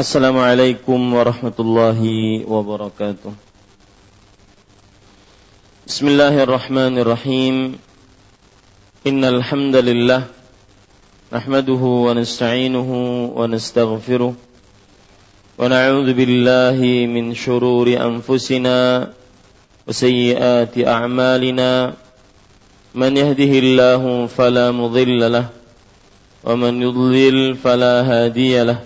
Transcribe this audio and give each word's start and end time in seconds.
السلام 0.00 0.38
عليكم 0.38 1.14
ورحمة 1.14 1.56
الله 1.60 2.00
وبركاته 2.48 3.32
بسم 5.86 6.06
الله 6.08 6.34
الرحمن 6.42 6.94
الرحيم 6.98 7.56
إن 9.06 9.24
الحمد 9.24 9.76
لله 9.76 10.22
نحمده 11.32 11.82
ونستعينه 12.06 12.90
ونستغفره 13.36 14.34
ونعوذ 15.58 16.08
بالله 16.12 16.78
من 17.06 17.34
شرور 17.34 17.86
أنفسنا 17.88 18.78
وسيئات 19.88 20.74
أعمالنا 20.86 21.70
من 22.94 23.12
يهده 23.16 23.52
الله 23.64 24.02
فلا 24.26 24.70
مضل 24.70 25.32
له 25.32 25.46
ومن 26.44 26.82
يضلل 26.82 27.54
فلا 27.56 27.94
هادي 28.02 28.62
له 28.64 28.85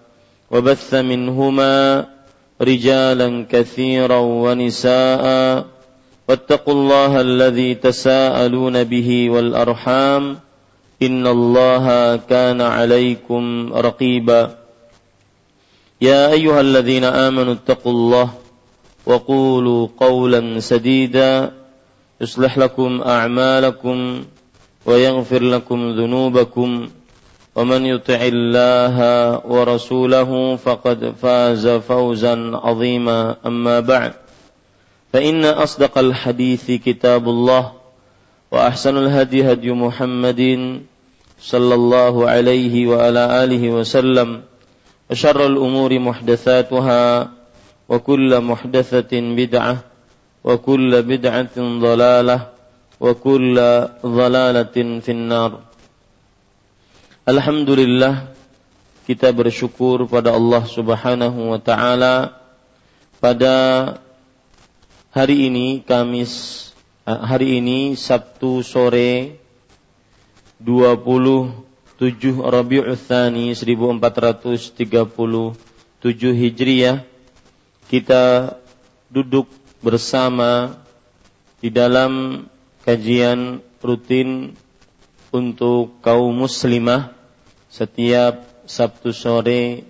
وبث 0.51 0.93
منهما 0.93 2.05
رجالا 2.61 3.45
كثيرا 3.49 4.17
ونساء 4.17 5.25
واتقوا 6.27 6.73
الله 6.73 7.21
الذي 7.21 7.75
تساءلون 7.75 8.83
به 8.83 9.29
والأرحام 9.29 10.37
إن 11.01 11.27
الله 11.27 12.15
كان 12.15 12.61
عليكم 12.61 13.73
رقيبا. 13.73 14.55
يا 16.01 16.31
أيها 16.31 16.61
الذين 16.61 17.03
آمنوا 17.03 17.53
اتقوا 17.53 17.91
الله 17.91 18.29
وقولوا 19.05 19.87
قولا 19.99 20.59
سديدا 20.59 21.51
يصلح 22.21 22.57
لكم 22.57 23.01
أعمالكم 23.01 24.23
ويغفر 24.85 25.43
لكم 25.43 25.91
ذنوبكم 25.91 26.89
ومن 27.55 27.85
يطع 27.85 28.19
الله 28.21 28.97
ورسوله 29.45 30.55
فقد 30.55 31.13
فاز 31.21 31.67
فوزا 31.67 32.35
عظيما. 32.63 33.35
أما 33.45 33.79
بعد 33.79 34.13
فإن 35.13 35.45
أصدق 35.45 35.97
الحديث 35.97 36.71
كتاب 36.71 37.29
الله 37.29 37.71
وأحسن 38.51 38.97
الهدي 38.97 39.51
هدي 39.51 39.71
محمد 39.71 40.41
صلى 41.41 41.75
الله 41.75 42.29
عليه 42.29 42.87
وعلى 42.87 43.43
آله 43.43 43.69
وسلم 43.69 44.41
وشر 45.11 45.45
الأمور 45.45 45.99
محدثاتها 45.99 47.29
وكل 47.89 48.41
محدثة 48.41 49.11
بدعة 49.11 49.77
وكل 50.43 51.01
بدعة 51.01 51.55
ضلالة 51.57 52.47
وكل 52.99 53.55
ضلالة 54.05 54.75
في 54.99 55.11
النار. 55.11 55.51
Alhamdulillah 57.21 58.33
kita 59.05 59.29
bersyukur 59.29 60.09
pada 60.09 60.33
Allah 60.33 60.65
Subhanahu 60.65 61.53
wa 61.53 61.61
taala. 61.61 62.33
Pada 63.21 63.53
hari 65.13 65.45
ini 65.45 65.85
Kamis 65.85 66.73
eh, 67.05 67.13
hari 67.13 67.61
ini 67.61 67.93
Sabtu 67.93 68.65
sore 68.65 69.37
27 70.57 71.61
Rabiul 72.41 72.97
Tsani 72.97 73.53
1437 73.53 74.73
Hijriah 76.33 77.05
kita 77.85 78.57
duduk 79.13 79.45
bersama 79.85 80.73
di 81.61 81.69
dalam 81.69 82.49
kajian 82.81 83.61
rutin 83.77 84.57
untuk 85.31 86.03
kaum 86.03 86.35
muslimah 86.35 87.20
setiap 87.71 88.43
Sabtu 88.67 89.15
sore 89.15 89.87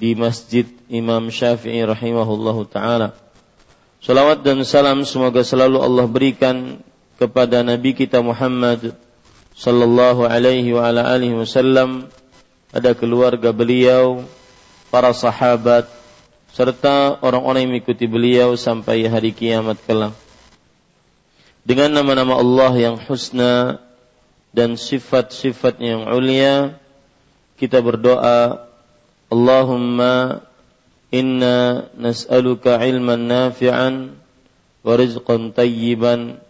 di 0.00 0.16
Masjid 0.16 0.64
Imam 0.88 1.28
Syafi'i 1.28 1.84
rahimahullahu 1.84 2.64
taala. 2.72 3.12
Salawat 4.00 4.40
dan 4.40 4.64
salam 4.64 5.04
semoga 5.04 5.44
selalu 5.44 5.76
Allah 5.84 6.08
berikan 6.08 6.80
kepada 7.20 7.60
Nabi 7.60 7.92
kita 7.92 8.24
Muhammad 8.24 8.96
sallallahu 9.52 10.24
alaihi 10.24 10.72
wa 10.72 10.88
ala 10.88 11.04
alihi 11.04 11.36
wasallam, 11.36 12.08
ada 12.72 12.96
keluarga 12.96 13.52
beliau, 13.52 14.24
para 14.88 15.12
sahabat 15.12 15.84
serta 16.56 17.20
orang-orang 17.20 17.68
yang 17.68 17.72
mengikuti 17.76 18.08
beliau 18.08 18.56
sampai 18.56 19.04
hari 19.04 19.36
kiamat 19.36 19.76
kelak. 19.84 20.16
Dengan 21.60 22.00
nama-nama 22.00 22.40
Allah 22.40 22.72
yang 22.80 22.96
husna 22.96 23.84
dan 24.56 24.80
sifat-sifat 24.80 25.76
yang 25.78 26.08
ulia 26.08 26.80
kita 27.60 27.84
berdoa 27.84 28.64
Allahumma 29.28 30.40
inna 31.12 31.92
nas'aluka 31.92 32.80
ilman 32.80 33.28
nafi'an 33.28 34.16
wa 34.80 34.92
rizqan 34.96 35.52
tayyiban 35.52 36.40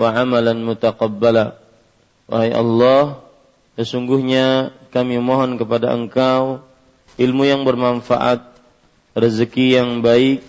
wa 0.00 0.08
amalan 0.16 0.64
mutaqabbala. 0.64 1.60
Wahai 2.24 2.56
Allah 2.56 3.20
sesungguhnya 3.76 4.72
kami 4.90 5.20
mohon 5.20 5.60
kepada 5.60 5.92
Engkau 5.92 6.64
ilmu 7.20 7.44
yang 7.44 7.68
bermanfaat 7.68 8.40
rezeki 9.12 9.76
yang 9.76 10.00
baik 10.00 10.40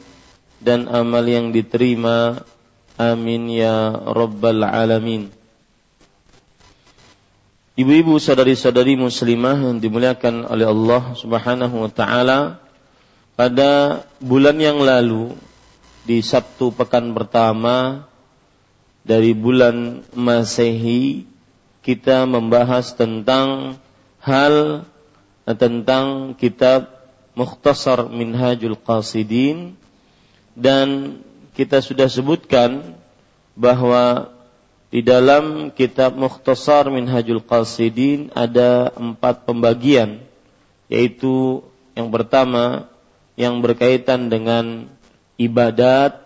dan 0.64 0.88
amal 0.88 1.28
yang 1.28 1.52
diterima. 1.52 2.48
Amin 2.98 3.52
ya 3.54 3.94
rabbal 3.94 4.66
alamin 4.66 5.37
Ibu-ibu 7.78 8.18
sadari-sadari 8.18 8.98
muslimah 8.98 9.70
yang 9.70 9.78
dimuliakan 9.78 10.50
oleh 10.50 10.66
Allah 10.66 11.14
Subhanahu 11.14 11.86
wa 11.86 11.92
taala 11.94 12.58
pada 13.38 14.02
bulan 14.18 14.58
yang 14.58 14.82
lalu 14.82 15.38
di 16.02 16.26
Sabtu 16.26 16.74
pekan 16.74 17.14
pertama 17.14 18.10
dari 19.06 19.38
bulan 19.38 20.02
Masehi 20.18 21.30
kita 21.86 22.26
membahas 22.26 22.98
tentang 22.98 23.78
hal 24.26 24.82
tentang 25.46 26.34
kitab 26.34 26.90
Mukhtasar 27.38 28.10
Minhajul 28.10 28.74
Qasidin 28.82 29.78
dan 30.58 31.22
kita 31.54 31.86
sudah 31.86 32.10
sebutkan 32.10 32.98
bahwa 33.54 34.34
di 34.88 35.04
dalam 35.04 35.76
kitab 35.76 36.16
Mukhtasar 36.16 36.88
Minhajul 36.88 37.44
Qasidin 37.44 38.32
ada 38.32 38.92
empat 38.96 39.44
pembagian, 39.44 40.24
yaitu 40.88 41.60
yang 41.92 42.08
pertama 42.08 42.88
yang 43.36 43.60
berkaitan 43.60 44.32
dengan 44.32 44.88
ibadat, 45.36 46.24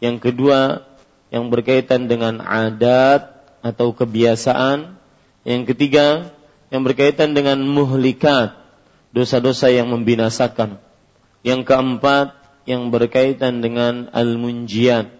yang 0.00 0.16
kedua 0.16 0.88
yang 1.28 1.52
berkaitan 1.52 2.08
dengan 2.08 2.40
adat 2.40 3.44
atau 3.60 3.92
kebiasaan, 3.92 4.96
yang 5.44 5.62
ketiga 5.68 6.32
yang 6.72 6.82
berkaitan 6.82 7.36
dengan 7.36 7.60
muhlikat, 7.60 8.56
dosa-dosa 9.12 9.70
yang 9.70 9.92
membinasakan. 9.92 10.80
Yang 11.46 11.62
keempat 11.68 12.34
yang 12.66 12.90
berkaitan 12.90 13.62
dengan 13.62 14.10
al-munjiat, 14.10 15.12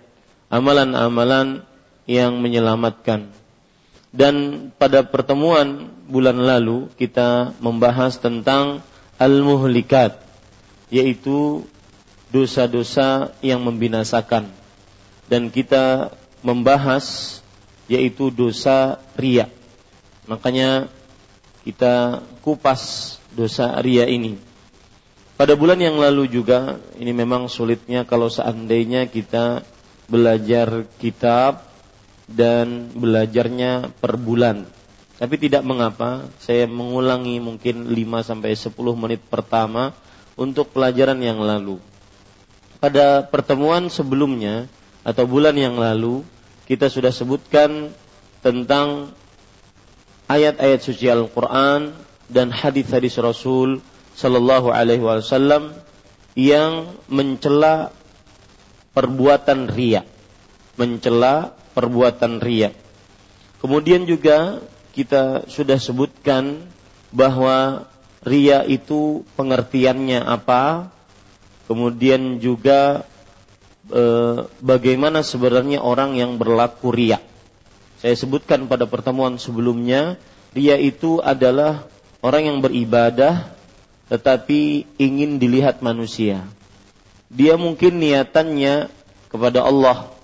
amalan-amalan 0.51 1.63
yang 2.07 2.39
menyelamatkan. 2.39 3.29
Dan 4.15 4.69
pada 4.79 5.05
pertemuan 5.05 5.93
bulan 6.09 6.39
lalu 6.41 6.89
kita 6.97 7.53
membahas 7.61 8.17
tentang 8.17 8.81
al-muhlikat 9.21 10.23
yaitu 10.89 11.67
dosa-dosa 12.31 13.35
yang 13.43 13.61
membinasakan. 13.61 14.49
Dan 15.27 15.51
kita 15.51 16.15
membahas 16.41 17.39
yaitu 17.91 18.31
dosa 18.31 19.03
ria. 19.19 19.51
Makanya 20.31 20.91
kita 21.67 22.23
kupas 22.43 23.15
dosa 23.35 23.75
ria 23.83 24.07
ini. 24.07 24.39
Pada 25.37 25.53
bulan 25.53 25.77
yang 25.77 26.01
lalu 26.01 26.31
juga 26.33 26.81
ini 26.97 27.13
memang 27.13 27.53
sulitnya 27.53 28.09
kalau 28.09 28.33
seandainya 28.33 29.05
kita 29.05 29.67
belajar 30.09 30.89
kitab 30.97 31.67
dan 32.27 32.91
belajarnya 32.95 33.95
per 34.03 34.19
bulan. 34.19 34.67
Tapi 35.17 35.35
tidak 35.41 35.65
mengapa, 35.65 36.29
saya 36.37 36.69
mengulangi 36.69 37.41
mungkin 37.41 37.89
5 37.89 37.97
sampai 38.21 38.53
10 38.53 38.77
menit 38.99 39.25
pertama 39.25 39.97
untuk 40.37 40.69
pelajaran 40.77 41.17
yang 41.25 41.41
lalu. 41.41 41.81
Pada 42.77 43.25
pertemuan 43.25 43.89
sebelumnya 43.89 44.69
atau 45.01 45.25
bulan 45.25 45.57
yang 45.57 45.81
lalu 45.81 46.21
kita 46.69 46.93
sudah 46.93 47.09
sebutkan 47.09 47.95
tentang 48.45 49.17
ayat-ayat 50.29 50.81
suci 50.85 51.09
Al-Qur'an 51.09 51.97
dan 52.29 52.53
hadis-hadis 52.53 53.17
Rasul 53.17 53.81
sallallahu 54.13 54.69
alaihi 54.75 55.01
wasallam 55.01 55.73
yang 56.37 56.93
mencela 57.09 57.95
perbuatan 58.93 59.73
riya. 59.73 60.05
Mencela 60.77 61.57
perbuatan 61.77 62.41
riya. 62.41 62.73
Kemudian 63.61 64.09
juga 64.09 64.65
kita 64.97 65.45
sudah 65.53 65.77
sebutkan 65.77 66.65
bahwa 67.13 67.85
ria 68.25 68.65
itu 68.65 69.29
pengertiannya 69.37 70.25
apa, 70.25 70.89
kemudian 71.69 72.41
juga 72.41 73.05
e, 73.93 74.03
bagaimana 74.65 75.21
sebenarnya 75.21 75.85
orang 75.85 76.17
yang 76.17 76.41
berlaku 76.41 76.97
ria. 76.97 77.21
Saya 78.01 78.17
sebutkan 78.17 78.65
pada 78.73 78.89
pertemuan 78.89 79.37
sebelumnya, 79.37 80.17
ria 80.57 80.81
itu 80.81 81.21
adalah 81.21 81.85
orang 82.25 82.49
yang 82.49 82.59
beribadah 82.65 83.53
tetapi 84.07 84.87
ingin 85.03 85.43
dilihat 85.43 85.83
manusia. 85.83 86.47
Dia 87.27 87.59
mungkin 87.59 87.99
niatannya 87.99 88.87
kepada 89.27 89.67
Allah, 89.67 90.15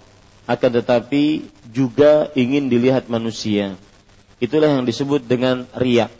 akan 0.46 0.70
tetapi 0.82 1.46
juga 1.70 2.30
ingin 2.34 2.66
dilihat 2.66 3.06
manusia. 3.06 3.78
Itulah 4.42 4.74
yang 4.74 4.82
disebut 4.82 5.22
dengan 5.22 5.70
riak. 5.78 6.10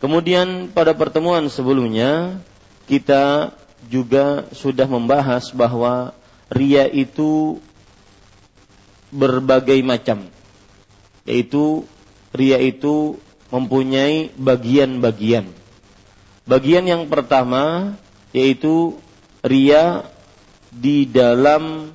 Kemudian 0.00 0.72
pada 0.72 0.96
pertemuan 0.96 1.48
sebelumnya 1.52 2.40
kita 2.88 3.52
juga 3.88 4.48
sudah 4.52 4.88
membahas 4.88 5.52
bahwa 5.52 6.16
ria 6.48 6.88
itu 6.88 7.60
berbagai 9.12 9.80
macam. 9.84 10.28
Yaitu 11.28 11.84
ria 12.32 12.60
itu 12.60 13.20
mempunyai 13.52 14.32
bagian-bagian. 14.36 15.48
Bagian 16.44 16.84
yang 16.84 17.08
pertama 17.08 17.96
yaitu 18.34 18.98
ria 19.40 20.04
di 20.74 21.06
dalam 21.06 21.92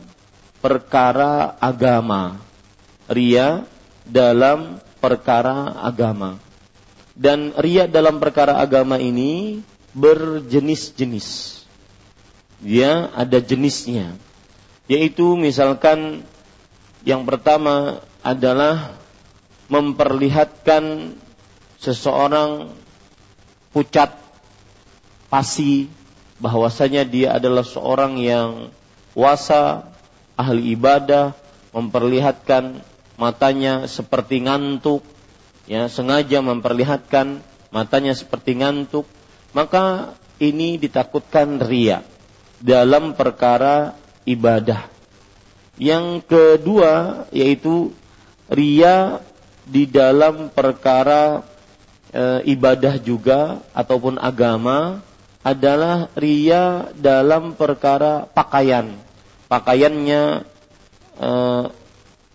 perkara 0.59 1.57
agama. 1.59 2.39
Ria 3.09 3.65
dalam 4.05 4.77
perkara 5.01 5.81
agama 5.81 6.37
dan 7.19 7.51
riak 7.59 7.91
dalam 7.91 8.23
perkara 8.23 8.63
agama 8.63 8.95
ini 8.95 9.59
berjenis-jenis. 9.91 11.59
Dia 12.63 13.11
ada 13.11 13.43
jenisnya. 13.43 14.15
Yaitu 14.87 15.35
misalkan 15.35 16.23
yang 17.03 17.27
pertama 17.27 17.99
adalah 18.23 18.95
memperlihatkan 19.67 21.11
seseorang 21.75 22.71
pucat 23.75 24.15
pasi 25.27 25.91
bahwasanya 26.39 27.03
dia 27.03 27.35
adalah 27.35 27.67
seorang 27.67 28.15
yang 28.15 28.71
puasa, 29.11 29.91
ahli 30.39 30.71
ibadah, 30.71 31.35
memperlihatkan 31.75 32.79
matanya 33.19 33.83
seperti 33.91 34.47
ngantuk, 34.47 35.03
ya 35.67 35.91
sengaja 35.91 36.39
memperlihatkan 36.39 37.43
matanya 37.75 38.15
seperti 38.15 38.55
ngantuk, 38.55 39.03
maka 39.51 40.15
ini 40.39 40.79
ditakutkan 40.79 41.59
ria 41.59 42.07
dalam 42.63 43.11
perkara 43.19 43.99
ibadah. 44.23 44.87
Yang 45.75 46.23
kedua 46.27 47.25
yaitu 47.35 47.91
ria 48.47 49.19
di 49.63 49.85
dalam 49.85 50.51
perkara 50.51 51.43
e, 52.11 52.51
ibadah 52.51 52.99
juga 52.99 53.63
ataupun 53.71 54.19
agama 54.19 54.99
adalah 55.39 56.11
ria 56.19 56.91
dalam 56.99 57.55
perkara 57.55 58.27
pakaian. 58.27 58.91
Pakaiannya 59.49 60.45
e, 61.17 61.29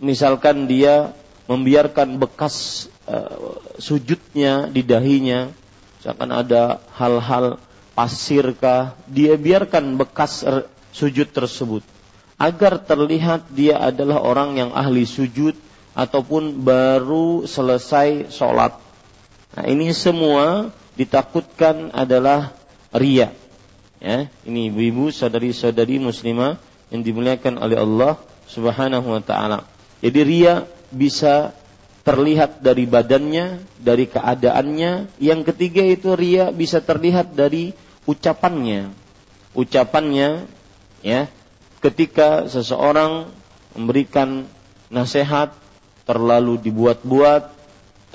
misalkan 0.02 0.66
dia 0.66 1.14
membiarkan 1.44 2.16
bekas 2.16 2.88
uh, 3.04 3.60
sujudnya 3.76 4.68
di 4.72 4.80
dahinya, 4.80 5.52
misalkan 6.00 6.30
ada 6.32 6.80
hal-hal 6.96 7.60
pasirkah, 7.92 8.96
dia 9.04 9.36
biarkan 9.36 10.00
bekas 10.00 10.42
sujud 10.94 11.28
tersebut 11.30 11.84
agar 12.40 12.82
terlihat 12.82 13.46
dia 13.52 13.78
adalah 13.78 14.24
orang 14.24 14.58
yang 14.58 14.70
ahli 14.74 15.06
sujud 15.06 15.54
ataupun 15.94 16.64
baru 16.64 17.46
selesai 17.46 18.34
sholat. 18.34 18.74
Nah 19.54 19.64
ini 19.70 19.94
semua 19.94 20.74
ditakutkan 20.98 21.94
adalah 21.94 22.50
ria. 22.90 23.30
Ya, 24.02 24.28
ini 24.44 24.68
ibu-ibu, 24.68 25.08
saudari-saudari 25.14 25.96
muslimah 26.02 26.60
yang 26.94 27.02
dimuliakan 27.02 27.58
oleh 27.58 27.74
Allah 27.74 28.22
Subhanahu 28.46 29.18
wa 29.18 29.18
taala. 29.18 29.66
Jadi 29.98 30.20
ria 30.22 30.62
bisa 30.94 31.50
terlihat 32.06 32.62
dari 32.62 32.86
badannya, 32.86 33.58
dari 33.82 34.06
keadaannya. 34.06 35.18
Yang 35.18 35.40
ketiga 35.50 35.82
itu 35.82 36.14
ria 36.14 36.54
bisa 36.54 36.78
terlihat 36.78 37.34
dari 37.34 37.74
ucapannya. 38.06 38.94
Ucapannya 39.58 40.46
ya, 41.02 41.26
ketika 41.82 42.46
seseorang 42.46 43.26
memberikan 43.74 44.46
nasihat 44.86 45.50
terlalu 46.06 46.62
dibuat-buat, 46.62 47.50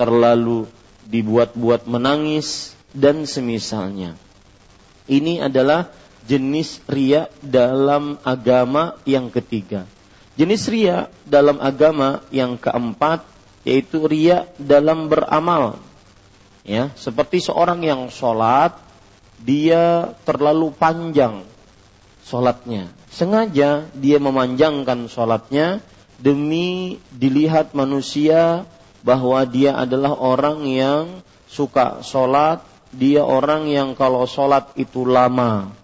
terlalu 0.00 0.64
dibuat-buat 1.04 1.84
menangis 1.84 2.72
dan 2.96 3.28
semisalnya. 3.28 4.16
Ini 5.10 5.44
adalah 5.50 5.90
jenis 6.28 6.82
ria 6.90 7.28
dalam 7.40 8.20
agama 8.26 8.98
yang 9.08 9.28
ketiga. 9.32 9.86
Jenis 10.36 10.68
ria 10.72 11.12
dalam 11.28 11.60
agama 11.60 12.24
yang 12.32 12.56
keempat 12.56 13.24
yaitu 13.64 14.08
ria 14.08 14.48
dalam 14.56 15.08
beramal. 15.12 15.76
Ya, 16.64 16.92
seperti 16.96 17.40
seorang 17.40 17.80
yang 17.84 18.08
sholat, 18.12 18.76
dia 19.40 20.12
terlalu 20.28 20.72
panjang 20.76 21.44
sholatnya. 22.24 22.92
Sengaja 23.10 23.90
dia 23.96 24.18
memanjangkan 24.22 25.10
sholatnya 25.10 25.82
demi 26.20 27.00
dilihat 27.10 27.72
manusia 27.72 28.68
bahwa 29.00 29.40
dia 29.48 29.74
adalah 29.74 30.14
orang 30.14 30.68
yang 30.68 31.04
suka 31.48 32.04
sholat, 32.04 32.62
dia 32.92 33.24
orang 33.24 33.66
yang 33.66 33.96
kalau 33.96 34.28
sholat 34.28 34.70
itu 34.76 35.02
lama. 35.08 35.79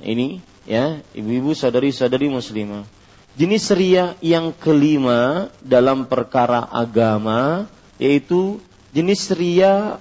Ini 0.00 0.40
ya, 0.64 0.98
ibu-ibu 1.12 1.52
sadari-sadari 1.52 2.32
muslimah. 2.32 2.86
Jenis 3.34 3.66
ria 3.74 4.14
yang 4.22 4.54
kelima 4.54 5.50
dalam 5.58 6.06
perkara 6.06 6.62
agama 6.70 7.66
yaitu 7.98 8.62
jenis 8.94 9.34
ria 9.34 9.98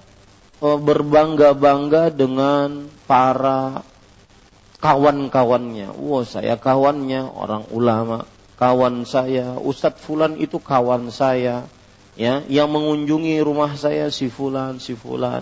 e, 0.62 0.68
berbangga-bangga 0.78 2.14
dengan 2.14 2.90
para 3.10 3.82
kawan-kawannya. 4.84 5.98
Wah, 5.98 6.26
saya 6.28 6.62
kawannya 6.62 7.26
orang 7.26 7.66
ulama, 7.74 8.30
kawan 8.62 9.08
saya, 9.10 9.58
Ustadz 9.58 10.04
Fulan 10.04 10.38
itu 10.38 10.62
kawan 10.62 11.10
saya, 11.10 11.66
ya, 12.20 12.46
yang 12.46 12.70
mengunjungi 12.70 13.40
rumah 13.42 13.74
saya 13.80 14.14
si 14.14 14.30
Fulan, 14.30 14.78
si 14.78 14.94
Fulan. 14.94 15.42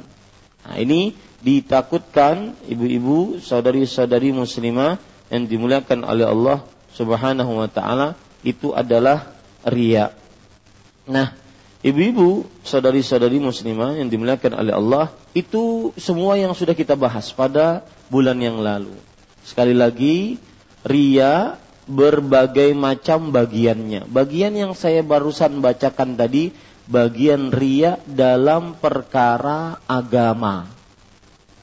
Nah, 0.61 0.77
ini 0.77 1.17
ditakutkan 1.41 2.53
ibu-ibu, 2.69 3.41
saudari-saudari 3.41 4.29
muslimah 4.29 5.01
yang 5.33 5.49
dimuliakan 5.49 6.05
oleh 6.05 6.29
Allah 6.29 6.61
Subhanahu 6.93 7.65
wa 7.65 7.69
taala 7.71 8.13
itu 8.45 8.73
adalah 8.77 9.33
ria. 9.65 10.13
Nah, 11.09 11.33
ibu-ibu, 11.81 12.45
saudari-saudari 12.61 13.41
muslimah 13.41 13.97
yang 13.97 14.07
dimuliakan 14.09 14.53
oleh 14.61 14.73
Allah, 14.73 15.05
itu 15.33 15.95
semua 15.97 16.37
yang 16.37 16.53
sudah 16.53 16.77
kita 16.77 16.93
bahas 16.93 17.33
pada 17.33 17.81
bulan 18.11 18.37
yang 18.37 18.61
lalu. 18.61 18.93
Sekali 19.41 19.73
lagi, 19.73 20.37
ria 20.85 21.57
berbagai 21.89 22.77
macam 22.77 23.33
bagiannya. 23.33 24.05
Bagian 24.05 24.53
yang 24.53 24.77
saya 24.77 25.01
barusan 25.01 25.63
bacakan 25.63 26.13
tadi, 26.13 26.53
bagian 26.85 27.49
ria 27.49 27.97
dalam 28.05 28.77
perkara 28.77 29.81
agama. 29.89 30.80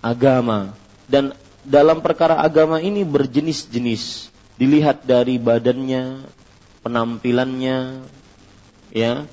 Agama. 0.00 0.76
Dan 1.08 1.32
dalam 1.64 2.00
perkara 2.04 2.38
agama 2.40 2.78
ini 2.78 3.02
berjenis-jenis 3.02 4.32
dilihat 4.58 5.06
dari 5.06 5.38
badannya, 5.38 6.26
penampilannya, 6.82 8.02
ya, 8.94 9.24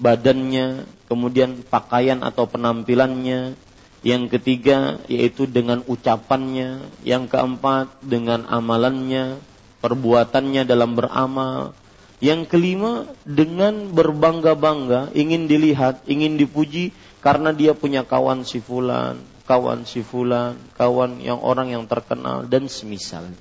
badannya, 0.00 0.88
kemudian 1.06 1.62
pakaian 1.66 2.22
atau 2.24 2.48
penampilannya, 2.48 3.54
Yang 4.00 4.40
ketiga 4.40 4.96
yaitu 5.12 5.44
dengan 5.44 5.84
ucapannya, 5.84 6.80
yang 7.04 7.28
keempat 7.28 8.00
dengan 8.00 8.48
amalannya, 8.48 9.36
perbuatannya 9.84 10.64
dalam 10.64 10.96
beramal. 10.96 11.76
Yang 12.20 12.48
kelima 12.48 13.08
dengan 13.28 13.92
berbangga-bangga, 13.92 15.12
ingin 15.12 15.48
dilihat, 15.48 16.04
ingin 16.08 16.40
dipuji 16.40 16.96
karena 17.20 17.52
dia 17.52 17.76
punya 17.76 18.00
kawan 18.00 18.44
si 18.48 18.60
fulan, 18.60 19.20
kawan 19.50 19.82
si 19.82 20.06
fulan, 20.06 20.54
kawan 20.78 21.18
yang 21.18 21.42
orang 21.42 21.74
yang 21.74 21.90
terkenal 21.90 22.46
dan 22.46 22.70
semisalnya. 22.70 23.34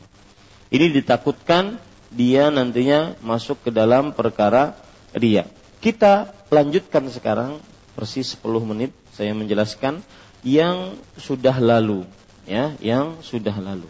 Ini 0.73 0.89
ditakutkan 0.89 1.77
dia 2.09 2.49
nantinya 2.49 3.13
masuk 3.21 3.61
ke 3.61 3.69
dalam 3.69 4.17
perkara 4.17 4.73
ria. 5.13 5.45
Kita 5.77 6.33
lanjutkan 6.49 7.05
sekarang 7.13 7.61
persis 7.93 8.33
10 8.41 8.41
menit 8.65 8.89
saya 9.13 9.37
menjelaskan 9.37 10.01
yang 10.41 10.97
sudah 11.13 11.53
lalu 11.61 12.09
ya, 12.49 12.73
yang 12.81 13.21
sudah 13.21 13.53
lalu. 13.61 13.85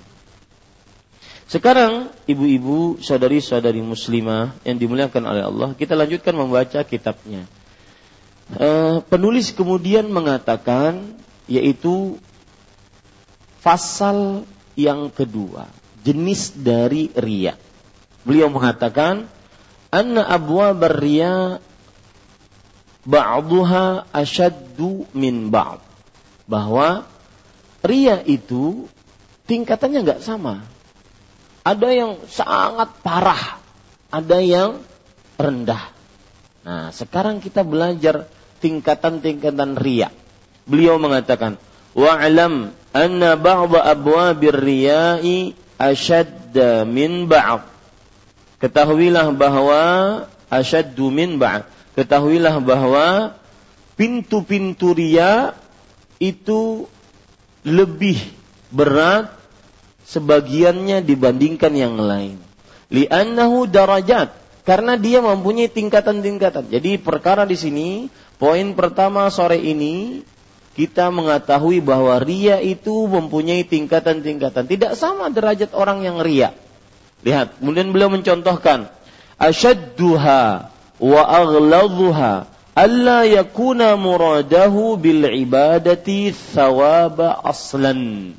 Sekarang 1.49 2.13
ibu-ibu, 2.29 3.01
saudari-saudari 3.01 3.81
muslimah 3.81 4.53
yang 4.61 4.77
dimuliakan 4.77 5.23
oleh 5.25 5.43
Allah, 5.49 5.69
kita 5.73 5.97
lanjutkan 5.97 6.38
membaca 6.38 6.85
kitabnya. 6.85 7.49
E, 8.53 9.01
penulis 9.09 9.49
kemudian 9.49 10.05
mengatakan 10.13 11.18
yaitu 11.50 12.22
pasal 13.65 14.46
yang 14.77 15.10
kedua, 15.10 15.68
jenis 16.06 16.56
dari 16.56 17.10
ria. 17.18 17.58
Beliau 18.24 18.53
mengatakan, 18.53 19.25
"Anna 19.89 20.29
abwa 20.29 20.72
berria 20.77 21.58
ba'duha 23.03 24.08
asyaddu 24.13 25.10
min 25.18 25.50
ba'd." 25.50 25.89
bahwa 26.50 27.06
ria 27.86 28.25
itu 28.25 28.89
tingkatannya 29.46 30.01
nggak 30.01 30.22
sama. 30.25 30.65
Ada 31.62 31.89
yang 31.94 32.12
sangat 32.25 32.89
parah, 33.06 33.62
ada 34.10 34.41
yang 34.41 34.82
rendah. 35.38 35.94
Nah, 36.65 36.89
sekarang 36.89 37.38
kita 37.38 37.62
belajar 37.62 38.25
tingkatan-tingkatan 38.65 39.77
ria. 39.77 40.10
Beliau 40.69 41.01
mengatakan, 41.01 41.57
"Wa'lam 41.97 42.69
anna 42.93 43.33
ba'dha 43.33 43.89
abwabir 43.89 44.53
riya'i 44.53 45.57
ashadda 45.81 46.85
min 46.85 47.25
ba'd." 47.25 47.65
Ketahuilah 48.61 49.33
bahwa 49.33 49.81
asyaddu 50.51 51.09
min 51.09 51.41
ba'd. 51.41 51.65
Ketahuilah 51.97 52.61
bahwa 52.61 53.33
pintu-pintu 53.97 54.93
ria 54.93 55.57
itu 56.21 56.85
lebih 57.63 58.19
berat 58.69 59.31
sebagiannya 60.05 61.01
dibandingkan 61.03 61.73
yang 61.73 61.95
lain. 61.97 62.38
Li'annahu 62.89 63.69
darajat 63.69 64.33
karena 64.65 64.97
dia 64.97 65.21
mempunyai 65.21 65.69
tingkatan-tingkatan. 65.69 66.69
Jadi 66.69 66.97
perkara 66.99 67.45
di 67.45 67.55
sini 67.55 67.88
poin 68.41 68.73
pertama 68.73 69.29
sore 69.29 69.57
ini 69.61 70.25
kita 70.79 71.12
mengetahui 71.12 71.83
bahwa 71.83 72.15
ria 72.24 72.63
itu 72.63 73.03
mempunyai 73.12 73.67
tingkatan-tingkatan. 73.67 74.63
Tidak 74.63 74.95
sama 74.95 75.27
derajat 75.27 75.75
orang 75.75 76.07
yang 76.07 76.24
ria. 76.24 76.55
Lihat, 77.19 77.59
kemudian 77.59 77.91
beliau 77.91 78.07
mencontohkan 78.07 78.88
asyadduha 79.36 80.71
wa 81.03 81.21
aghladuha 81.27 82.48
alla 82.79 83.27
yakuna 83.27 84.00
muradahu 84.00 84.95
bil 84.95 85.27
ibadati 85.27 86.31
thawaba 86.31 87.43
aslan. 87.43 88.31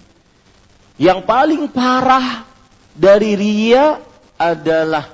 Yang 0.97 1.21
paling 1.29 1.69
parah 1.69 2.49
dari 2.97 3.37
ria 3.37 4.01
adalah 4.41 5.13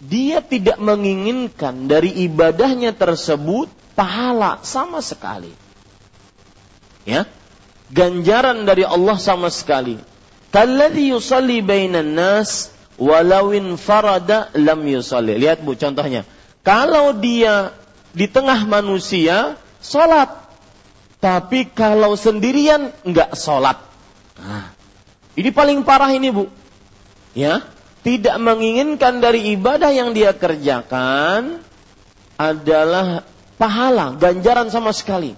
dia 0.00 0.40
tidak 0.40 0.80
menginginkan 0.80 1.84
dari 1.84 2.16
ibadahnya 2.24 2.96
tersebut 2.96 3.77
pahala 3.98 4.62
sama 4.62 5.02
sekali. 5.02 5.50
Ya. 7.02 7.26
Ganjaran 7.90 8.62
dari 8.62 8.86
Allah 8.86 9.18
sama 9.18 9.50
sekali. 9.50 9.98
Kalladhi 10.54 11.10
yusalli 11.10 11.58
bainan 11.58 12.14
nas 12.14 12.70
walawin 12.94 13.74
farada 13.74 14.54
lam 14.54 14.86
yusalli. 14.86 15.34
Lihat 15.40 15.66
Bu 15.66 15.74
contohnya 15.74 16.22
kalau 16.62 17.16
dia 17.16 17.72
di 18.12 18.28
tengah 18.28 18.68
manusia, 18.68 19.56
sholat. 19.80 20.28
Tapi 21.18 21.66
kalau 21.72 22.14
sendirian, 22.14 22.94
enggak 23.02 23.34
sholat. 23.34 23.80
Nah, 24.38 24.70
ini 25.34 25.50
paling 25.50 25.82
parah 25.82 26.14
ini 26.14 26.30
bu. 26.30 26.46
Ya, 27.34 27.66
tidak 28.06 28.36
menginginkan 28.38 29.18
dari 29.18 29.54
ibadah 29.54 29.90
yang 29.90 30.14
dia 30.14 30.30
kerjakan 30.36 31.62
adalah 32.38 33.26
pahala, 33.58 34.14
ganjaran 34.16 34.70
sama 34.70 34.94
sekali. 34.94 35.34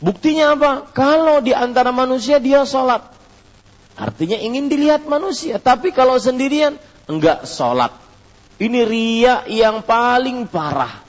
Buktinya 0.00 0.56
apa? 0.56 0.88
Kalau 0.96 1.44
di 1.44 1.52
antara 1.52 1.92
manusia 1.92 2.40
dia 2.40 2.64
sholat. 2.64 3.04
Artinya 4.00 4.40
ingin 4.40 4.72
dilihat 4.72 5.04
manusia. 5.04 5.60
Tapi 5.60 5.92
kalau 5.92 6.16
sendirian, 6.16 6.80
enggak 7.04 7.44
sholat. 7.44 7.92
Ini 8.56 8.88
riak 8.88 9.42
yang 9.52 9.84
paling 9.84 10.48
parah. 10.48 11.04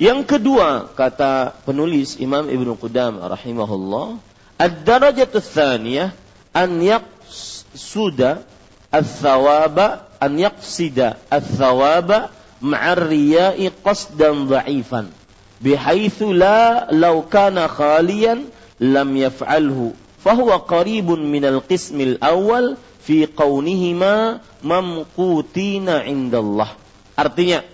Yang 0.00 0.24
kedua, 0.24 0.88
kata 0.96 1.52
penulis 1.68 2.16
Imam 2.16 2.48
Ibnu 2.48 2.80
Qudam 2.80 3.20
rahimahullah, 3.20 4.16
ad-darajatu 4.56 5.44
tsaniyah 5.44 6.16
an 6.56 6.80
yaqsuda 6.80 8.40
ats-tsawaba 8.88 10.08
an 10.16 10.32
yaqsida 10.40 11.20
ats-tsawaba 11.28 12.32
ma'ar 12.60 13.08
riya'i 13.08 13.72
qasdan 13.84 14.48
dha'ifan 14.48 15.08
bihaitsu 15.60 16.32
la 16.32 16.88
law 16.92 17.20
kana 17.28 17.68
khaliyan 17.68 18.48
lam 18.80 19.10
yaf'alhu 19.16 19.92
fahuwa 20.20 20.64
qaribun 20.64 21.24
minal 21.24 21.60
qismil 21.64 22.16
awal 22.20 22.76
fi 23.00 23.24
qaunihima 23.28 24.44
mamqutina 24.64 26.04
indallah. 26.04 26.76
Artinya 27.16 27.64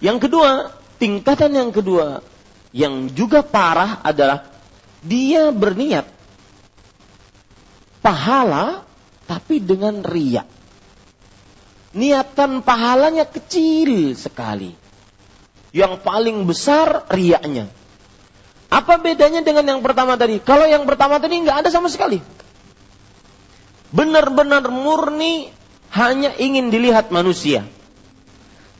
yang 0.00 0.18
kedua, 0.22 0.70
tingkatan 0.98 1.54
yang 1.54 1.70
kedua 1.70 2.22
yang 2.70 3.10
juga 3.10 3.42
parah 3.42 3.98
adalah 4.06 4.46
dia 5.02 5.50
berniat 5.50 6.06
pahala 8.00 8.86
tapi 9.26 9.58
dengan 9.62 10.02
riak. 10.02 10.59
Niatan 11.90 12.62
pahalanya 12.62 13.26
kecil 13.26 14.14
sekali. 14.14 14.74
Yang 15.70 16.02
paling 16.02 16.46
besar 16.46 17.06
riaknya. 17.10 17.70
Apa 18.70 19.02
bedanya 19.02 19.42
dengan 19.42 19.66
yang 19.66 19.80
pertama 19.82 20.14
tadi? 20.14 20.38
Kalau 20.38 20.66
yang 20.66 20.86
pertama 20.86 21.18
tadi 21.18 21.42
nggak 21.42 21.66
ada 21.66 21.70
sama 21.74 21.90
sekali 21.90 22.22
benar-benar 23.90 24.70
murni 24.70 25.50
hanya 25.90 26.34
ingin 26.38 26.70
dilihat 26.70 27.10
manusia. 27.10 27.66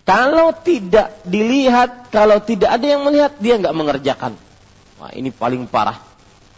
Kalau 0.06 0.50
tidak 0.54 1.22
dilihat, 1.22 2.10
kalau 2.10 2.42
tidak 2.42 2.70
ada 2.78 2.86
yang 2.86 3.06
melihat, 3.06 3.38
dia 3.38 3.58
nggak 3.58 3.76
mengerjakan. 3.76 4.32
Wah, 4.98 5.10
ini 5.14 5.30
paling 5.30 5.70
parah. 5.70 6.02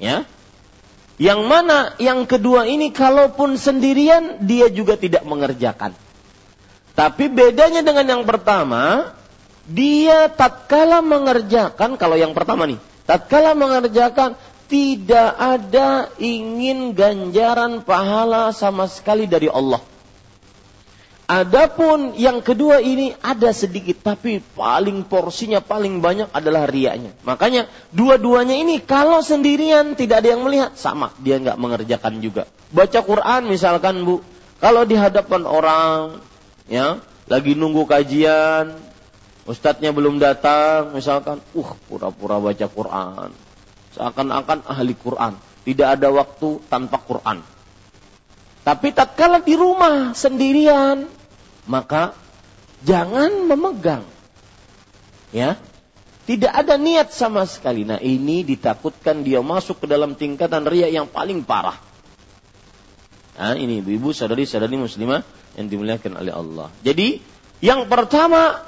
Ya. 0.00 0.24
Yang 1.20 1.40
mana 1.44 1.92
yang 2.00 2.24
kedua 2.24 2.64
ini 2.64 2.88
kalaupun 2.88 3.60
sendirian 3.60 4.40
dia 4.40 4.72
juga 4.72 4.96
tidak 4.96 5.28
mengerjakan. 5.28 5.92
Tapi 6.92 7.32
bedanya 7.32 7.80
dengan 7.80 8.04
yang 8.04 8.24
pertama, 8.28 9.16
dia 9.64 10.28
tatkala 10.28 11.00
mengerjakan 11.00 11.96
kalau 11.96 12.16
yang 12.20 12.36
pertama 12.36 12.68
nih, 12.68 12.76
tatkala 13.08 13.56
mengerjakan 13.56 14.36
tidak 14.68 15.36
ada 15.36 16.08
ingin 16.16 16.96
ganjaran 16.96 17.84
pahala 17.84 18.52
sama 18.56 18.88
sekali 18.88 19.28
dari 19.28 19.48
Allah. 19.48 19.80
Adapun 21.32 22.12
yang 22.20 22.44
kedua 22.44 22.84
ini 22.84 23.16
ada 23.24 23.56
sedikit 23.56 24.04
tapi 24.04 24.44
paling 24.52 25.08
porsinya 25.08 25.64
paling 25.64 26.04
banyak 26.04 26.28
adalah 26.28 26.68
riaknya. 26.68 27.16
Makanya 27.24 27.72
dua-duanya 27.88 28.52
ini 28.52 28.84
kalau 28.84 29.24
sendirian 29.24 29.96
tidak 29.96 30.20
ada 30.20 30.36
yang 30.36 30.44
melihat 30.44 30.76
sama 30.76 31.16
dia 31.24 31.40
nggak 31.40 31.56
mengerjakan 31.56 32.20
juga. 32.20 32.44
Baca 32.68 33.00
Quran 33.00 33.48
misalkan 33.48 34.04
Bu, 34.04 34.20
kalau 34.60 34.84
di 34.84 34.92
hadapan 34.92 35.48
orang 35.48 36.20
ya 36.72 37.04
lagi 37.28 37.52
nunggu 37.52 37.84
kajian, 37.84 38.72
ustadznya 39.44 39.92
belum 39.92 40.16
datang 40.16 40.96
misalkan, 40.96 41.44
uh 41.52 41.70
pura-pura 41.84 42.40
baca 42.40 42.66
Quran 42.66 43.30
seakan-akan 43.92 44.64
ahli 44.66 44.96
Quran. 44.96 45.36
Tidak 45.62 45.86
ada 45.86 46.08
waktu 46.10 46.58
tanpa 46.66 46.98
Quran. 46.98 47.44
Tapi 48.62 48.88
tatkala 48.90 49.42
di 49.42 49.54
rumah 49.54 50.14
sendirian, 50.14 51.06
maka 51.70 52.16
jangan 52.82 53.46
memegang. 53.46 54.02
Ya. 55.30 55.58
Tidak 56.22 56.50
ada 56.54 56.78
niat 56.78 57.10
sama 57.10 57.42
sekali. 57.50 57.82
Nah 57.82 57.98
ini 57.98 58.46
ditakutkan 58.46 59.26
dia 59.26 59.42
masuk 59.42 59.82
ke 59.82 59.86
dalam 59.90 60.14
tingkatan 60.14 60.62
ria 60.70 60.86
yang 60.86 61.10
paling 61.10 61.42
parah. 61.42 61.74
Nah 63.34 63.58
ini 63.58 63.82
ibu-ibu 63.82 64.14
sadari-sadari 64.14 64.78
muslimah 64.78 65.26
yang 65.56 65.66
dimuliakan 65.68 66.12
oleh 66.18 66.32
Allah. 66.32 66.68
Jadi 66.80 67.20
yang 67.62 67.86
pertama 67.86 68.58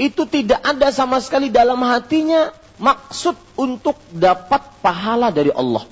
itu 0.00 0.24
tidak 0.24 0.64
ada 0.64 0.88
sama 0.94 1.20
sekali 1.20 1.52
dalam 1.52 1.80
hatinya 1.84 2.54
maksud 2.80 3.36
untuk 3.60 4.00
dapat 4.08 4.80
pahala 4.80 5.28
dari 5.28 5.52
Allah. 5.52 5.84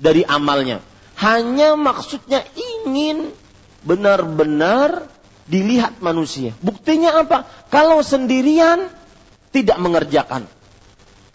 Dari 0.00 0.24
amalnya. 0.24 0.80
Hanya 1.20 1.76
maksudnya 1.78 2.42
ingin 2.56 3.30
benar-benar 3.84 5.06
dilihat 5.46 6.00
manusia. 6.00 6.56
Buktinya 6.64 7.22
apa? 7.22 7.46
Kalau 7.68 8.00
sendirian 8.00 8.88
tidak 9.52 9.78
mengerjakan. 9.78 10.48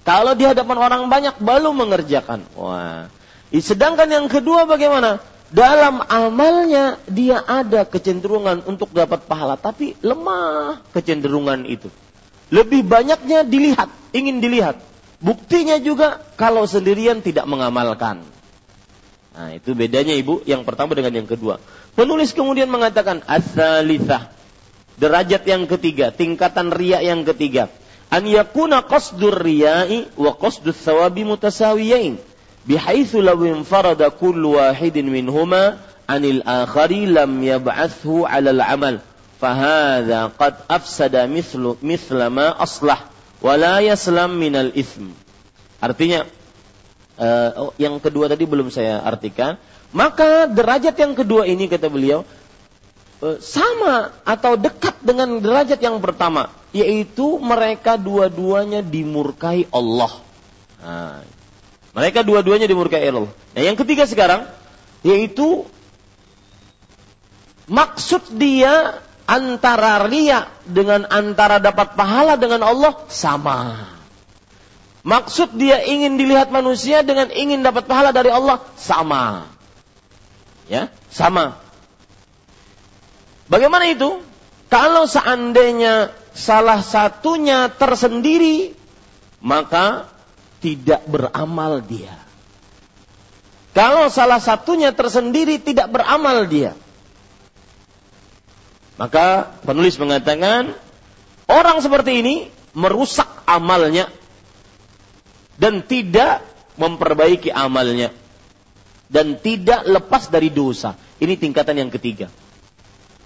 Kalau 0.01 0.33
di 0.33 0.47
hadapan 0.47 0.77
orang 0.79 1.01
banyak 1.11 1.35
baru 1.37 1.71
mengerjakan. 1.75 2.47
Wah. 2.57 3.11
Sedangkan 3.53 4.07
yang 4.07 4.27
kedua 4.27 4.67
bagaimana? 4.67 5.19
Dalam 5.47 6.03
amalnya 6.11 6.99
dia 7.07 7.39
ada 7.39 7.87
kecenderungan 7.87 8.67
untuk 8.67 8.91
dapat 8.91 9.23
pahala, 9.23 9.55
tapi 9.55 9.95
lemah 10.03 10.83
kecenderungan 10.91 11.63
itu. 11.63 11.87
Lebih 12.51 12.83
banyaknya 12.83 13.47
dilihat, 13.47 13.87
ingin 14.11 14.43
dilihat. 14.43 14.79
Buktinya 15.23 15.79
juga 15.79 16.19
kalau 16.35 16.67
sendirian 16.67 17.23
tidak 17.23 17.47
mengamalkan. 17.47 18.27
Nah, 19.37 19.53
itu 19.53 19.71
bedanya 19.77 20.17
Ibu 20.17 20.43
yang 20.49 20.65
pertama 20.65 20.97
dengan 20.97 21.13
yang 21.13 21.29
kedua. 21.29 21.61
Penulis 21.95 22.33
kemudian 22.35 22.67
mengatakan 22.67 23.23
asalithah. 23.25 24.33
Derajat 24.97 25.45
yang 25.45 25.69
ketiga, 25.69 26.09
tingkatan 26.09 26.73
riya 26.73 27.05
yang 27.05 27.21
ketiga. 27.21 27.69
An 28.09 28.25
yakuna 28.25 28.81
qasdur 28.81 29.37
riya'i 29.37 30.09
wa 30.17 30.33
qasdus 30.33 30.81
sawabi 30.81 31.21
mutasawiyain. 31.21 32.17
Bihaitsu 32.67 33.23
law 33.23 33.39
infarada 33.47 34.11
kullu 34.11 34.59
wahidin 34.59 35.07
minhuma 35.07 35.79
anil 36.03 36.43
akhari 36.43 37.07
lam 37.07 37.39
yab'athu 37.39 38.27
'ala 38.27 38.51
al-'amal. 38.51 38.99
Fahadha 39.39 40.33
qad 40.35 40.67
afsada 40.67 41.23
mithlu 41.31 41.79
mithla 41.79 42.27
ma 42.27 42.51
aslah 42.59 43.07
wa 43.39 43.53
la 43.55 43.79
yaslam 43.79 44.35
ism. 44.75 45.13
Artinya 45.79 46.25
uh, 47.21 47.71
yang 47.77 48.01
kedua 48.01 48.27
tadi 48.27 48.49
belum 48.49 48.73
saya 48.73 48.99
artikan 49.05 49.55
maka 49.95 50.51
derajat 50.51 50.95
yang 50.99 51.13
kedua 51.15 51.47
ini 51.47 51.71
kata 51.71 51.87
beliau 51.87 52.27
e, 53.23 53.39
sama 53.39 54.11
atau 54.27 54.59
dekat 54.59 54.99
dengan 54.99 55.39
derajat 55.39 55.79
yang 55.79 56.03
pertama, 56.03 56.51
yaitu 56.75 57.39
mereka 57.39 57.95
dua-duanya 57.95 58.83
dimurkai 58.83 59.71
Allah. 59.71 60.11
Nah, 60.83 61.23
mereka 61.97 62.21
dua-duanya 62.21 62.69
dimurkai 62.69 63.09
Allah. 63.09 63.33
Nah, 63.57 63.61
yang 63.65 63.73
ketiga 63.73 64.05
sekarang 64.05 64.45
yaitu 65.01 65.65
maksud 67.65 68.37
dia 68.37 69.01
antara 69.25 70.05
ria 70.05 70.45
dengan 70.61 71.09
antara 71.09 71.57
dapat 71.57 71.97
pahala 71.97 72.37
dengan 72.37 72.61
Allah 72.61 72.93
sama. 73.09 73.89
Maksud 75.01 75.57
dia 75.57 75.81
ingin 75.89 76.21
dilihat 76.21 76.53
manusia 76.53 77.01
dengan 77.01 77.33
ingin 77.33 77.65
dapat 77.65 77.89
pahala 77.89 78.13
dari 78.13 78.29
Allah 78.29 78.61
sama. 78.77 79.49
Ya, 80.69 80.93
sama. 81.09 81.57
Bagaimana 83.49 83.89
itu? 83.89 84.19
Kalau 84.67 85.07
seandainya 85.07 86.11
salah 86.35 86.83
satunya 86.83 87.71
tersendiri, 87.71 88.75
maka 89.39 90.11
tidak 90.67 91.07
beramal 91.07 91.79
dia. 91.79 92.11
Kalau 93.71 94.11
salah 94.11 94.43
satunya 94.43 94.91
tersendiri 94.91 95.63
tidak 95.63 95.87
beramal 95.87 96.43
dia. 96.43 96.75
Maka 98.99 99.55
penulis 99.63 99.95
mengatakan 99.95 100.75
orang 101.47 101.79
seperti 101.79 102.19
ini 102.19 102.35
merusak 102.75 103.29
amalnya 103.47 104.11
dan 105.55 105.85
tidak 105.87 106.43
memperbaiki 106.75 107.47
amalnya 107.47 108.11
dan 109.07 109.39
tidak 109.39 109.87
lepas 109.87 110.27
dari 110.27 110.51
dosa. 110.51 110.99
Ini 111.23 111.39
tingkatan 111.39 111.79
yang 111.79 111.93
ketiga. 111.93 112.27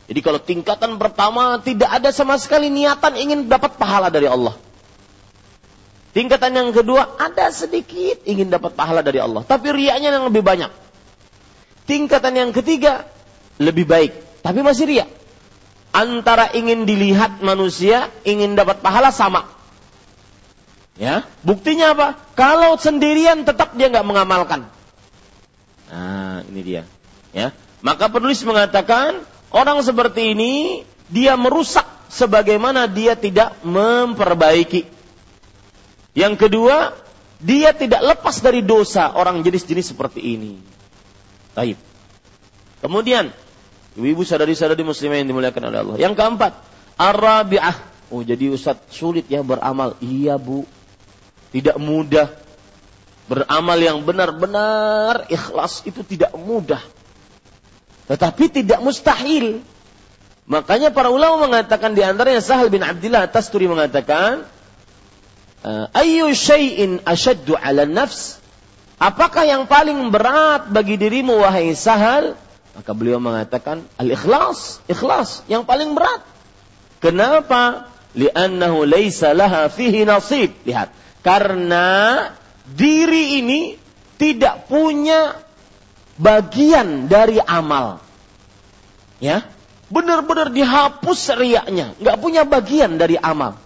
Jadi 0.05 0.19
kalau 0.21 0.37
tingkatan 0.43 0.99
pertama 1.01 1.57
tidak 1.63 1.89
ada 1.89 2.11
sama 2.13 2.37
sekali 2.37 2.69
niatan 2.69 3.17
ingin 3.17 3.39
dapat 3.49 3.79
pahala 3.81 4.11
dari 4.13 4.27
Allah. 4.29 4.53
Tingkatan 6.11 6.51
yang 6.51 6.69
kedua 6.75 7.15
ada 7.15 7.47
sedikit 7.55 8.19
ingin 8.27 8.51
dapat 8.51 8.75
pahala 8.75 8.99
dari 8.99 9.23
Allah, 9.23 9.47
tapi 9.47 9.71
riaknya 9.71 10.11
yang 10.11 10.27
lebih 10.27 10.43
banyak. 10.43 10.67
Tingkatan 11.87 12.35
yang 12.35 12.51
ketiga 12.51 13.07
lebih 13.55 13.87
baik, 13.87 14.11
tapi 14.43 14.59
masih 14.59 14.91
riak. 14.91 15.09
Antara 15.91 16.51
ingin 16.51 16.83
dilihat 16.83 17.39
manusia, 17.43 18.11
ingin 18.27 18.55
dapat 18.55 18.83
pahala 18.83 19.11
sama. 19.11 19.47
Ya, 20.99 21.23
buktinya 21.47 21.95
apa? 21.95 22.19
Kalau 22.35 22.75
sendirian 22.75 23.47
tetap 23.47 23.75
dia 23.79 23.87
nggak 23.87 24.07
mengamalkan. 24.07 24.67
Nah, 25.91 26.43
ini 26.47 26.61
dia. 26.63 26.83
Ya. 27.31 27.55
Maka 27.79 28.11
penulis 28.11 28.43
mengatakan 28.43 29.23
orang 29.51 29.79
seperti 29.83 30.35
ini 30.35 30.83
dia 31.07 31.39
merusak 31.39 31.87
sebagaimana 32.11 32.87
dia 32.91 33.15
tidak 33.15 33.55
memperbaiki. 33.63 35.00
Yang 36.11 36.47
kedua, 36.47 36.95
dia 37.39 37.71
tidak 37.71 38.03
lepas 38.03 38.37
dari 38.43 38.61
dosa 38.61 39.15
orang 39.15 39.41
jenis-jenis 39.41 39.95
seperti 39.95 40.21
ini. 40.21 40.59
Taib. 41.55 41.79
Kemudian, 42.83 43.31
ibu-ibu 43.95 44.21
sadari-sadari 44.25 44.83
muslimah 44.83 45.21
yang 45.21 45.29
dimuliakan 45.29 45.63
oleh 45.71 45.79
Allah. 45.81 45.97
Yang 45.97 46.13
keempat, 46.19 46.53
arabiah. 46.99 47.77
Oh, 48.11 48.21
jadi 48.21 48.51
Ustaz 48.51 48.77
sulit 48.91 49.25
ya 49.31 49.39
beramal. 49.39 49.95
Iya, 50.03 50.35
Bu. 50.35 50.67
Tidak 51.55 51.79
mudah. 51.79 52.27
Beramal 53.31 53.79
yang 53.79 54.03
benar-benar 54.03 55.31
ikhlas 55.31 55.87
itu 55.87 56.03
tidak 56.03 56.35
mudah. 56.35 56.83
Tetapi 58.11 58.51
tidak 58.51 58.83
mustahil. 58.83 59.63
Makanya 60.51 60.91
para 60.91 61.07
ulama 61.07 61.47
mengatakan 61.47 61.95
di 61.95 62.03
antaranya 62.03 62.43
Sahal 62.43 62.67
bin 62.67 62.83
Abdullah 62.83 63.31
Tasturi 63.31 63.71
mengatakan, 63.71 64.43
Ayu 65.93 66.33
syai'in 66.33 67.05
ashaddu 67.05 67.53
ala 67.53 67.85
nafs? 67.85 68.41
Apakah 69.01 69.45
yang 69.45 69.65
paling 69.65 70.13
berat 70.13 70.69
bagi 70.69 70.97
dirimu 70.97 71.41
wahai 71.41 71.73
Sahal? 71.73 72.37
Maka 72.77 72.91
beliau 72.95 73.19
mengatakan 73.19 73.83
al-ikhlas, 73.97 74.79
ikhlas 74.87 75.43
yang 75.49 75.65
paling 75.65 75.97
berat. 75.97 76.23
Kenapa? 77.01 77.89
Li'annahu 78.13 78.85
laisa 78.85 79.33
laha 79.33 79.67
fihi 79.67 80.05
nasib. 80.05 80.53
Lihat, 80.63 80.93
karena 81.25 82.29
diri 82.69 83.41
ini 83.41 83.75
tidak 84.21 84.69
punya 84.69 85.33
bagian 86.21 87.09
dari 87.09 87.41
amal. 87.41 87.97
Ya, 89.21 89.45
benar-benar 89.89 90.49
dihapus 90.49 91.33
riaknya, 91.37 91.93
nggak 91.97 92.17
punya 92.21 92.45
bagian 92.45 92.97
dari 93.01 93.17
amal. 93.17 93.57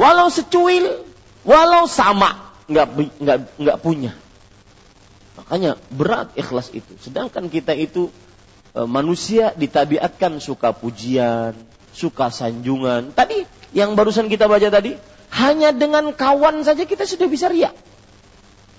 Walau 0.00 0.32
secuil, 0.32 1.09
walau 1.46 1.88
sama, 1.90 2.52
nggak 2.70 2.86
nggak 3.20 3.38
nggak 3.58 3.78
punya. 3.80 4.12
Makanya 5.40 5.80
berat 5.88 6.36
ikhlas 6.36 6.70
itu. 6.70 6.92
Sedangkan 7.00 7.48
kita 7.48 7.72
itu 7.72 8.12
e, 8.76 8.80
manusia 8.84 9.56
ditabiatkan 9.56 10.38
suka 10.38 10.76
pujian, 10.76 11.56
suka 11.96 12.28
sanjungan. 12.28 13.16
Tadi 13.16 13.48
yang 13.72 13.96
barusan 13.96 14.28
kita 14.28 14.50
baca 14.50 14.68
tadi, 14.68 14.94
hanya 15.34 15.70
dengan 15.70 16.12
kawan 16.12 16.62
saja 16.66 16.84
kita 16.84 17.06
sudah 17.06 17.26
bisa 17.30 17.48
riak. 17.48 17.74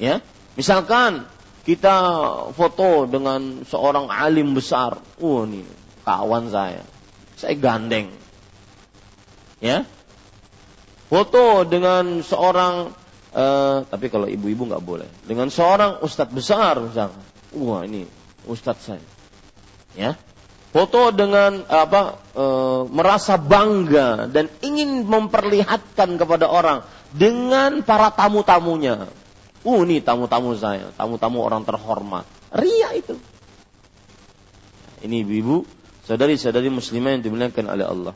Ya, 0.02 0.20
misalkan 0.58 1.26
kita 1.62 1.96
foto 2.58 3.06
dengan 3.06 3.62
seorang 3.66 4.10
alim 4.10 4.58
besar, 4.58 4.98
oh 5.22 5.46
nih 5.46 5.66
kawan 6.04 6.50
saya, 6.50 6.82
saya 7.38 7.56
gandeng. 7.58 8.10
Ya, 9.62 9.86
foto 11.12 11.68
dengan 11.68 12.24
seorang, 12.24 12.96
uh, 13.36 13.84
tapi 13.84 14.08
kalau 14.08 14.32
ibu-ibu 14.32 14.72
nggak 14.72 14.84
boleh, 14.84 15.10
dengan 15.28 15.52
seorang 15.52 16.00
ustadz 16.00 16.32
besar 16.32 16.80
misalkan, 16.80 17.20
wah 17.60 17.84
ini 17.84 18.08
ustadz 18.48 18.96
saya. 18.96 19.04
Ya, 19.92 20.16
foto 20.72 21.12
dengan 21.12 21.68
apa 21.68 22.16
e, 22.32 22.46
merasa 22.96 23.36
bangga 23.36 24.32
dan 24.32 24.48
ingin 24.64 25.04
memperlihatkan 25.04 26.16
kepada 26.16 26.48
orang 26.48 26.88
dengan 27.12 27.84
para 27.84 28.08
tamu-tamunya 28.16 29.12
Uh, 29.62 29.86
ini 29.86 30.02
tamu-tamu 30.02 30.58
saya, 30.58 30.90
tamu-tamu 30.98 31.46
orang 31.46 31.62
terhormat. 31.62 32.26
Ria 32.50 32.98
itu. 32.98 33.14
Ini 35.06 35.22
ibu-ibu, 35.22 35.66
saudari-saudari 36.10 36.74
muslimah 36.74 37.18
yang 37.18 37.22
dimuliakan 37.22 37.66
oleh 37.70 37.86
Allah. 37.86 38.14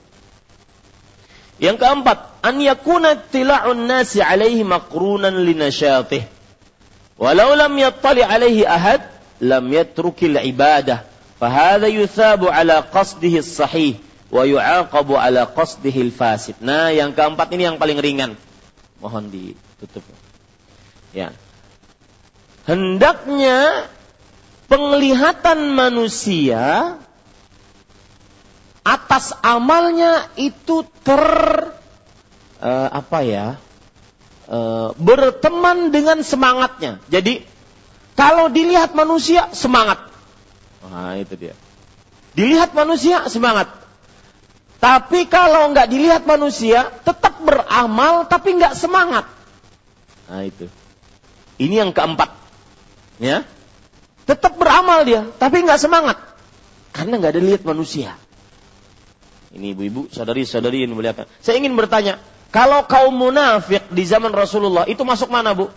Yang 1.56 1.78
keempat, 1.88 2.18
an 2.44 2.56
yakuna 2.60 3.16
tila'un 3.16 3.88
nasi 3.88 4.20
alaihi 4.20 4.68
maqrunan 4.68 5.32
linasyatih. 5.32 6.28
Walau 7.16 7.56
lam 7.56 7.72
yattali 7.80 8.20
alaihi 8.20 8.68
ahad, 8.68 9.08
lam 9.40 9.64
yatrukil 9.72 10.36
ibadah. 10.36 11.08
Fahada 11.40 11.88
yuthabu 11.88 12.52
ala 12.52 12.84
qasdihi 12.84 13.40
sahih 13.44 14.00
wa 14.32 14.44
yu'aqabu 14.44 15.16
ala 15.16 15.48
qasdihi 15.48 16.12
fasid. 16.12 16.60
Nah, 16.60 16.92
yang 16.92 17.16
keempat 17.16 17.52
ini 17.56 17.72
yang 17.72 17.80
paling 17.80 18.00
ringan. 18.04 18.36
Mohon 19.00 19.32
ditutup. 19.32 20.04
Ya. 21.16 21.32
Hendaknya 22.68 23.88
penglihatan 24.68 25.72
manusia 25.72 26.98
atas 28.86 29.34
amalnya 29.42 30.30
itu 30.38 30.86
ter 31.02 31.26
uh, 32.62 32.90
apa 32.94 33.20
ya 33.26 33.58
uh, 34.46 34.94
berteman 34.96 35.90
dengan 35.90 36.22
semangatnya. 36.22 37.02
Jadi 37.10 37.42
kalau 38.14 38.48
dilihat 38.48 38.94
manusia 38.94 39.50
semangat, 39.52 40.00
nah 40.86 41.18
itu 41.18 41.34
dia. 41.36 41.58
Dilihat 42.38 42.78
manusia 42.78 43.26
semangat. 43.28 43.74
Tapi 44.78 45.26
kalau 45.26 45.74
nggak 45.74 45.90
dilihat 45.90 46.24
manusia 46.30 46.94
tetap 47.02 47.42
beramal 47.42 48.30
tapi 48.30 48.54
nggak 48.54 48.78
semangat. 48.78 49.26
Nah 50.30 50.46
itu. 50.46 50.70
Ini 51.56 51.82
yang 51.88 51.92
keempat. 51.96 52.30
Ya. 53.18 53.48
Tetap 54.28 54.58
beramal 54.58 55.06
dia, 55.06 55.22
tapi 55.38 55.64
nggak 55.64 55.80
semangat. 55.80 56.18
Karena 56.92 57.22
nggak 57.22 57.34
ada 57.38 57.42
lihat 57.44 57.62
manusia. 57.64 58.18
Ini 59.56 59.72
ibu-ibu, 59.72 60.12
saudari-saudari 60.12 60.84
yang 60.84 60.92
muliakan. 60.92 61.32
Saya 61.40 61.56
ingin 61.64 61.72
bertanya, 61.80 62.20
kalau 62.52 62.84
kaum 62.84 63.16
munafik 63.16 63.88
di 63.88 64.04
zaman 64.04 64.36
Rasulullah 64.36 64.84
itu 64.84 65.00
masuk 65.08 65.32
mana, 65.32 65.56
Bu? 65.56 65.72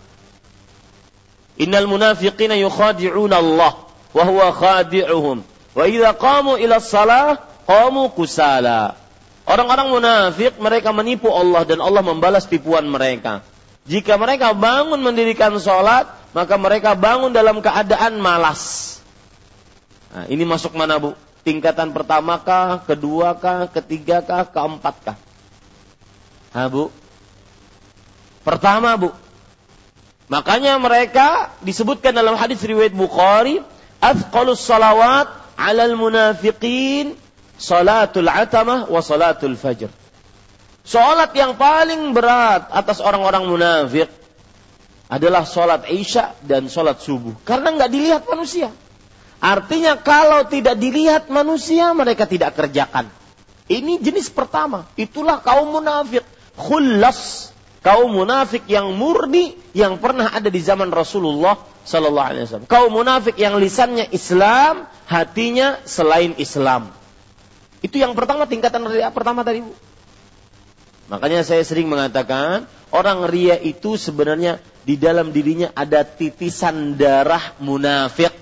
Innal 1.59 1.87
munafiqina 1.87 2.59
yukhadi'una 2.59 3.39
Allah 3.39 3.73
wa 4.15 4.23
huwa 4.27 4.51
khadi'uhum. 4.51 5.47
Wa 5.79 5.85
idza 5.87 6.11
qamu 6.19 6.59
ila 6.59 6.83
shalah 6.83 7.39
qamu 7.67 8.11
kusala. 8.15 8.99
Orang-orang 9.49 9.89
munafik 9.95 10.59
mereka 10.59 10.91
menipu 10.91 11.31
Allah 11.31 11.63
dan 11.65 11.79
Allah 11.79 12.03
membalas 12.03 12.51
tipuan 12.51 12.85
mereka. 12.85 13.47
Jika 13.89 14.21
mereka 14.21 14.53
bangun 14.53 15.01
mendirikan 15.01 15.55
sholat, 15.57 16.05
maka 16.37 16.61
mereka 16.61 16.93
bangun 16.93 17.33
dalam 17.33 17.65
keadaan 17.65 18.21
malas. 18.21 18.95
Nah, 20.13 20.29
ini 20.29 20.45
masuk 20.45 20.77
mana 20.77 21.01
bu? 21.01 21.17
Tingkatan 21.49 21.97
pertama 21.97 22.37
kah, 22.45 22.85
kedua 22.85 23.33
kah, 23.41 23.73
ketiga 23.73 24.21
kah, 24.21 24.45
keempat 24.45 24.95
kah? 25.01 25.17
Ha, 26.53 26.69
Bu? 26.69 26.93
Pertama, 28.45 28.93
Bu. 29.01 29.17
Makanya 30.29 30.77
mereka 30.77 31.57
disebutkan 31.65 32.13
dalam 32.13 32.37
hadis 32.37 32.61
riwayat 32.61 32.93
Bukhari, 32.93 33.65
"Athqalus 33.97 34.61
salawat 34.61 35.33
'alal 35.57 35.97
munafiqin 35.97 37.17
salatul 37.57 38.29
atamah 38.29 38.93
wa 38.93 39.01
salatul 39.01 39.57
fajr." 39.57 39.89
Salat 40.89 41.37
yang 41.37 41.57
paling 41.57 42.17
berat 42.17 42.73
atas 42.73 43.05
orang-orang 43.05 43.45
munafik 43.45 44.09
adalah 45.09 45.45
salat 45.45 45.85
Isya 45.85 46.33
dan 46.45 46.69
salat 46.73 47.05
subuh 47.05 47.37
karena 47.45 47.77
nggak 47.77 47.91
dilihat 47.93 48.23
manusia. 48.25 48.73
Artinya 49.39 49.95
kalau 49.95 50.43
tidak 50.51 50.75
dilihat 50.83 51.31
manusia 51.31 51.95
mereka 51.95 52.27
tidak 52.27 52.59
kerjakan. 52.59 53.07
Ini 53.71 54.03
jenis 54.03 54.33
pertama. 54.35 54.91
Itulah 54.99 55.39
kaum 55.45 55.79
munafik. 55.79 56.27
Khullas. 56.59 57.53
Kaum 57.79 58.11
munafik 58.11 58.67
yang 58.67 58.91
murni 58.99 59.55
yang 59.71 60.03
pernah 60.03 60.35
ada 60.35 60.51
di 60.51 60.59
zaman 60.59 60.91
Rasulullah 60.91 61.55
Sallallahu 61.87 62.27
Alaihi 62.27 62.45
Wasallam. 62.51 62.67
Kaum 62.67 62.91
munafik 62.91 63.39
yang 63.39 63.55
lisannya 63.55 64.11
Islam, 64.11 64.91
hatinya 65.07 65.79
selain 65.87 66.35
Islam. 66.43 66.91
Itu 67.79 68.03
yang 68.03 68.19
pertama 68.19 68.51
tingkatan 68.51 68.83
ria 68.91 69.15
pertama 69.15 69.47
tadi 69.47 69.63
bu. 69.63 69.71
Makanya 71.09 71.47
saya 71.47 71.63
sering 71.63 71.87
mengatakan 71.87 72.67
orang 72.91 73.25
ria 73.31 73.55
itu 73.57 73.95
sebenarnya 73.95 74.59
di 74.83 74.99
dalam 74.99 75.31
dirinya 75.31 75.71
ada 75.73 76.03
titisan 76.03 76.99
darah 76.99 77.55
munafik 77.63 78.35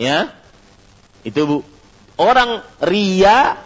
Ya. 0.00 0.34
Itu 1.22 1.46
Bu. 1.46 1.58
Orang 2.14 2.62
ria 2.78 3.58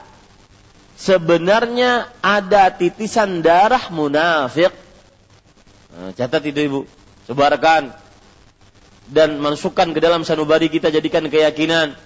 sebenarnya 0.98 2.08
ada 2.24 2.72
titisan 2.72 3.44
darah 3.44 3.92
munafik. 3.92 4.72
Nah, 5.92 6.10
catat 6.16 6.42
itu 6.48 6.60
Ibu. 6.64 6.80
Sebarkan 7.28 7.92
dan 9.08 9.40
masukkan 9.40 9.88
ke 9.92 10.00
dalam 10.00 10.24
sanubari 10.24 10.68
kita 10.68 10.92
jadikan 10.92 11.24
keyakinan. 11.28 11.96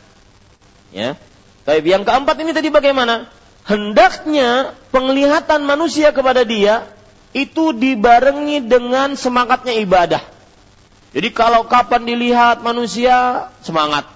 Ya. 0.94 1.18
Tapi 1.62 1.86
yang 1.86 2.02
keempat 2.02 2.36
ini 2.42 2.50
tadi 2.50 2.74
bagaimana? 2.74 3.30
Hendaknya 3.62 4.74
penglihatan 4.90 5.62
manusia 5.62 6.10
kepada 6.10 6.42
dia 6.42 6.90
itu 7.30 7.70
dibarengi 7.70 8.66
dengan 8.66 9.14
semangatnya 9.14 9.78
ibadah. 9.78 10.22
Jadi 11.12 11.28
kalau 11.36 11.68
kapan 11.68 12.08
dilihat 12.08 12.64
manusia 12.64 13.48
semangat. 13.60 14.08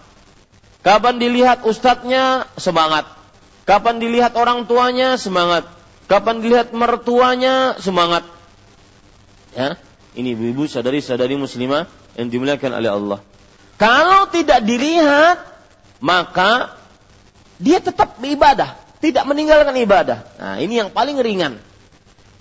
Kapan 0.80 1.20
dilihat 1.20 1.66
ustadznya 1.68 2.48
semangat. 2.56 3.04
Kapan 3.68 4.00
dilihat 4.00 4.32
orang 4.38 4.64
tuanya 4.64 5.20
semangat. 5.20 5.68
Kapan 6.08 6.40
dilihat 6.40 6.72
mertuanya 6.72 7.76
semangat. 7.82 8.24
Ya, 9.52 9.76
ini 10.16 10.32
ibu-ibu 10.32 10.64
sadari-sadari 10.64 11.36
muslimah 11.36 11.90
yang 12.16 12.32
dimuliakan 12.32 12.72
oleh 12.78 12.90
Allah. 12.92 13.18
Kalau 13.76 14.30
tidak 14.32 14.64
dilihat, 14.64 15.42
maka 16.00 16.76
dia 17.60 17.80
tetap 17.80 18.16
beribadah, 18.16 18.76
tidak 19.04 19.24
meninggalkan 19.28 19.76
ibadah. 19.76 20.24
Nah, 20.40 20.56
ini 20.60 20.80
yang 20.80 20.88
paling 20.92 21.20
ringan. 21.20 21.60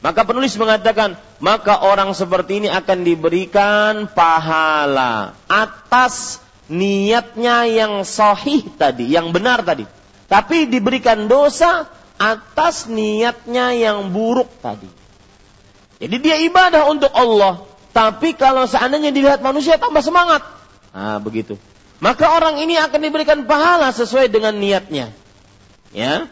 Maka 0.05 0.21
penulis 0.21 0.53
mengatakan, 0.61 1.17
maka 1.41 1.81
orang 1.81 2.13
seperti 2.13 2.61
ini 2.61 2.69
akan 2.69 3.01
diberikan 3.01 4.05
pahala 4.05 5.33
atas 5.49 6.37
niatnya 6.69 7.65
yang 7.65 8.05
sahih 8.05 8.69
tadi, 8.77 9.09
yang 9.09 9.33
benar 9.33 9.65
tadi. 9.65 9.89
Tapi 10.29 10.69
diberikan 10.69 11.25
dosa 11.25 11.89
atas 12.21 12.85
niatnya 12.85 13.73
yang 13.73 14.13
buruk 14.13 14.61
tadi. 14.61 14.85
Jadi 15.97 16.15
dia 16.21 16.37
ibadah 16.37 16.85
untuk 16.85 17.09
Allah, 17.09 17.65
tapi 17.89 18.37
kalau 18.37 18.69
seandainya 18.69 19.09
dilihat 19.09 19.41
manusia 19.41 19.81
tambah 19.81 20.05
semangat. 20.05 20.45
Nah, 20.93 21.17
begitu. 21.17 21.57
Maka 21.97 22.29
orang 22.29 22.61
ini 22.61 22.77
akan 22.77 23.01
diberikan 23.01 23.41
pahala 23.49 23.89
sesuai 23.89 24.29
dengan 24.29 24.53
niatnya. 24.53 25.09
Ya. 25.97 26.29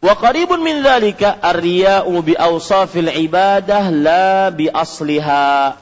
Wa 0.00 0.16
qaribun 0.16 0.64
min 0.64 0.80
dzalika 0.80 1.36
ar-riya'u 1.44 2.24
bi 2.24 2.32
awsafil 2.32 3.12
ibadah 3.12 3.92
la 3.92 4.48
bi 4.48 4.64
asliha. 4.64 5.76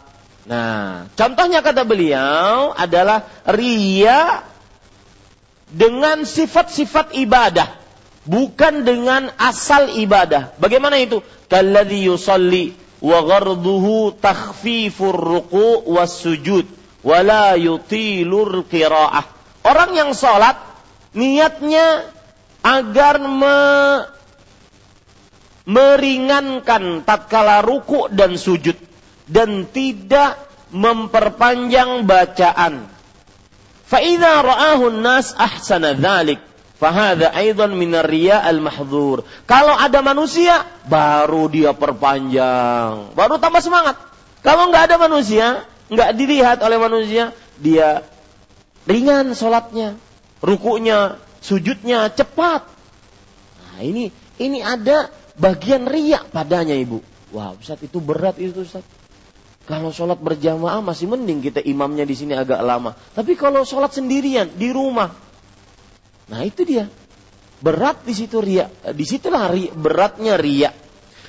Nah, 0.49 1.07
contohnya 1.15 1.63
kata 1.63 1.87
beliau 1.87 2.75
adalah 2.75 3.23
riya 3.47 4.43
dengan 5.71 6.27
sifat-sifat 6.27 7.15
ibadah, 7.15 7.69
bukan 8.27 8.83
dengan 8.83 9.31
asal 9.39 9.93
ibadah. 9.93 10.57
Bagaimana 10.59 10.99
itu? 10.99 11.23
Kalladzi 11.47 12.09
yusalli 12.09 12.75
wa 12.99 13.23
gharduhu 13.23 14.19
takhfifur 14.19 15.15
ruku' 15.15 15.87
was 15.87 16.19
sujud 16.19 16.67
wa 17.07 17.23
la 17.23 17.55
yutilur 17.55 18.67
qiraah. 18.67 19.23
Orang 19.63 19.95
yang 19.95 20.11
salat 20.17 20.59
niatnya 21.15 22.18
agar 22.63 23.23
me, 23.23 23.61
meringankan 25.69 27.05
tatkala 27.05 27.61
ruku 27.61 28.09
dan 28.09 28.41
sujud 28.41 28.77
dan 29.29 29.69
tidak 29.69 30.41
memperpanjang 30.73 32.09
bacaan. 32.09 32.89
Fa'idha 33.89 34.45
ra'ahun 34.45 35.01
nas 35.01 35.33
ahsana 35.37 35.97
dhalik. 35.97 36.41
Fahada 36.79 37.35
aidan 37.35 37.75
minar 37.75 38.07
riya 38.07 38.39
al 38.39 38.63
mahdzur. 38.63 39.27
Kalau 39.51 39.75
ada 39.75 39.99
manusia, 39.99 40.63
baru 40.87 41.51
dia 41.51 41.75
perpanjang, 41.75 43.19
baru 43.19 43.35
tambah 43.43 43.59
semangat. 43.59 43.99
Kalau 44.47 44.71
nggak 44.71 44.87
ada 44.87 44.97
manusia, 45.03 45.67
nggak 45.91 46.11
dilihat 46.15 46.63
oleh 46.63 46.79
manusia, 46.79 47.35
dia 47.59 48.07
ringan 48.87 49.35
sholatnya, 49.35 49.99
rukunya 50.39 51.19
sujudnya 51.43 52.09
cepat. 52.13 52.67
Nah, 53.59 53.81
ini 53.83 54.11
ini 54.39 54.59
ada 54.63 55.11
bagian 55.39 55.87
riak 55.87 56.31
padanya 56.35 56.75
ibu. 56.75 57.03
Wah 57.35 57.55
Ustaz 57.55 57.83
itu 57.85 58.03
berat 58.03 58.39
itu 58.41 58.65
Ustaz. 58.65 58.85
Kalau 59.69 59.93
sholat 59.93 60.17
berjamaah 60.17 60.81
masih 60.81 61.13
mending 61.13 61.45
kita 61.45 61.61
imamnya 61.61 62.09
di 62.09 62.17
sini 62.17 62.33
agak 62.33 62.65
lama. 62.65 62.97
Tapi 63.13 63.37
kalau 63.37 63.69
sholat 63.69 63.93
sendirian 63.93 64.49
di 64.57 64.73
rumah, 64.73 65.13
nah 66.33 66.41
itu 66.41 66.65
dia. 66.65 66.89
Berat 67.61 68.01
di 68.07 68.15
situ 68.17 68.41
ria. 68.41 68.71
Di 68.71 69.05
situlah 69.05 69.53
ria, 69.53 69.69
beratnya 69.77 70.41
ria. 70.41 70.73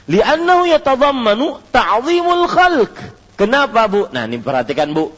Li'annahu 0.07 0.71
yatadhammanu 0.71 1.67
ta'zimul 1.73 2.45
khalq. 2.47 2.95
Kenapa, 3.35 3.89
Bu? 3.91 4.07
Nah, 4.13 4.29
ini 4.29 4.39
perhatikan, 4.39 4.93
Bu. 4.93 5.11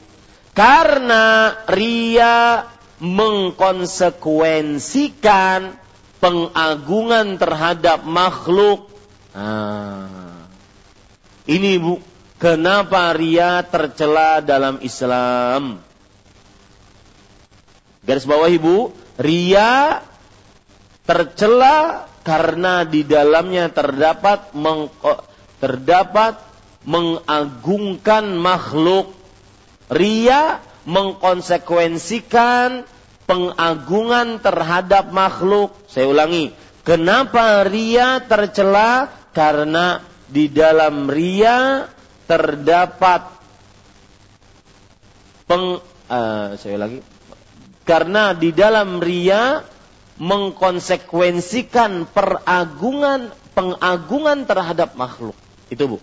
Karena 0.55 1.51
ria 1.67 2.63
mengkonsekuensikan 3.01 5.73
pengagungan 6.21 7.41
terhadap 7.41 8.05
makhluk. 8.05 8.85
Nah, 9.33 10.45
ini 11.49 11.81
Bu, 11.81 11.97
kenapa 12.37 13.17
ria 13.17 13.65
tercela 13.65 14.45
dalam 14.45 14.77
Islam? 14.85 15.81
Garis 18.05 18.29
bawah 18.29 18.49
Ibu, 18.49 18.93
ria 19.17 20.01
tercela 21.05 22.05
karena 22.21 22.85
di 22.85 23.01
dalamnya 23.01 23.73
terdapat 23.73 24.53
meng, 24.53 24.93
terdapat 25.57 26.37
mengagungkan 26.85 28.37
makhluk. 28.37 29.17
Ria 29.91 30.63
mengkonsekuensikan 30.85 32.85
pengagungan 33.31 34.43
terhadap 34.43 35.15
makhluk. 35.15 35.71
Saya 35.87 36.11
ulangi, 36.11 36.51
kenapa 36.83 37.63
ria 37.63 38.19
tercela? 38.19 39.07
Karena 39.31 40.03
di 40.27 40.51
dalam 40.51 41.07
ria 41.07 41.87
terdapat 42.27 43.31
peng 45.47 45.79
uh, 46.11 46.47
saya 46.59 46.75
ulangi 46.75 46.99
karena 47.87 48.35
di 48.35 48.51
dalam 48.51 48.99
ria 48.99 49.63
mengkonsekuensikan 50.19 52.11
peragungan 52.11 53.31
pengagungan 53.51 54.47
terhadap 54.47 54.95
makhluk. 54.95 55.35
Itu 55.67 55.95
Bu. 55.95 55.97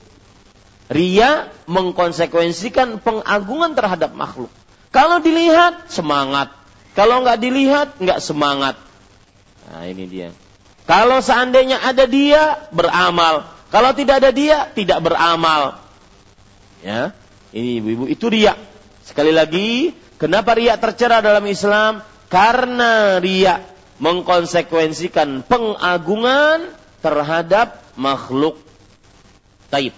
Ria 0.89 1.53
mengkonsekuensikan 1.69 3.05
pengagungan 3.05 3.77
terhadap 3.77 4.17
makhluk. 4.17 4.49
Kalau 4.89 5.21
dilihat 5.21 5.93
semangat, 5.93 6.49
kalau 6.99 7.23
nggak 7.23 7.39
dilihat 7.39 7.89
nggak 8.03 8.19
semangat. 8.19 8.75
Nah 9.71 9.87
ini 9.87 10.03
dia. 10.11 10.35
Kalau 10.83 11.23
seandainya 11.23 11.79
ada 11.79 12.11
dia 12.11 12.59
beramal, 12.75 13.47
kalau 13.71 13.95
tidak 13.95 14.19
ada 14.19 14.35
dia 14.35 14.67
tidak 14.75 15.07
beramal. 15.07 15.79
Ya, 16.83 17.15
ini 17.55 17.79
ibu-ibu 17.79 18.11
itu 18.11 18.27
ria. 18.27 18.59
Sekali 19.07 19.31
lagi, 19.31 19.95
kenapa 20.19 20.59
ria 20.59 20.75
tercera 20.75 21.23
dalam 21.23 21.47
Islam? 21.47 22.03
Karena 22.27 23.23
ria 23.23 23.63
mengkonsekuensikan 24.03 25.47
pengagungan 25.47 26.75
terhadap 26.99 27.79
makhluk 27.95 28.59
taib. 29.71 29.95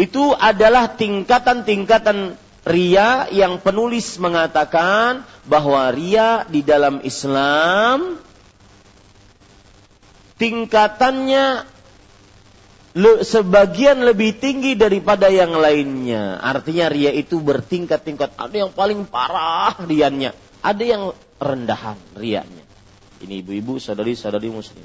Itu 0.00 0.32
adalah 0.32 0.96
tingkatan-tingkatan 0.96 2.40
ria 2.66 3.30
yang 3.30 3.62
penulis 3.62 4.18
mengatakan 4.18 5.22
bahwa 5.46 5.86
ria 5.94 6.42
di 6.50 6.66
dalam 6.66 6.98
Islam 7.06 8.18
tingkatannya 10.36 11.76
sebagian 13.22 14.02
lebih 14.02 14.42
tinggi 14.42 14.74
daripada 14.74 15.30
yang 15.30 15.54
lainnya. 15.54 16.42
Artinya 16.42 16.90
ria 16.90 17.14
itu 17.14 17.38
bertingkat-tingkat. 17.38 18.34
Ada 18.34 18.66
yang 18.66 18.72
paling 18.74 19.06
parah 19.06 19.78
riannya, 19.86 20.34
ada 20.64 20.82
yang 20.82 21.14
rendahan 21.38 21.96
rianya. 22.18 22.64
Ini 23.22 23.40
ibu-ibu, 23.40 23.80
saudari-saudari 23.80 24.50
muslim. 24.50 24.84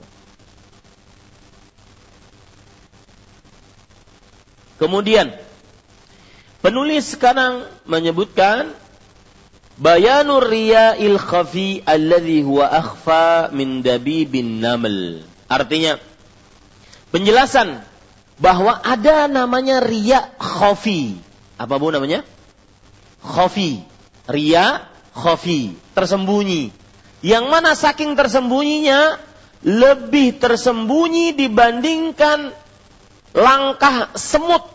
Kemudian 4.79 5.29
penulis 6.61 7.17
sekarang 7.17 7.67
menyebutkan 7.89 8.73
bayanur 9.77 10.45
riya'il 10.45 11.17
khafi 11.17 11.81
alladhi 11.83 12.45
huwa 12.45 12.69
akhfa 12.69 13.49
min 13.53 13.81
dabibin 13.81 14.61
naml. 14.61 15.25
Artinya 15.51 15.99
penjelasan 17.11 17.83
bahwa 18.39 18.79
ada 18.81 19.27
namanya 19.27 19.83
riya 19.83 20.31
khafi. 20.39 21.19
Apa 21.59 21.77
Bu 21.77 21.91
namanya? 21.93 22.23
Khafi. 23.21 23.83
Riya 24.29 24.85
khafi, 25.11 25.75
tersembunyi 25.97 26.71
yang 27.21 27.53
mana 27.53 27.77
saking 27.77 28.17
tersembunyinya 28.17 29.21
lebih 29.61 30.41
tersembunyi 30.41 31.37
dibandingkan 31.37 32.49
langkah 33.37 34.09
semut. 34.17 34.65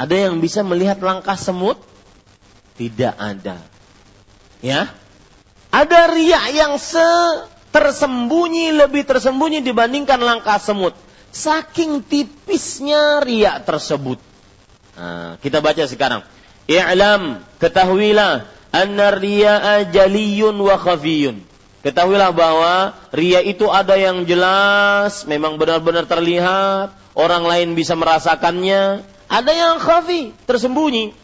Ada 0.00 0.16
yang 0.16 0.40
bisa 0.40 0.64
melihat 0.64 0.96
langkah 1.04 1.36
semut? 1.36 1.76
Tidak 2.80 3.20
ada. 3.20 3.60
Ya. 4.64 4.88
Ada 5.68 6.08
riak 6.08 6.56
yang 6.56 6.80
se 6.80 7.04
tersembunyi 7.68 8.80
lebih 8.80 9.04
tersembunyi 9.04 9.60
dibandingkan 9.60 10.16
langkah 10.16 10.56
semut. 10.56 10.96
Saking 11.28 12.00
tipisnya 12.00 13.20
riak 13.20 13.68
tersebut. 13.68 14.16
Nah, 14.96 15.36
kita 15.44 15.60
baca 15.60 15.84
sekarang. 15.84 16.24
I'lam, 16.64 17.44
ketahuilah 17.60 18.48
anna 18.72 19.12
riya'a 19.12 19.84
jaliyun 19.84 20.56
wa 20.56 20.80
khafiyun. 20.80 21.44
Ketahuilah 21.80 22.32
bahwa 22.32 22.96
ria 23.12 23.40
itu 23.40 23.68
ada 23.68 23.96
yang 23.96 24.24
jelas, 24.28 25.24
memang 25.24 25.56
benar-benar 25.56 26.04
terlihat, 26.04 26.92
orang 27.16 27.44
lain 27.44 27.68
bisa 27.72 27.96
merasakannya. 27.96 29.00
Ada 29.30 29.52
yang 29.54 29.76
khafi, 29.78 30.34
tersembunyi. 30.44 31.14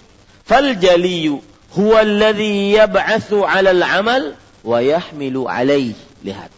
Fal 0.47 0.79
jaliyu 0.79 1.43
huwa 1.75 2.07
alladhi 2.07 2.79
'ala 2.79 3.75
al-'amal 3.75 4.39
wa 4.63 4.79
yahmilu 4.79 5.51
'alaih. 5.51 5.99
Lihat. 6.23 6.55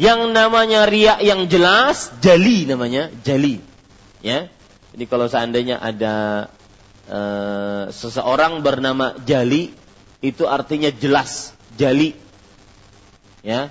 Yang 0.00 0.32
namanya 0.32 0.88
ria 0.88 1.20
yang 1.20 1.44
jelas, 1.52 2.08
jali 2.24 2.64
namanya, 2.64 3.12
jali. 3.20 3.60
Ya. 4.24 4.48
Jadi 4.96 5.04
kalau 5.04 5.28
seandainya 5.28 5.76
ada 5.76 6.48
uh, 7.10 7.84
seseorang 7.92 8.64
bernama 8.64 9.14
Jali, 9.26 9.70
itu 10.24 10.48
artinya 10.48 10.90
jelas, 10.90 11.54
jali. 11.76 12.16
Ya. 13.44 13.70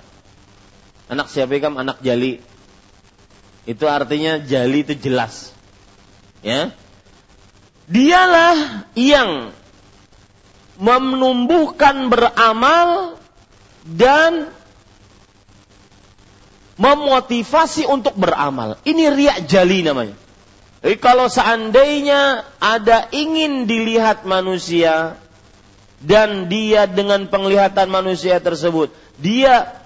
Anak 1.08 1.32
siapa 1.32 1.56
anak 1.58 2.00
jali. 2.04 2.40
Itu 3.68 3.84
artinya 3.88 4.40
jali 4.40 4.84
itu 4.84 4.94
jelas. 4.96 5.52
Ya. 6.40 6.72
Dialah 7.88 8.84
yang 8.92 9.50
menumbuhkan 10.78 12.12
beramal 12.12 13.16
dan 13.82 14.52
memotivasi 16.78 17.88
untuk 17.88 18.14
beramal. 18.14 18.78
Ini 18.84 19.10
riak 19.10 19.38
jali 19.48 19.82
namanya. 19.82 20.14
Jadi 20.84 20.96
kalau 21.02 21.26
seandainya 21.26 22.46
ada 22.62 23.10
ingin 23.10 23.66
dilihat 23.66 24.22
manusia, 24.22 25.18
dan 25.98 26.46
dia 26.46 26.86
dengan 26.86 27.26
penglihatan 27.26 27.90
manusia 27.90 28.38
tersebut 28.38 28.94
dia 29.18 29.82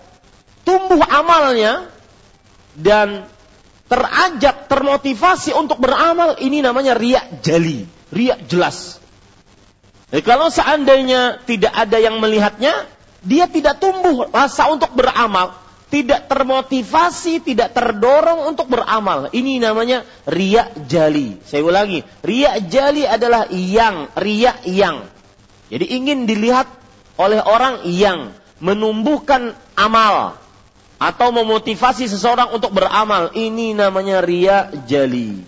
tumbuh 0.62 1.00
amalnya 1.08 1.88
dan 2.76 3.24
terajak 3.92 4.72
termotivasi 4.72 5.52
untuk 5.52 5.76
beramal 5.76 6.40
ini 6.40 6.64
namanya 6.64 6.96
riak 6.96 7.44
jali 7.44 7.84
riak 8.08 8.48
jelas 8.48 8.96
Jadi 10.08 10.24
kalau 10.24 10.48
seandainya 10.48 11.44
tidak 11.44 11.76
ada 11.76 12.00
yang 12.00 12.16
melihatnya 12.16 12.88
dia 13.20 13.44
tidak 13.52 13.84
tumbuh 13.84 14.32
rasa 14.32 14.72
untuk 14.72 14.96
beramal 14.96 15.60
tidak 15.92 16.24
termotivasi, 16.24 17.44
tidak 17.44 17.76
terdorong 17.76 18.48
untuk 18.48 18.64
beramal. 18.72 19.28
Ini 19.28 19.60
namanya 19.60 20.08
riak 20.24 20.88
jali. 20.88 21.36
Saya 21.44 21.60
ulangi, 21.60 22.00
riak 22.24 22.64
jali 22.72 23.04
adalah 23.04 23.44
yang, 23.52 24.08
riak 24.16 24.64
yang. 24.64 25.04
Jadi 25.68 25.92
ingin 25.92 26.24
dilihat 26.24 26.64
oleh 27.20 27.44
orang 27.44 27.84
yang 27.84 28.32
menumbuhkan 28.56 29.52
amal 29.76 30.40
atau 31.02 31.34
memotivasi 31.34 32.06
seseorang 32.06 32.54
untuk 32.54 32.70
beramal. 32.70 33.34
Ini 33.34 33.74
namanya 33.74 34.22
ria 34.22 34.70
jali. 34.86 35.42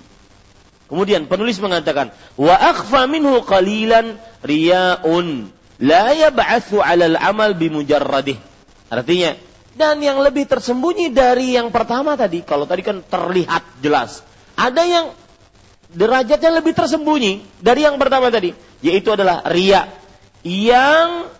Kemudian 0.90 1.31
penulis 1.31 1.62
mengatakan, 1.62 2.11
wa 2.35 2.55
akhfa 2.59 3.07
minhu 3.07 3.38
qalilan 3.47 4.19
riyaun 4.43 5.49
la 5.79 6.11
yab'athu 6.11 6.83
'ala 6.83 7.07
al-amal 7.07 7.55
bimujarradih. 7.55 8.37
Artinya, 8.90 9.38
dan 9.79 10.03
yang 10.03 10.19
lebih 10.19 10.51
tersembunyi 10.51 11.14
dari 11.14 11.55
yang 11.55 11.71
pertama 11.71 12.19
tadi, 12.19 12.43
kalau 12.43 12.67
tadi 12.67 12.83
kan 12.83 13.03
terlihat 13.07 13.62
jelas. 13.79 14.27
Ada 14.55 14.83
yang 14.87 15.07
derajatnya 15.90 16.62
lebih 16.62 16.75
tersembunyi 16.75 17.62
dari 17.62 17.87
yang 17.87 17.99
pertama 17.99 18.31
tadi, 18.31 18.55
yaitu 18.83 19.14
adalah 19.14 19.47
ria 19.51 19.87
yang 20.47 21.31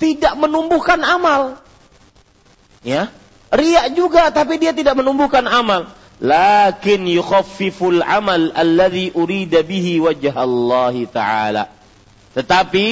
tidak 0.00 0.32
menumbuhkan 0.36 1.00
amal. 1.04 1.60
Ya. 2.80 3.12
Riak 3.50 3.94
juga 3.98 4.30
tapi 4.30 4.56
dia 4.56 4.70
tidak 4.74 4.98
menumbuhkan 4.98 5.46
amal. 5.46 5.90
Lakin 6.20 7.08
yukhaffiful 7.08 8.04
amal 8.04 8.52
alladhi 8.52 9.08
urida 9.16 9.64
bihi 9.64 9.98
wajah 10.04 10.34
Allah 10.36 10.94
Ta'ala. 11.08 11.64
Tetapi 12.36 12.88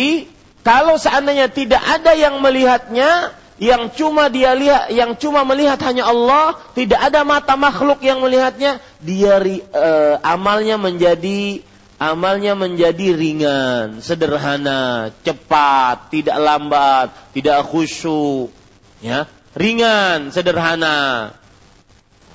kalau 0.65 0.97
seandainya 0.97 1.53
tidak 1.53 1.81
ada 1.81 2.17
yang 2.17 2.41
melihatnya, 2.41 3.33
yang 3.61 3.91
cuma 3.93 4.33
dia 4.33 4.53
lihat, 4.53 4.93
yang 4.93 5.13
cuma 5.17 5.45
melihat 5.45 5.77
hanya 5.85 6.09
Allah, 6.09 6.57
tidak 6.73 7.01
ada 7.01 7.25
mata 7.27 7.55
makhluk 7.59 8.01
yang 8.01 8.21
melihatnya, 8.21 8.81
dia 9.03 9.39
uh, 9.43 10.15
amalnya 10.25 10.77
menjadi 10.77 11.63
amalnya 11.99 12.55
menjadi 12.55 13.13
ringan, 13.13 13.99
sederhana, 13.99 15.11
cepat, 15.27 16.15
tidak 16.15 16.39
lambat, 16.39 17.11
tidak 17.35 17.67
khusyuk, 17.67 18.55
ya, 19.03 19.27
ringan, 19.59 20.31
sederhana. 20.31 21.35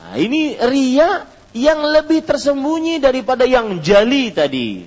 Nah, 0.04 0.16
ini 0.20 0.60
ria 0.60 1.24
yang 1.56 1.80
lebih 1.80 2.28
tersembunyi 2.28 3.00
daripada 3.00 3.48
yang 3.48 3.80
jali 3.80 4.30
tadi. 4.36 4.84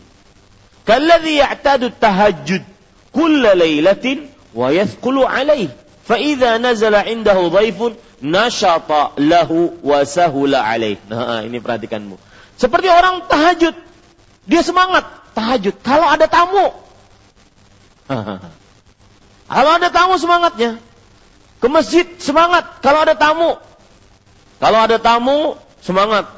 Kalladhi 0.86 1.42
ya'tadu 1.42 1.90
tahajjud 1.96 2.62
kulla 3.10 3.56
lailatin 3.56 4.28
wa 4.52 4.68
yathqulu 4.70 5.24
alaih. 5.24 5.72
Fa 6.06 6.20
idza 6.20 6.60
nazala 6.62 7.02
indahu 7.08 7.50
dhaifun 7.50 7.98
nashata 8.22 9.16
lahu 9.18 9.74
wa 9.82 10.04
sahula 10.04 10.62
alaih. 10.62 11.00
Nah, 11.08 11.42
ini 11.42 11.58
perhatikanmu. 11.58 12.20
Seperti 12.60 12.92
orang 12.92 13.26
tahajud. 13.26 13.74
Dia 14.46 14.62
semangat 14.62 15.04
tahajud. 15.34 15.74
Kalau 15.82 16.06
ada 16.06 16.30
tamu. 16.30 16.70
Kalau 19.56 19.70
ada 19.74 19.88
tamu 19.90 20.14
semangatnya. 20.20 20.78
Ke 21.60 21.66
masjid 21.72 22.04
semangat 22.20 22.80
kalau 22.84 23.04
ada 23.04 23.16
tamu. 23.16 23.56
Kalau 24.60 24.78
ada 24.80 24.96
tamu 25.00 25.56
semangat. 25.80 26.28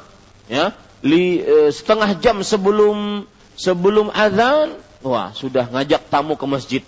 Ya, 0.49 0.73
li, 1.05 1.39
eh, 1.39 1.69
setengah 1.69 2.17
jam 2.17 2.41
sebelum 2.41 3.29
sebelum 3.53 4.09
azan 4.09 4.81
Wah, 4.99 5.31
sudah 5.31 5.71
ngajak 5.71 6.11
tamu 6.11 6.35
ke 6.35 6.43
masjid. 6.43 6.83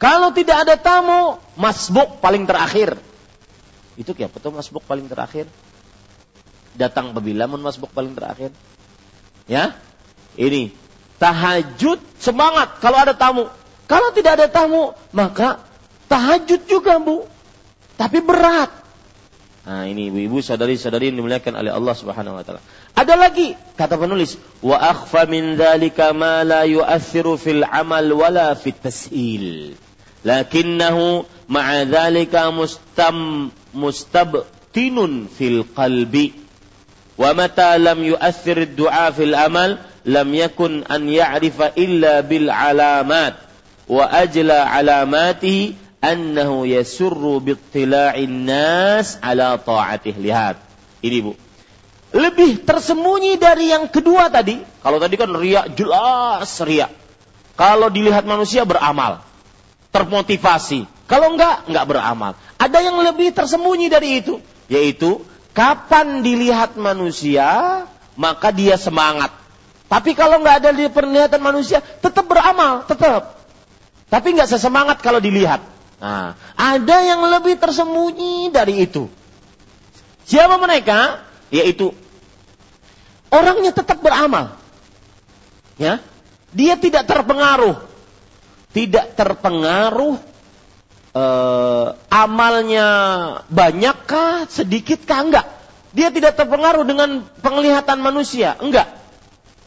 Kalau 0.00 0.32
tidak 0.32 0.64
ada 0.66 0.74
tamu, 0.80 1.36
masbuk 1.54 2.18
paling 2.24 2.48
terakhir. 2.48 2.96
Itu 3.94 4.16
kayak 4.16 4.32
betul 4.32 4.56
masbuk 4.56 4.80
paling 4.88 5.04
terakhir. 5.04 5.44
Datang 6.72 7.12
apabila 7.12 7.44
masbuk 7.44 7.92
paling 7.92 8.16
terakhir. 8.16 8.56
Ya, 9.44 9.76
ini 10.40 10.72
tahajud 11.20 12.00
semangat 12.16 12.80
kalau 12.80 13.04
ada 13.04 13.12
tamu. 13.12 13.52
Kalau 13.84 14.08
tidak 14.16 14.40
ada 14.40 14.48
tamu, 14.48 14.96
maka 15.12 15.60
tahajud 16.08 16.64
juga 16.64 16.96
bu. 16.96 17.28
Tapi 18.02 18.18
berat. 18.18 18.82
Nah 19.62 19.86
ini 19.86 20.10
ibu-ibu 20.10 20.42
sadari-sadari 20.42 21.14
yang 21.14 21.22
dimuliakan 21.22 21.54
oleh 21.54 21.70
Allah 21.70 21.94
Subhanahu 21.94 22.34
wa 22.34 22.42
taala. 22.42 22.58
Ada 22.98 23.14
lagi 23.14 23.54
kata 23.78 23.94
penulis, 23.94 24.34
wa 24.58 24.74
akhfa 24.74 25.30
min 25.30 25.54
dzalika 25.54 26.10
ma 26.10 26.42
la 26.42 26.66
yu'athiru 26.66 27.38
fil 27.38 27.62
amal 27.62 28.10
wala 28.10 28.58
fit 28.58 28.74
tashil. 28.82 29.78
Lakinnahu 30.26 31.22
ma'a 31.46 31.86
dzalika 31.86 32.50
mustam 32.50 33.54
mustabtinun 33.70 35.30
fil 35.30 35.62
qalbi. 35.70 36.34
Wa 37.14 37.30
mata 37.38 37.78
lam 37.78 38.02
yu'athir 38.02 38.66
ad-du'a 38.66 39.14
fil 39.14 39.38
amal 39.38 39.78
lam 40.02 40.28
yakun 40.34 40.82
an 40.90 41.06
ya'rifa 41.06 41.78
illa 41.78 42.26
bil 42.26 42.50
alamat 42.50 43.38
wa 43.86 44.10
ajla 44.10 44.74
alamatihi 44.74 45.91
annahu 46.02 46.66
yasurru 46.66 47.38
bittila'in 47.38 48.44
nas 48.44 49.16
ala 49.22 49.56
ta'atih. 49.56 50.18
Lihat. 50.18 50.58
Ini 51.00 51.18
Bu. 51.22 51.32
Lebih 52.12 52.68
tersembunyi 52.68 53.40
dari 53.40 53.72
yang 53.72 53.88
kedua 53.88 54.28
tadi. 54.28 54.60
Kalau 54.60 54.98
tadi 55.00 55.14
kan 55.16 55.32
riak 55.32 55.72
jelas 55.78 56.60
riak. 56.60 56.92
Kalau 57.56 57.88
dilihat 57.88 58.26
manusia 58.28 58.66
beramal. 58.68 59.24
Termotivasi. 59.94 60.84
Kalau 61.08 61.32
enggak, 61.32 61.68
enggak 61.70 61.86
beramal. 61.88 62.32
Ada 62.60 62.78
yang 62.84 63.00
lebih 63.00 63.32
tersembunyi 63.32 63.88
dari 63.88 64.20
itu. 64.20 64.40
Yaitu, 64.68 65.20
kapan 65.52 66.24
dilihat 66.24 66.76
manusia, 66.80 67.84
maka 68.16 68.48
dia 68.52 68.76
semangat. 68.80 69.32
Tapi 69.88 70.16
kalau 70.16 70.40
enggak 70.40 70.64
ada 70.64 70.70
di 70.72 70.88
penglihatan 70.88 71.40
manusia, 71.44 71.84
tetap 71.84 72.24
beramal, 72.24 72.88
tetap. 72.88 73.36
Tapi 74.08 74.32
enggak 74.32 74.48
sesemangat 74.48 75.04
kalau 75.04 75.20
dilihat. 75.20 75.71
Nah, 76.02 76.34
ada 76.58 76.96
yang 77.06 77.22
lebih 77.22 77.62
tersembunyi 77.62 78.50
dari 78.50 78.82
itu. 78.82 79.06
Siapa 80.26 80.58
mereka? 80.58 81.22
Yaitu 81.54 81.94
orangnya 83.30 83.70
tetap 83.70 84.02
beramal. 84.02 84.58
Ya. 85.78 86.02
Dia 86.50 86.74
tidak 86.74 87.06
terpengaruh. 87.06 87.78
Tidak 88.74 89.14
terpengaruh 89.14 90.18
eh, 91.14 91.86
amalnya 92.10 92.88
banyakkah, 93.46 94.50
sedikitkah 94.50 95.20
enggak. 95.22 95.46
Dia 95.94 96.10
tidak 96.10 96.34
terpengaruh 96.34 96.82
dengan 96.82 97.22
penglihatan 97.46 98.02
manusia, 98.02 98.58
enggak. 98.58 98.90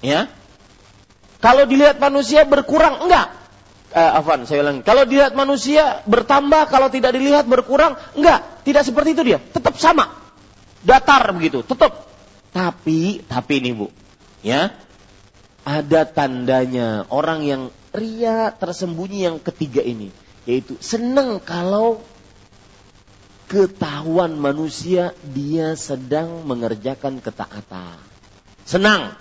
Ya. 0.03 0.27
Kalau 1.39 1.63
dilihat 1.63 1.95
manusia 2.03 2.43
berkurang, 2.43 3.07
enggak 3.07 3.44
uh, 3.95 4.19
afan, 4.19 4.43
saya 4.43 4.61
ulangi. 4.61 4.83
Kalau 4.83 5.07
dilihat 5.07 5.33
manusia 5.33 6.03
bertambah, 6.03 6.67
kalau 6.67 6.91
tidak 6.91 7.15
dilihat 7.15 7.47
berkurang, 7.47 7.95
enggak, 8.13 8.43
tidak 8.67 8.83
seperti 8.83 9.15
itu 9.15 9.23
dia, 9.23 9.39
tetap 9.39 9.79
sama. 9.79 10.11
Datar 10.83 11.31
begitu, 11.31 11.63
tetap. 11.63 12.05
Tapi, 12.51 13.23
tapi 13.25 13.53
ini 13.63 13.71
Bu, 13.71 13.87
ya. 14.43 14.75
Ada 15.65 16.05
tandanya 16.05 17.09
orang 17.09 17.41
yang 17.41 17.61
ria 17.89 18.53
tersembunyi 18.53 19.25
yang 19.25 19.37
ketiga 19.41 19.81
ini, 19.81 20.13
yaitu 20.45 20.77
senang 20.77 21.41
kalau 21.41 22.05
ketahuan 23.49 24.37
manusia 24.37 25.17
dia 25.25 25.73
sedang 25.73 26.45
mengerjakan 26.45 27.17
ketaatan. 27.17 27.97
Senang. 28.61 29.17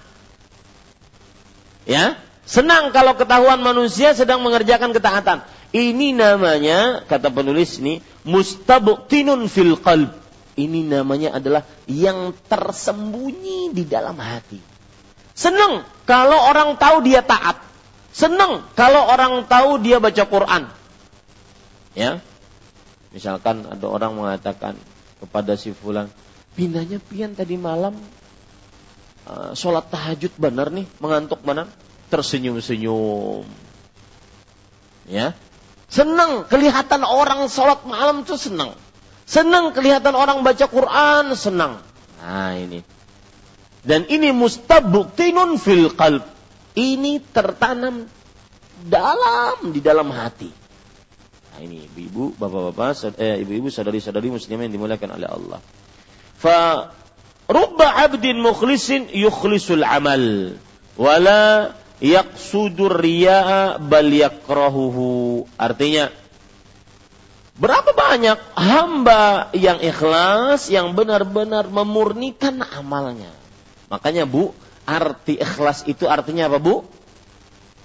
Ya, 1.89 2.21
Senang 2.45 2.93
kalau 2.93 3.17
ketahuan 3.17 3.65
manusia 3.65 4.13
sedang 4.13 4.45
mengerjakan 4.45 4.93
ketaatan. 4.93 5.41
Ini 5.75 6.15
namanya, 6.15 7.03
kata 7.09 7.33
penulis 7.33 7.81
ini, 7.81 8.05
mustabuktinun 8.23 9.49
fil 9.49 9.81
qalb. 9.81 10.13
Ini 10.55 10.87
namanya 10.87 11.35
adalah 11.35 11.67
yang 11.91 12.31
tersembunyi 12.47 13.75
di 13.75 13.83
dalam 13.83 14.15
hati. 14.23 14.63
Senang 15.35 15.83
kalau 16.07 16.39
orang 16.47 16.79
tahu 16.79 17.03
dia 17.03 17.27
taat. 17.27 17.59
Senang 18.15 18.63
kalau 18.79 19.03
orang 19.11 19.51
tahu 19.51 19.83
dia 19.83 19.99
baca 19.99 20.23
Quran. 20.23 20.71
Ya. 21.99 22.23
Misalkan 23.11 23.67
ada 23.67 23.87
orang 23.91 24.15
mengatakan 24.15 24.79
kepada 25.19 25.59
si 25.59 25.75
fulan, 25.75 26.07
pindahnya 26.55 27.03
pian 27.03 27.35
tadi 27.35 27.59
malam 27.59 27.99
uh, 29.27 29.59
sholat 29.59 29.91
tahajud 29.91 30.31
benar 30.39 30.71
nih, 30.71 30.87
mengantuk 31.03 31.43
benar 31.43 31.67
tersenyum-senyum. 32.15 33.43
Ya. 35.11 35.35
Senang 35.91 36.47
kelihatan 36.47 37.03
orang 37.03 37.51
sholat 37.51 37.83
malam 37.83 38.23
itu 38.23 38.39
senang. 38.39 38.79
Senang 39.27 39.75
kelihatan 39.75 40.15
orang 40.15 40.47
baca 40.47 40.71
Quran, 40.71 41.35
senang. 41.35 41.83
Nah 42.23 42.55
ini. 42.55 42.87
Dan 43.83 44.07
ini 44.07 44.31
mustabuktinun 44.31 45.59
fil 45.59 45.91
qalb. 45.91 46.23
Ini 46.79 47.19
tertanam 47.35 48.07
dalam 48.87 49.75
di 49.75 49.81
dalam 49.83 50.11
hati. 50.15 50.51
Nah 51.55 51.61
ini 51.63 51.87
ibu-ibu, 51.87 52.35
bapak-bapak, 52.35 53.15
eh, 53.19 53.43
ibu-ibu, 53.47 53.71
sadari-sadari 53.71 54.31
muslimah 54.31 54.67
yang 54.67 54.75
dimuliakan 54.75 55.11
oleh 55.15 55.29
Allah. 55.31 55.61
Fa 56.35 56.91
rubba 57.47 57.95
abdin 58.03 58.43
mukhlisin 58.43 59.07
yukhlisul 59.13 59.87
amal 59.87 60.57
wala 60.99 61.75
yaqsudur 62.03 62.99
riya'a 62.99 63.79
bal 63.79 64.09
yakrahuhu. 64.11 65.45
Artinya 65.55 66.11
berapa 67.55 67.95
banyak 67.95 68.39
hamba 68.59 69.51
yang 69.55 69.79
ikhlas 69.79 70.71
yang 70.71 70.95
benar-benar 70.99 71.71
memurnikan 71.71 72.63
amalnya. 72.63 73.31
Makanya 73.93 74.27
Bu, 74.27 74.51
arti 74.89 75.39
ikhlas 75.39 75.87
itu 75.87 76.11
artinya 76.11 76.51
apa 76.51 76.59
Bu? 76.59 76.83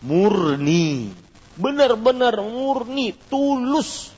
Murni. 0.02 1.12
Benar-benar 1.60 2.40
murni, 2.40 3.12
tulus. 3.28 4.16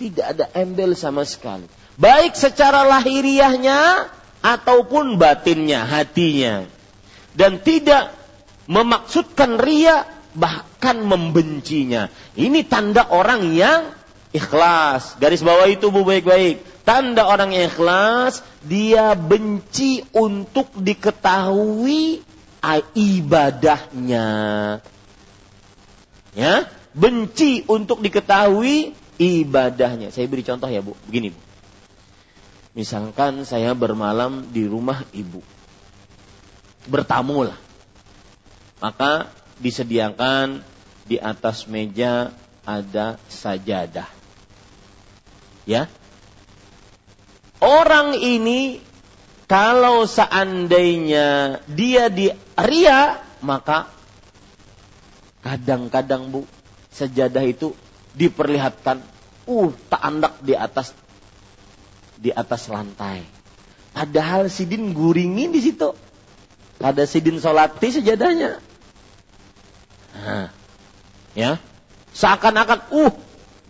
Tidak 0.00 0.24
ada 0.24 0.48
embel 0.56 0.96
sama 0.96 1.28
sekali. 1.28 1.68
Baik 2.00 2.32
secara 2.32 2.88
lahiriahnya 2.88 4.08
ataupun 4.40 5.20
batinnya, 5.20 5.84
hatinya. 5.84 6.64
Dan 7.36 7.60
tidak 7.60 8.19
memaksudkan 8.70 9.58
ria 9.58 10.06
bahkan 10.38 11.02
membencinya. 11.02 12.06
Ini 12.38 12.62
tanda 12.70 13.10
orang 13.10 13.50
yang 13.50 13.90
ikhlas. 14.30 15.18
Garis 15.18 15.42
bawah 15.42 15.66
itu 15.66 15.90
bu 15.90 16.06
baik-baik. 16.06 16.86
Tanda 16.86 17.26
orang 17.26 17.50
yang 17.50 17.66
ikhlas, 17.66 18.46
dia 18.62 19.18
benci 19.18 20.06
untuk 20.14 20.70
diketahui 20.78 22.22
ibadahnya. 22.94 24.28
Ya, 26.30 26.54
benci 26.94 27.66
untuk 27.66 27.98
diketahui 27.98 28.94
ibadahnya. 29.18 30.14
Saya 30.14 30.30
beri 30.30 30.46
contoh 30.46 30.70
ya, 30.70 30.78
Bu. 30.78 30.94
Begini, 31.10 31.34
Bu. 31.34 31.40
Misalkan 32.78 33.42
saya 33.42 33.74
bermalam 33.74 34.46
di 34.54 34.62
rumah 34.62 35.02
ibu. 35.10 35.42
Bertamu 36.86 37.50
lah. 37.50 37.58
Maka 38.80 39.28
disediakan 39.60 40.64
di 41.04 41.20
atas 41.20 41.68
meja 41.68 42.32
ada 42.64 43.20
sajadah. 43.28 44.08
Ya, 45.68 45.86
Orang 47.60 48.16
ini 48.16 48.80
kalau 49.44 50.08
seandainya 50.08 51.60
dia 51.68 52.08
di 52.08 52.32
ria, 52.56 53.20
maka 53.44 53.92
kadang-kadang 55.44 56.32
Bu, 56.32 56.48
sejadah 56.88 57.44
itu 57.44 57.76
diperlihatkan 58.16 59.04
uh 59.44 59.70
tak 59.92 60.00
andak 60.00 60.40
di 60.40 60.56
atas 60.56 60.96
di 62.16 62.32
atas 62.32 62.72
lantai. 62.72 63.28
Padahal 63.92 64.48
sidin 64.48 64.96
guringin 64.96 65.52
di 65.52 65.60
situ. 65.60 65.92
Ada 66.80 67.04
sidin 67.04 67.36
solati 67.44 67.92
sejadahnya. 67.92 68.56
Nah, 70.14 70.48
ya, 71.34 71.60
seakan-akan 72.14 72.80
uh. 72.90 73.12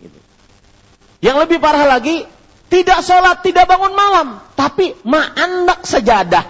Gitu. 0.01 0.19
Yang 1.21 1.37
lebih 1.47 1.57
parah 1.61 1.85
lagi, 1.85 2.25
tidak 2.71 3.03
sholat, 3.03 3.43
tidak 3.43 3.67
bangun 3.67 3.93
malam. 3.93 4.27
Tapi 4.55 4.95
ma'andak 5.03 5.83
sejadah. 5.83 6.45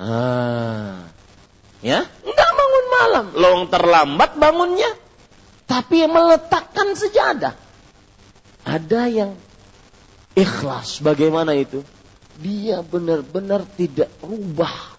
Ah. 0.00 1.08
Ya, 1.80 2.04
enggak 2.04 2.50
bangun 2.52 2.86
malam. 2.92 3.26
Long 3.36 3.62
terlambat 3.72 4.36
bangunnya. 4.36 4.92
Tapi 5.64 6.04
meletakkan 6.04 6.92
sejadah. 6.92 7.56
Ada 8.68 9.08
yang 9.08 9.32
ikhlas. 10.36 11.00
Bagaimana 11.00 11.56
itu? 11.56 11.80
Dia 12.40 12.84
benar-benar 12.84 13.64
tidak 13.76 14.12
rubah. 14.20 14.96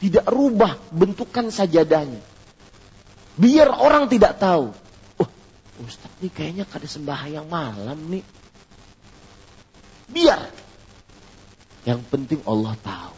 Tidak 0.00 0.26
rubah 0.28 0.76
bentukan 0.92 1.48
sajadahnya. 1.48 2.20
Biar 3.36 3.68
orang 3.72 4.08
tidak 4.12 4.36
tahu. 4.36 4.72
Oh, 5.20 5.28
Ustaz 5.84 6.12
ini 6.20 6.28
kayaknya 6.28 6.64
kada 6.68 6.84
sembahyang 6.84 7.48
malam 7.48 7.98
nih 8.12 8.24
Biar. 10.12 10.52
Yang 11.82 12.00
penting 12.12 12.40
Allah 12.46 12.76
tahu. 12.78 13.14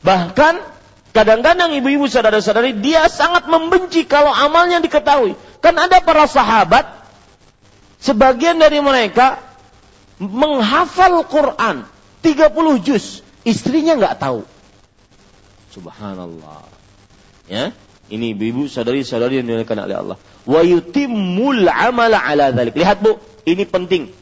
Bahkan 0.00 0.54
kadang-kadang 1.10 1.74
ibu-ibu 1.74 2.06
saudara-saudari 2.06 2.78
dia 2.78 3.08
sangat 3.10 3.50
membenci 3.50 4.06
kalau 4.06 4.30
amalnya 4.30 4.78
diketahui. 4.78 5.34
Kan 5.58 5.76
ada 5.76 5.98
para 6.00 6.24
sahabat 6.30 6.86
sebagian 7.98 8.60
dari 8.60 8.78
mereka 8.78 9.40
menghafal 10.20 11.24
Quran 11.26 11.84
30 12.22 12.86
juz, 12.86 13.24
istrinya 13.42 13.96
nggak 13.96 14.20
tahu. 14.20 14.44
Subhanallah. 15.72 16.79
Ya, 17.50 17.74
ini 18.06 18.30
ibu-ibu 18.34 18.70
saudari-saudari 18.70 19.42
yang 19.42 19.50
dimuliakan 19.50 19.78
oleh 19.86 19.96
Allah. 19.98 20.16
Wa 20.46 20.62
yutimmul 20.62 21.66
amala 21.66 22.22
ala 22.22 22.54
dzalik. 22.54 22.78
Lihat 22.78 23.02
Bu, 23.02 23.18
ini 23.46 23.66
penting. 23.66 24.14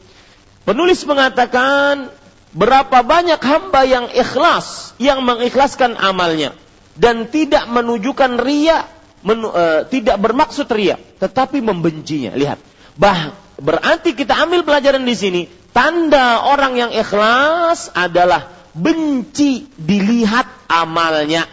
Penulis 0.65 1.01
mengatakan 1.05 2.09
berapa 2.53 3.05
banyak 3.05 3.37
hamba 3.37 3.85
yang 3.85 4.09
ikhlas, 4.09 4.97
yang 4.97 5.21
mengikhlaskan 5.21 5.93
amalnya 5.97 6.57
dan 6.99 7.29
tidak 7.29 7.69
menunjukkan 7.69 8.41
ria, 8.41 8.85
menu, 9.23 9.49
uh, 9.49 9.87
tidak 9.87 10.19
bermaksud 10.19 10.67
ria, 10.75 10.99
tetapi 11.17 11.63
membencinya. 11.63 12.35
Lihat, 12.35 12.59
bah 12.99 13.33
berarti 13.57 14.13
kita 14.13 14.35
ambil 14.35 14.67
pelajaran 14.67 15.07
di 15.07 15.15
sini. 15.15 15.41
Tanda 15.69 16.49
orang 16.49 16.75
yang 16.75 16.91
ikhlas 16.91 17.93
adalah 17.93 18.51
benci 18.73 19.69
dilihat 19.77 20.45
amalnya. 20.67 21.45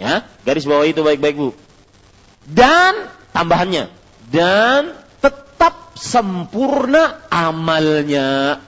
Ya, 0.00 0.24
garis 0.44 0.64
bawah 0.64 0.88
itu 0.88 1.04
baik-baik 1.04 1.36
Bu. 1.36 1.50
Dan 2.48 3.12
tambahannya, 3.32 3.92
dan 4.32 4.96
tetap 5.20 5.94
sempurna 5.94 7.22
amalnya. 7.28 8.58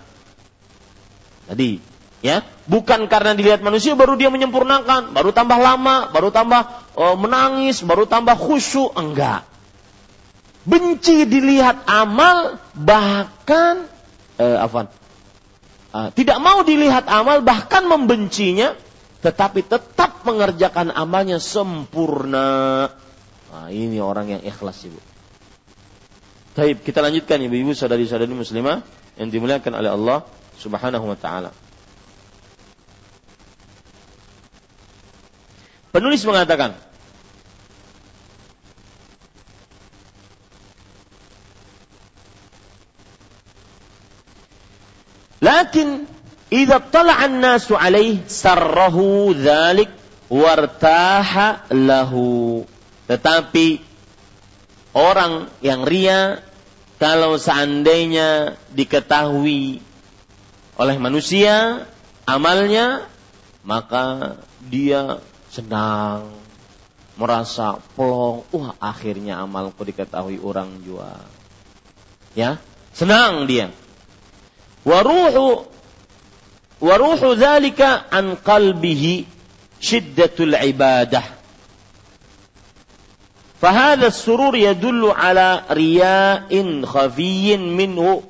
Tadi, 1.45 1.81
ya, 2.25 2.41
bukan 2.65 3.11
karena 3.11 3.37
dilihat 3.37 3.61
manusia 3.61 3.93
baru 3.99 4.17
dia 4.17 4.33
menyempurnakan, 4.33 5.13
baru 5.13 5.31
tambah 5.35 5.59
lama, 5.59 6.09
baru 6.13 6.33
tambah 6.33 6.63
oh, 6.97 7.17
menangis, 7.21 7.83
baru 7.83 8.09
tambah 8.09 8.37
khusyuk, 8.39 8.95
enggak. 8.97 9.45
Benci 10.65 11.29
dilihat 11.29 11.85
amal, 11.85 12.57
bahkan 12.73 13.85
eh, 14.41 14.59
apa? 14.59 14.91
Uh, 15.95 16.11
tidak 16.11 16.43
mau 16.43 16.67
dilihat 16.67 17.07
amal, 17.07 17.39
bahkan 17.47 17.87
membencinya, 17.87 18.75
tetapi 19.25 19.65
tetap 19.65 20.21
mengerjakan 20.29 20.93
amalnya 20.93 21.41
sempurna. 21.41 22.93
Nah, 23.49 23.69
ini 23.73 23.97
orang 23.97 24.37
yang 24.37 24.43
ikhlas 24.45 24.85
ibu. 24.85 25.01
Baik, 26.53 26.85
kita 26.85 27.01
lanjutkan 27.01 27.41
ibu-ibu 27.41 27.73
saudari-saudari 27.73 28.37
muslimah 28.37 28.85
yang 29.17 29.33
dimuliakan 29.33 29.81
oleh 29.81 29.91
Allah 29.97 30.29
Subhanahu 30.61 31.09
wa 31.09 31.17
taala. 31.17 31.51
Penulis 35.89 36.21
mengatakan, 36.29 36.77
Lakin 45.45 46.09
idza 46.55 46.79
tala'a 46.79 47.27
an-nasu 47.27 47.75
'alaihi 47.75 48.23
sarrahu 48.31 49.35
dzalik 49.35 49.91
wartaha 50.31 51.67
lahu. 51.75 52.63
Tetapi 53.11 53.83
orang 54.95 55.51
yang 55.61 55.83
ria 55.83 56.41
kalau 57.03 57.37
seandainya 57.37 58.55
diketahui 58.73 59.83
oleh 60.75 60.97
manusia 60.99 61.85
amalnya 62.25 63.05
maka 63.67 64.39
dia 64.65 65.21
senang 65.53 66.33
merasa 67.15 67.79
plong. 67.95 68.47
Wah 68.51 68.75
akhirnya 68.81 69.43
amalku 69.43 69.85
diketahui 69.85 70.41
orang 70.41 70.81
juga 70.81 71.21
ya 72.35 72.59
senang 72.95 73.47
dia. 73.47 73.71
Waruhu 74.85 75.74
waruhu 76.84 77.36
dzalika 77.36 78.08
an 78.12 78.40
qalbihi 78.40 79.28
syiddatul 79.80 80.56
ibadah 80.56 81.40
فهذا 83.60 84.08
السرور 84.08 84.56
يدل 84.56 85.12
على 85.12 85.68
رياء 85.68 86.52
خفي 86.88 87.58
منه 87.60 88.24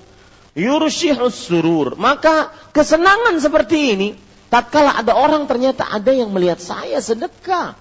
يرشح 0.58 1.18
السرور 1.22 2.02
maka 2.02 2.50
kesenangan 2.74 3.38
seperti 3.38 3.94
ini 3.94 4.10
tatkala 4.50 4.98
ada 4.98 5.14
orang 5.14 5.46
ternyata 5.46 5.86
ada 5.86 6.10
yang 6.10 6.34
melihat 6.34 6.58
saya 6.58 6.98
sedekah 6.98 7.78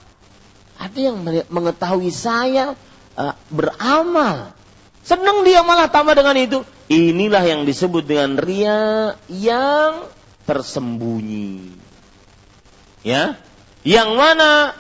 ada 0.76 0.98
yang 1.00 1.24
mengetahui 1.48 2.12
saya 2.12 2.76
uh, 3.16 3.34
beramal 3.48 4.52
senang 5.00 5.40
dia 5.48 5.64
malah 5.64 5.88
tambah 5.88 6.12
dengan 6.12 6.36
itu 6.36 6.60
inilah 6.92 7.42
yang 7.48 7.64
disebut 7.64 8.04
dengan 8.04 8.36
ria 8.36 9.16
yang 9.32 10.04
tersembunyi 10.45 11.73
ya 13.03 13.35
yang 13.83 14.15
mana 14.15 14.75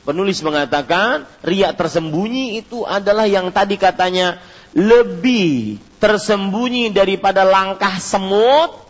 Penulis 0.00 0.40
mengatakan 0.40 1.28
riak 1.44 1.76
tersembunyi 1.76 2.64
itu 2.64 2.88
adalah 2.88 3.28
yang 3.28 3.52
tadi 3.52 3.76
katanya 3.76 4.40
lebih 4.72 5.76
tersembunyi 6.00 6.88
daripada 6.88 7.44
langkah 7.44 8.00
semut 8.00 8.80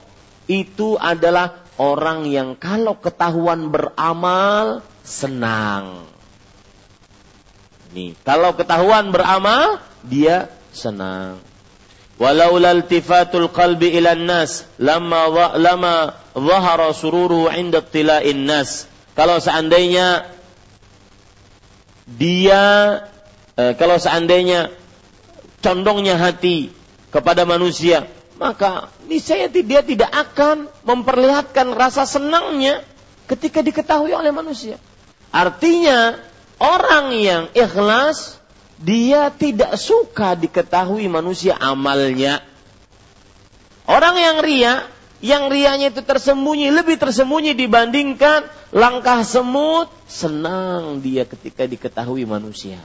itu 0.46 0.94
adalah 1.02 1.66
orang 1.82 2.30
yang 2.30 2.54
kalau 2.54 2.94
ketahuan 3.02 3.74
beramal 3.74 4.86
senang. 5.02 6.06
Nih, 7.90 8.14
kalau 8.22 8.54
ketahuan 8.54 9.10
beramal 9.10 9.82
dia 10.06 10.46
senang. 10.70 11.42
Walau 12.20 12.60
laltifatul 12.60 13.48
qalbi 13.48 13.96
ila 13.96 14.12
nas 14.12 14.68
lama 14.76 15.56
lama 15.56 16.12
zahara 16.36 16.92
sururu 16.92 17.48
'inda 17.48 17.80
tila'in 17.80 18.44
nas. 18.44 18.84
Kalau 19.16 19.40
seandainya 19.40 20.28
dia 22.04 22.64
e, 23.56 23.72
kalau 23.72 23.96
seandainya 23.96 24.68
condongnya 25.64 26.20
hati 26.20 26.68
kepada 27.08 27.48
manusia, 27.48 28.04
maka 28.36 28.92
niscaya 29.08 29.48
dia 29.48 29.80
tidak 29.80 30.12
akan 30.12 30.68
memperlihatkan 30.84 31.72
rasa 31.72 32.04
senangnya 32.04 32.84
ketika 33.28 33.64
diketahui 33.64 34.12
oleh 34.12 34.32
manusia. 34.32 34.76
Artinya, 35.30 36.18
orang 36.58 37.14
yang 37.14 37.42
ikhlas 37.54 38.39
dia 38.80 39.28
tidak 39.28 39.76
suka 39.76 40.32
diketahui 40.32 41.04
manusia 41.12 41.52
amalnya. 41.60 42.40
Orang 43.84 44.16
yang 44.16 44.40
ria, 44.40 44.88
yang 45.20 45.52
rianya 45.52 45.92
itu 45.92 46.00
tersembunyi, 46.00 46.72
lebih 46.72 46.96
tersembunyi 46.96 47.52
dibandingkan 47.52 48.48
langkah 48.72 49.20
semut, 49.20 49.92
senang 50.08 51.04
dia 51.04 51.28
ketika 51.28 51.68
diketahui 51.68 52.24
manusia. 52.24 52.80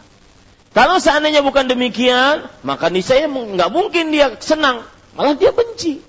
Kalau 0.76 1.00
seandainya 1.00 1.40
bukan 1.40 1.72
demikian, 1.72 2.52
maka 2.68 2.92
niscaya 2.92 3.32
nggak 3.32 3.72
mungkin 3.72 4.12
dia 4.12 4.36
senang, 4.44 4.84
malah 5.16 5.40
dia 5.40 5.56
benci. 5.56 6.04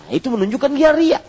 Nah, 0.00 0.16
itu 0.16 0.32
menunjukkan 0.32 0.72
dia 0.72 0.96
ria. 0.96 1.20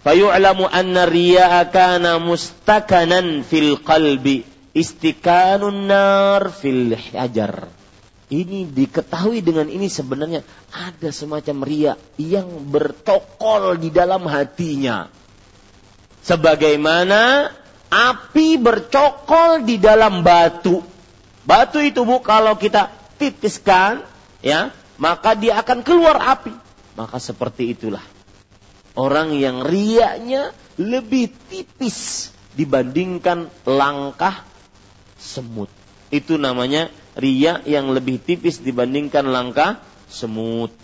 Fayu'lamu 0.00 0.64
anna 0.64 1.04
riya'a 1.04 1.68
kana 1.68 2.16
mustakanan 2.16 3.44
fil 3.44 3.76
qalbi 3.84 4.51
istikanun 4.72 5.88
nar 5.88 6.52
fil 6.52 6.96
hajar. 6.96 7.68
Ini 8.32 8.64
diketahui 8.64 9.44
dengan 9.44 9.68
ini 9.68 9.92
sebenarnya 9.92 10.40
ada 10.72 11.12
semacam 11.12 11.56
ria 11.68 11.92
yang 12.16 12.48
bertokol 12.72 13.76
di 13.76 13.92
dalam 13.92 14.24
hatinya. 14.24 15.12
Sebagaimana 16.24 17.52
api 17.92 18.56
bercokol 18.56 19.68
di 19.68 19.76
dalam 19.76 20.24
batu. 20.24 20.80
Batu 21.44 21.84
itu 21.84 22.08
bu 22.08 22.24
kalau 22.24 22.56
kita 22.56 22.88
titiskan 23.20 24.00
ya 24.40 24.72
maka 24.96 25.36
dia 25.36 25.60
akan 25.60 25.84
keluar 25.84 26.16
api. 26.16 26.56
Maka 26.96 27.20
seperti 27.20 27.76
itulah 27.76 28.04
orang 28.96 29.36
yang 29.36 29.60
riaknya 29.60 30.56
lebih 30.80 31.32
tipis 31.52 32.32
dibandingkan 32.56 33.48
langkah 33.68 34.44
semut. 35.22 35.70
Itu 36.10 36.34
namanya 36.36 36.90
ria 37.14 37.62
yang 37.62 37.94
lebih 37.94 38.18
tipis 38.18 38.58
dibandingkan 38.58 39.22
langkah 39.30 39.78
semut. 40.10 40.74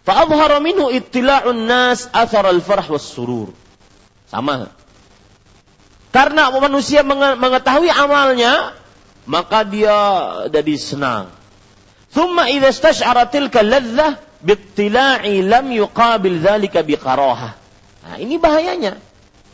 Fa'adhara 0.00 0.58
minhu 0.64 0.88
ittila'un 0.88 1.68
nas 1.68 2.08
athar 2.16 2.48
al-farh 2.48 2.88
was 2.88 3.04
surur. 3.04 3.52
Sama. 4.32 4.72
Karena 6.10 6.50
manusia 6.50 7.04
mengetahui 7.06 7.92
amalnya, 7.92 8.74
maka 9.28 9.62
dia 9.62 9.94
jadi 10.50 10.74
senang. 10.80 11.30
Thumma 12.10 12.50
idza 12.50 12.74
istash'ara 12.74 13.30
tilka 13.30 13.62
ladzah 13.62 14.18
bittila'i 14.42 15.46
lam 15.46 15.70
yuqabil 15.70 16.42
dzalika 16.42 16.82
biqaraha. 16.82 17.54
Nah, 18.02 18.16
ini 18.18 18.40
bahayanya. 18.42 18.98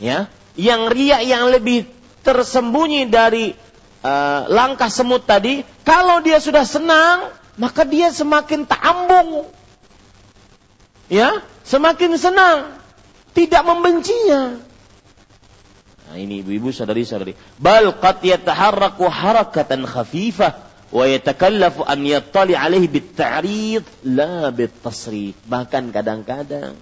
Ya, 0.01 0.29
yang 0.57 0.89
ria 0.89 1.21
yang 1.21 1.49
lebih 1.53 1.85
tersembunyi 2.27 3.07
dari 3.07 3.55
uh, 4.03 4.41
langkah 4.51 4.91
semut 4.91 5.23
tadi, 5.23 5.63
kalau 5.87 6.19
dia 6.19 6.43
sudah 6.43 6.67
senang, 6.67 7.31
maka 7.55 7.87
dia 7.87 8.11
semakin 8.11 8.67
ta'ambung. 8.67 9.47
Ya, 11.07 11.39
semakin 11.63 12.19
senang, 12.19 12.75
tidak 13.31 13.63
membencinya. 13.63 14.59
Nah, 16.07 16.15
ini 16.19 16.43
ibu-ibu 16.43 16.67
sadari-sadari. 16.75 17.31
Bal 17.55 17.95
qad 17.95 18.19
yataharraku 18.19 19.07
harakatan 19.07 19.87
khafifah 19.87 20.67
wa 20.91 21.03
yatakallafu 21.07 21.87
an 21.87 22.03
yattali 22.03 22.59
alaihi 22.59 22.91
bit-ta'rid 22.91 23.87
la 24.03 24.51
bit-tasrif. 24.51 25.39
Bahkan 25.47 25.95
kadang-kadang 25.95 26.75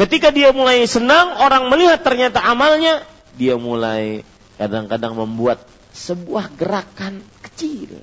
ketika 0.00 0.32
dia 0.32 0.50
mulai 0.50 0.86
senang, 0.88 1.36
orang 1.44 1.68
melihat 1.68 2.00
ternyata 2.00 2.40
amalnya, 2.40 3.04
dia 3.36 3.54
mulai 3.60 4.26
kadang-kadang 4.60 5.16
membuat 5.16 5.64
sebuah 5.94 6.52
gerakan 6.54 7.24
kecil. 7.42 7.98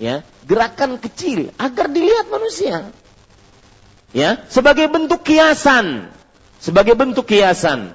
Ya, 0.00 0.24
gerakan 0.48 0.96
kecil 0.96 1.52
agar 1.60 1.92
dilihat 1.92 2.32
manusia. 2.32 2.88
Ya, 4.16 4.42
sebagai 4.48 4.88
bentuk 4.88 5.22
kiasan, 5.22 6.08
sebagai 6.56 6.96
bentuk 6.96 7.28
kiasan. 7.28 7.92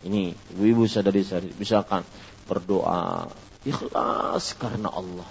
Ini 0.00 0.32
ibu-ibu 0.56 0.86
sadari-sadari, 0.86 1.52
misalkan 1.60 2.06
berdoa 2.48 3.28
ikhlas 3.66 4.56
karena 4.56 4.88
Allah. 4.88 5.28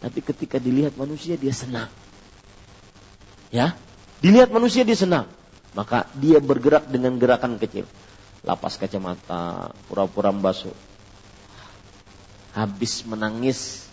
Tapi 0.00 0.24
ketika 0.24 0.56
dilihat 0.62 0.94
manusia 0.94 1.34
dia 1.36 1.52
senang. 1.52 1.90
Ya, 3.50 3.76
dilihat 4.22 4.48
manusia 4.54 4.86
dia 4.86 4.96
senang. 4.96 5.28
Maka 5.76 6.08
dia 6.16 6.40
bergerak 6.40 6.88
dengan 6.88 7.20
gerakan 7.20 7.60
kecil 7.60 7.84
lapas 8.46 8.78
kacamata, 8.78 9.74
pura-pura 9.90 10.30
basuh. 10.30 10.72
Habis 12.54 13.04
menangis, 13.04 13.84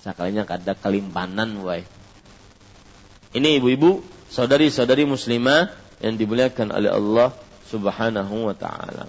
sekalinya 0.00 0.48
ada 0.48 0.72
kelimpanan, 0.74 1.62
wai. 1.62 1.84
Ini 3.36 3.60
ibu-ibu, 3.60 4.02
saudari-saudari 4.32 5.04
muslimah 5.04 5.70
yang 6.00 6.16
dimuliakan 6.18 6.74
oleh 6.74 6.90
Allah 6.90 7.36
Subhanahu 7.68 8.50
wa 8.50 8.56
taala. 8.56 9.06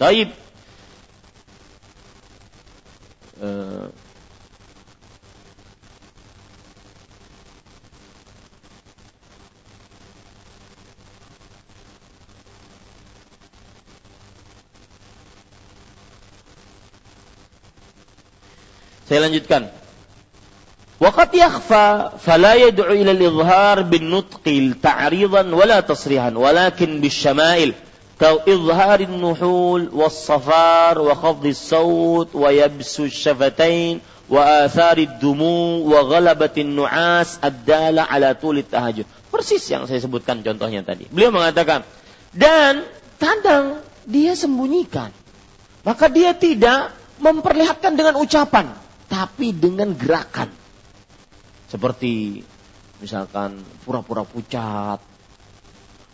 Taib. 0.00 0.30
Uh, 3.42 3.90
Saya 19.12 19.28
lanjutkan. 19.28 19.68
Waqad 20.96 21.36
yakhfa 21.36 22.16
fala 22.16 22.56
yad'u 22.56 22.96
ila 22.96 23.12
al-izhar 23.12 23.84
bin 23.84 24.08
nutqi 24.08 24.72
ta'ridan 24.72 25.52
wala 25.52 25.84
tasrihan 25.84 26.32
walakin 26.32 26.96
bisyama'il 27.04 27.76
kau 28.16 28.40
izhar 28.48 29.04
an-nuhul 29.04 29.92
was-safar 29.92 30.96
wa 30.96 31.12
khafd 31.12 31.44
as-sawt 31.44 32.32
wa 32.32 32.48
yabsu 32.48 33.12
ash-shafatain 33.12 34.00
wa 34.32 34.64
athar 34.64 34.96
ad-dumu 34.96 35.84
wa 35.92 36.08
ghalabat 36.08 36.56
an-nu'as 36.56 37.36
ad-dala 37.44 38.08
ala 38.08 38.32
tul 38.32 38.64
tahajjud. 38.64 39.04
Persis 39.28 39.68
yang 39.68 39.84
saya 39.84 40.00
sebutkan 40.00 40.40
contohnya 40.40 40.80
tadi. 40.80 41.04
Beliau 41.12 41.36
mengatakan 41.36 41.84
dan 42.32 42.88
kadang 43.20 43.84
dia 44.08 44.32
sembunyikan. 44.32 45.12
Maka 45.84 46.08
dia 46.08 46.32
tidak 46.32 46.96
memperlihatkan 47.20 47.92
dengan 47.92 48.16
ucapan 48.16 48.80
tapi 49.12 49.52
dengan 49.52 49.92
gerakan. 49.92 50.48
Seperti 51.68 52.40
misalkan 53.04 53.60
pura-pura 53.84 54.24
pucat, 54.24 55.04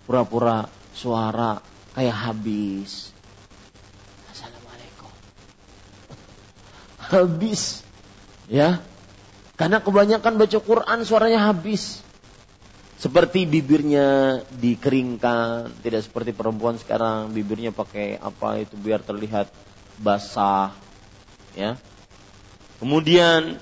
pura-pura 0.03 0.67
suara 0.91 1.63
kayak 1.95 2.19
habis. 2.19 3.15
Assalamualaikum. 4.35 5.11
Habis. 6.99 7.87
Ya. 8.51 8.83
Karena 9.55 9.79
kebanyakan 9.79 10.35
baca 10.35 10.59
Quran 10.59 10.99
suaranya 11.07 11.55
habis. 11.55 12.03
Seperti 12.99 13.47
bibirnya 13.47 14.43
dikeringkan, 14.59 15.71
tidak 15.87 16.03
seperti 16.03 16.35
perempuan 16.35 16.83
sekarang 16.83 17.31
bibirnya 17.31 17.71
pakai 17.71 18.19
apa 18.19 18.59
itu 18.59 18.75
biar 18.75 19.07
terlihat 19.07 19.47
basah. 20.03 20.75
Ya, 21.55 21.79
Kemudian 22.79 23.59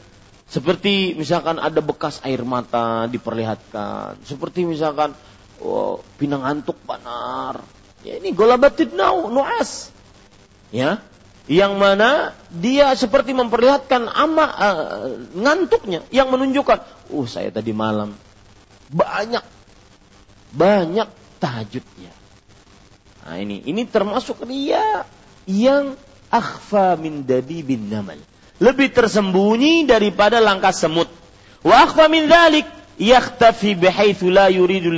seperti 0.47 1.17
misalkan 1.17 1.59
ada 1.59 1.81
bekas 1.81 2.21
air 2.23 2.45
mata 2.45 3.09
diperlihatkan, 3.11 4.21
seperti 4.23 4.69
misalkan 4.69 5.17
oh, 5.59 6.05
pinang 6.21 6.45
antuk 6.45 6.77
banar. 6.85 7.64
Ya 8.05 8.21
ini 8.21 8.31
golabatid 8.37 8.93
nau 8.93 9.33
nuas. 9.33 9.91
Ya, 10.71 11.01
yang 11.47 11.79
mana 11.79 12.35
dia 12.51 12.91
seperti 12.99 13.31
memperlihatkan 13.31 14.11
ama 14.11 14.47
uh, 14.51 15.14
ngantuknya 15.35 16.03
yang 16.11 16.27
menunjukkan, 16.31 16.83
oh 17.14 17.25
saya 17.25 17.55
tadi 17.55 17.71
malam 17.71 18.19
banyak 18.91 19.43
banyak 20.51 21.09
tahajudnya. 21.39 22.12
Nah 23.27 23.37
ini 23.39 23.62
ini 23.62 23.83
termasuk 23.87 24.43
dia 24.47 25.07
yang 25.47 25.95
akhfa 26.31 26.99
min 26.99 27.23
bin 27.27 27.91
namal 27.91 28.19
lebih 28.61 28.93
tersembunyi 28.93 29.85
daripada 29.87 30.41
langkah 30.41 30.73
semut. 30.73 31.09
Wa 31.65 31.85
akhfa 31.85 32.09
min 32.09 32.29
dhalik 32.29 32.65
yakhtafi 32.99 33.75
bihaitsu 33.75 34.31
la 34.31 34.49
yuridu 34.49 34.93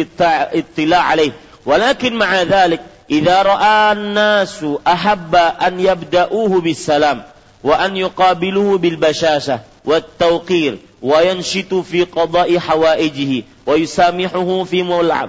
ittila' 0.54 1.04
alaih. 1.10 1.32
Walakin 1.66 2.16
ma'a 2.16 2.44
dhalik 2.44 2.80
idza 3.08 3.42
ra'a 3.42 3.90
an-nasu 3.90 4.80
ahabba 4.84 5.56
an 5.58 5.80
yabda'uhu 5.80 6.62
bis 6.62 6.84
salam 6.84 7.24
wa 7.64 7.74
an 7.76 7.96
yuqabiluhu 7.96 8.78
bil 8.78 8.96
bashasha 8.96 9.64
wat 9.84 10.04
tawqir 10.18 10.78
wa 11.02 11.22
yanshitu 11.22 11.82
fi 11.82 12.04
qada'i 12.06 12.58
hawaijihi 12.58 13.44
wa 13.66 13.76
yusamihuhu 13.76 14.66
fi 14.66 14.84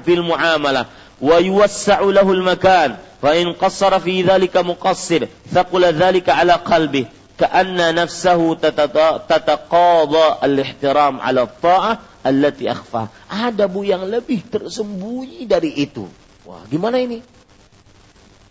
fil 0.06 0.24
muamalah 0.24 0.86
wa 1.22 1.40
yuwassa'u 1.40 2.12
lahu 2.12 2.32
al-makan 2.32 2.98
fa 3.22 3.36
in 3.36 3.54
qassara 3.56 4.00
fi 4.00 4.24
dhalika 4.24 4.64
muqassir 4.64 5.28
thaqula 5.54 5.92
dhalika 5.92 6.36
ala 6.36 6.60
qalbi 6.60 7.08
ka'anna 7.40 7.96
nafsahu 7.96 8.60
tataqadha 8.60 10.44
al-ihtiram 10.44 11.24
ala 11.24 11.48
ta'ah 11.48 12.20
allati 12.28 12.68
akhfa 12.68 13.08
ada 13.32 13.72
bu 13.72 13.88
yang 13.88 14.04
lebih 14.04 14.44
tersembunyi 14.52 15.48
dari 15.48 15.72
itu. 15.80 16.04
Wah 16.44 16.68
gimana 16.68 17.00
ini? 17.00 17.24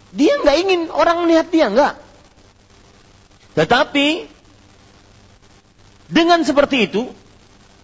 Dia 0.09 0.41
nggak 0.41 0.57
ingin 0.64 0.80
orang 0.89 1.28
melihat 1.28 1.53
dia 1.53 1.68
nggak. 1.68 1.95
Tetapi 3.61 4.09
dengan 6.09 6.41
seperti 6.41 6.89
itu, 6.89 7.05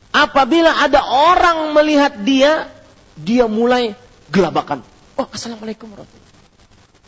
apabila 0.09 0.73
ada 0.81 1.05
orang 1.05 1.77
melihat 1.77 2.17
dia, 2.25 2.73
dia 3.21 3.45
mulai 3.45 3.93
gelabakan. 4.33 4.81
Oh, 5.21 5.29
assalamualaikum 5.29 5.93
warahmatullahi 5.93 6.33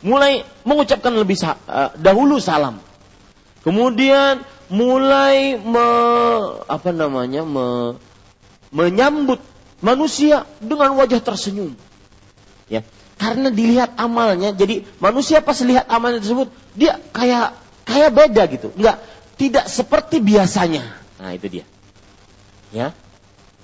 Mulai 0.05 0.32
mengucapkan 0.68 1.11
lebih 1.16 1.40
uh, 1.40 1.57
dahulu 1.97 2.36
salam. 2.36 2.78
Kemudian 3.66 4.46
mulai 4.70 5.58
me, 5.58 5.88
apa 6.70 6.94
namanya 6.94 7.42
me, 7.42 7.98
menyambut 8.70 9.42
manusia 9.82 10.46
dengan 10.62 10.94
wajah 10.94 11.18
tersenyum. 11.18 11.74
Ya, 12.70 12.86
karena 13.18 13.50
dilihat 13.50 13.98
amalnya, 13.98 14.54
jadi 14.54 14.86
manusia 15.02 15.42
pas 15.42 15.58
lihat 15.66 15.90
amalnya 15.90 16.22
tersebut, 16.22 16.46
dia 16.78 17.02
kayak 17.10 17.58
kayak 17.82 18.10
beda 18.14 18.42
gitu. 18.54 18.70
Enggak, 18.78 19.02
tidak 19.34 19.66
seperti 19.66 20.22
biasanya. 20.22 20.86
Nah 21.18 21.34
itu 21.34 21.46
dia. 21.50 21.64
Ya, 22.70 22.94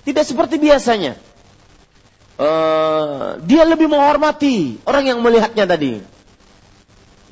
tidak 0.03 0.26
seperti 0.26 0.59
biasanya. 0.59 1.14
Uh, 2.42 3.38
dia 3.46 3.62
lebih 3.62 3.86
menghormati 3.86 4.82
orang 4.82 5.14
yang 5.14 5.22
melihatnya 5.22 5.62
tadi. 5.62 6.03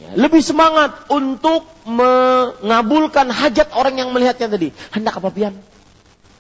Ya, 0.01 0.17
lebih 0.17 0.41
semangat 0.41 1.13
untuk 1.13 1.69
mengabulkan 1.85 3.29
hajat 3.29 3.69
orang 3.77 4.01
yang 4.01 4.17
melihatnya 4.17 4.49
tadi. 4.49 4.73
Hendak 4.97 5.21
apa 5.21 5.29
pian? 5.29 5.55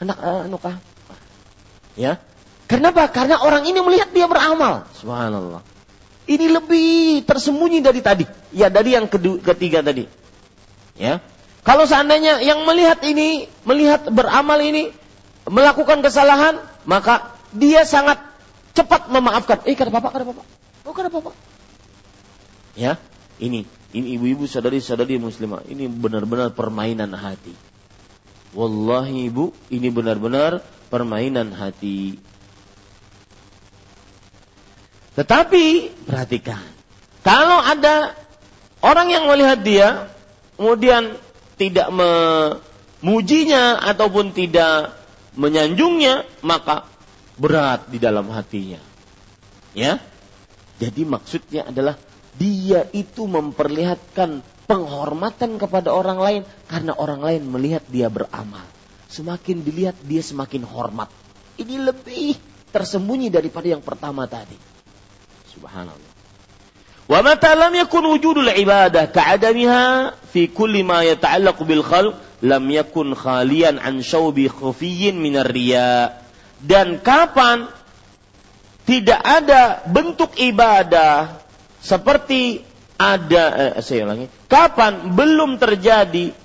Hendak 0.00 0.16
uh, 0.16 0.48
nukah? 0.48 0.80
Ya. 1.92 2.16
Kenapa? 2.64 3.04
Karena 3.12 3.36
orang 3.44 3.68
ini 3.68 3.76
melihat 3.84 4.08
dia 4.16 4.24
beramal. 4.24 4.88
Subhanallah. 4.96 5.61
Ini 6.24 6.46
lebih 6.48 7.20
tersembunyi 7.28 7.84
dari 7.84 8.00
tadi. 8.00 8.24
Ya, 8.56 8.72
dari 8.72 8.96
yang 8.96 9.12
kedua, 9.12 9.44
ketiga 9.44 9.84
tadi. 9.84 10.08
Ya. 10.96 11.20
Kalau 11.61 11.84
seandainya 11.84 12.40
yang 12.40 12.64
melihat 12.64 13.04
ini, 13.04 13.44
melihat 13.68 14.08
beramal 14.08 14.56
ini, 14.64 14.88
melakukan 15.44 16.00
kesalahan, 16.00 16.56
maka 16.88 17.36
dia 17.52 17.84
sangat 17.84 18.24
cepat 18.72 19.12
memaafkan. 19.12 19.61
Eh, 19.68 19.76
kata 19.76 19.92
bapak, 19.92 20.16
kata 20.16 20.24
bapak. 20.24 20.46
Oh, 20.88 20.96
kata 20.96 21.12
bapak. 21.12 21.36
Ya, 22.78 22.96
ini, 23.41 23.64
ini 23.97 24.20
ibu-ibu 24.20 24.45
sadari-sadari 24.45 25.16
muslimah. 25.16 25.64
Ini 25.64 25.88
benar-benar 25.88 26.53
permainan 26.53 27.16
hati. 27.16 27.57
Wallahi 28.53 29.32
ibu, 29.32 29.57
ini 29.72 29.88
benar-benar 29.88 30.61
permainan 30.93 31.57
hati. 31.57 32.20
Tetapi, 35.16 35.64
perhatikan. 36.05 36.61
Kalau 37.24 37.64
ada 37.64 38.12
orang 38.84 39.09
yang 39.09 39.24
melihat 39.24 39.61
dia, 39.64 39.88
kemudian 40.61 41.16
tidak 41.57 41.88
memujinya 41.93 43.80
ataupun 43.80 44.36
tidak 44.36 44.93
menyanjungnya, 45.36 46.28
maka 46.45 46.84
berat 47.41 47.88
di 47.88 47.97
dalam 47.97 48.28
hatinya. 48.28 48.80
Ya. 49.72 49.97
Jadi 50.80 51.05
maksudnya 51.05 51.68
adalah 51.68 52.01
dia 52.41 52.88
itu 52.97 53.28
memperlihatkan 53.28 54.41
penghormatan 54.64 55.61
kepada 55.61 55.93
orang 55.93 56.16
lain 56.16 56.43
karena 56.64 56.97
orang 56.97 57.20
lain 57.20 57.43
melihat 57.45 57.84
dia 57.93 58.09
beramal. 58.09 58.64
Semakin 59.12 59.61
dilihat 59.61 60.01
dia 60.01 60.24
semakin 60.24 60.64
hormat. 60.64 61.12
Ini 61.61 61.76
lebih 61.84 62.41
tersembunyi 62.72 63.28
daripada 63.28 63.68
yang 63.68 63.84
pertama 63.84 64.24
tadi. 64.24 64.57
Subhanallah. 65.53 66.12
Wa 67.11 67.20
mata 67.26 67.53
lam 67.59 67.74
yakun 67.74 68.07
wujudul 68.07 68.55
ibadah 68.55 69.11
ka'adamiha 69.11 70.14
fi 70.30 70.49
kulli 70.49 70.86
ma 70.86 71.03
yata'allaqu 71.03 71.66
bil 71.66 71.82
khalq 71.84 72.14
lam 72.47 72.64
yakun 72.70 73.12
khalian 73.12 73.82
an 73.82 74.01
syaubi 74.01 74.49
khufiyyin 74.49 75.18
minar 75.18 75.51
riya. 75.51 76.22
Dan 76.62 77.03
kapan 77.05 77.68
tidak 78.86 79.20
ada 79.26 79.82
bentuk 79.91 80.38
ibadah 80.38 81.39
seperti 81.80 82.62
ada 83.00 83.74
eh, 83.76 83.80
saya 83.80 84.04
ulangi 84.04 84.28
kapan 84.44 85.16
belum 85.16 85.56
terjadi 85.56 86.36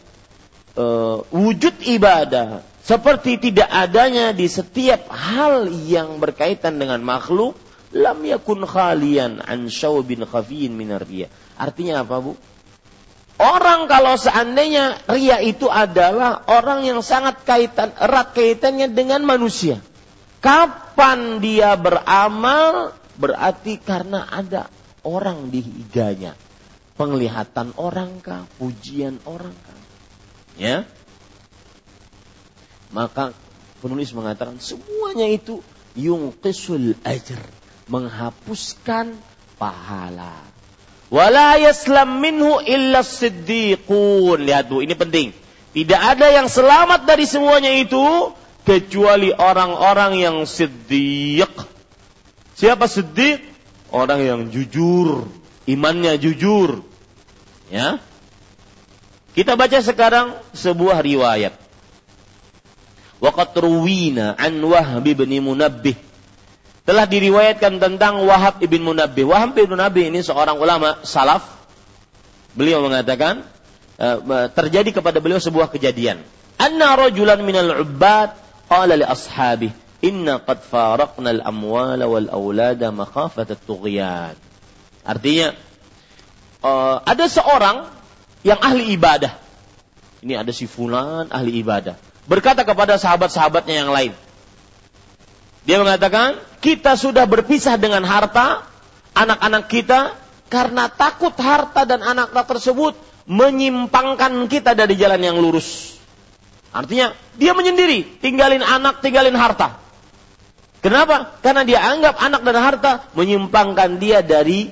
uh, 0.79 1.19
wujud 1.35 1.83
ibadah 1.83 2.63
seperti 2.85 3.41
tidak 3.41 3.67
adanya 3.67 4.31
di 4.31 4.45
setiap 4.45 5.09
hal 5.09 5.67
yang 5.67 6.21
berkaitan 6.21 6.77
dengan 6.77 7.01
makhluk 7.01 7.57
lam 7.95 8.21
yakun 8.21 8.61
khalian 8.61 9.41
an 9.41 9.71
syaubin 9.71 10.21
khafiyin 10.27 10.75
minar 10.75 11.01
riya. 11.01 11.31
Artinya 11.57 12.05
apa, 12.05 12.21
Bu? 12.21 12.37
Orang 13.35 13.91
kalau 13.91 14.15
seandainya 14.15 15.01
ria 15.11 15.43
itu 15.43 15.67
adalah 15.67 16.47
orang 16.47 16.87
yang 16.87 17.03
sangat 17.03 17.43
kaitan 17.43 17.91
erat 17.99 18.31
kaitannya 18.31 18.87
dengan 18.93 19.27
manusia. 19.27 19.83
Kapan 20.39 21.43
dia 21.43 21.73
beramal 21.75 22.93
berarti 23.17 23.81
karena 23.81 24.29
ada 24.29 24.69
orang 25.05 25.53
di 25.53 25.61
higanya. 25.61 26.33
Penglihatan 26.95 27.75
orang 27.77 28.23
kah, 28.23 28.47
pujian 28.57 29.21
orang 29.27 29.53
kah? 29.53 29.79
Ya. 30.57 30.87
Maka 32.89 33.35
penulis 33.83 34.15
mengatakan 34.15 34.57
semuanya 34.63 35.27
itu 35.27 35.59
yungqisul 35.93 36.95
ajr 37.03 37.39
menghapuskan 37.91 39.13
pahala. 39.61 40.41
Wala 41.13 41.61
yaslam 41.61 42.17
minhu 42.17 42.57
illa 42.65 43.05
siddiqun. 43.05 44.41
Lihat 44.41 44.71
Bu, 44.71 44.81
ini 44.81 44.97
penting. 44.97 45.31
Tidak 45.75 46.01
ada 46.01 46.31
yang 46.31 46.47
selamat 46.47 47.03
dari 47.03 47.27
semuanya 47.27 47.69
itu 47.75 48.31
kecuali 48.65 49.29
orang-orang 49.29 50.17
yang 50.17 50.37
siddiq. 50.47 51.51
Siapa 52.55 52.87
siddiq? 52.87 53.54
Orang 53.95 54.19
yang 54.27 54.41
jujur, 54.51 55.23
imannya 55.63 56.19
jujur. 56.19 56.83
Ya. 57.71 58.03
Kita 59.31 59.55
baca 59.55 59.79
sekarang 59.79 60.35
sebuah 60.51 60.99
riwayat. 60.99 61.55
Waqat 63.23 63.55
ruwina 63.55 64.35
an 64.35 64.59
Wahb 64.59 65.07
bin 65.07 65.31
Munabbih 65.39 65.95
telah 66.83 67.07
diriwayatkan 67.07 67.79
tentang 67.79 68.27
Wahab 68.27 68.59
ibn 68.59 68.83
Munabbih. 68.83 69.31
Wahab 69.31 69.55
ibn 69.55 69.79
Munabbih 69.79 70.11
ini 70.11 70.19
seorang 70.19 70.59
ulama 70.59 70.99
salaf. 71.07 71.47
Beliau 72.51 72.83
mengatakan 72.83 73.47
eh, 73.95 74.47
terjadi 74.51 74.91
kepada 74.99 75.23
beliau 75.23 75.39
sebuah 75.39 75.71
kejadian. 75.71 76.19
Anna 76.59 76.99
rajulan 76.99 77.39
minal 77.47 77.79
ubbad 77.79 78.35
qala 78.67 78.99
li 78.99 79.07
ashabih 79.07 79.84
inna 80.01 80.41
qad 80.43 80.63
faraqna 80.65 81.29
al 81.39 81.41
amwal 81.45 82.01
wal 82.01 82.29
aulada 82.31 82.91
makhafat 82.91 83.55
at-tughyan. 83.55 84.35
Artinya 85.05 85.53
uh, 86.65 86.97
ada 87.05 87.25
seorang 87.29 87.87
yang 88.41 88.57
ahli 88.59 88.97
ibadah. 88.97 89.37
Ini 90.25 90.41
ada 90.41 90.49
si 90.49 90.65
fulan 90.65 91.29
ahli 91.29 91.61
ibadah. 91.61 91.95
Berkata 92.25 92.65
kepada 92.65 92.97
sahabat-sahabatnya 92.97 93.85
yang 93.85 93.93
lain, 93.93 94.13
dia 95.65 95.77
mengatakan, 95.81 96.41
kita 96.61 96.97
sudah 96.97 97.25
berpisah 97.29 97.77
dengan 97.77 98.01
harta, 98.05 98.65
anak-anak 99.13 99.65
kita, 99.69 100.13
karena 100.49 100.89
takut 100.89 101.33
harta 101.37 101.85
dan 101.85 102.01
anak-anak 102.05 102.45
tersebut 102.45 102.93
menyimpangkan 103.25 104.45
kita 104.45 104.77
dari 104.77 104.93
jalan 104.93 105.21
yang 105.21 105.37
lurus. 105.41 105.97
Artinya, 106.69 107.13
dia 107.37 107.57
menyendiri, 107.57 108.21
tinggalin 108.21 108.61
anak, 108.61 109.01
tinggalin 109.01 109.33
harta. 109.33 109.84
Kenapa? 110.85 111.33
Karena 111.41 111.65
dia 111.65 111.81
anggap 111.81 112.21
anak 112.21 112.45
dan 112.45 112.61
harta 112.61 112.91
menyimpangkan 113.17 113.97
dia 113.97 114.21
dari 114.21 114.69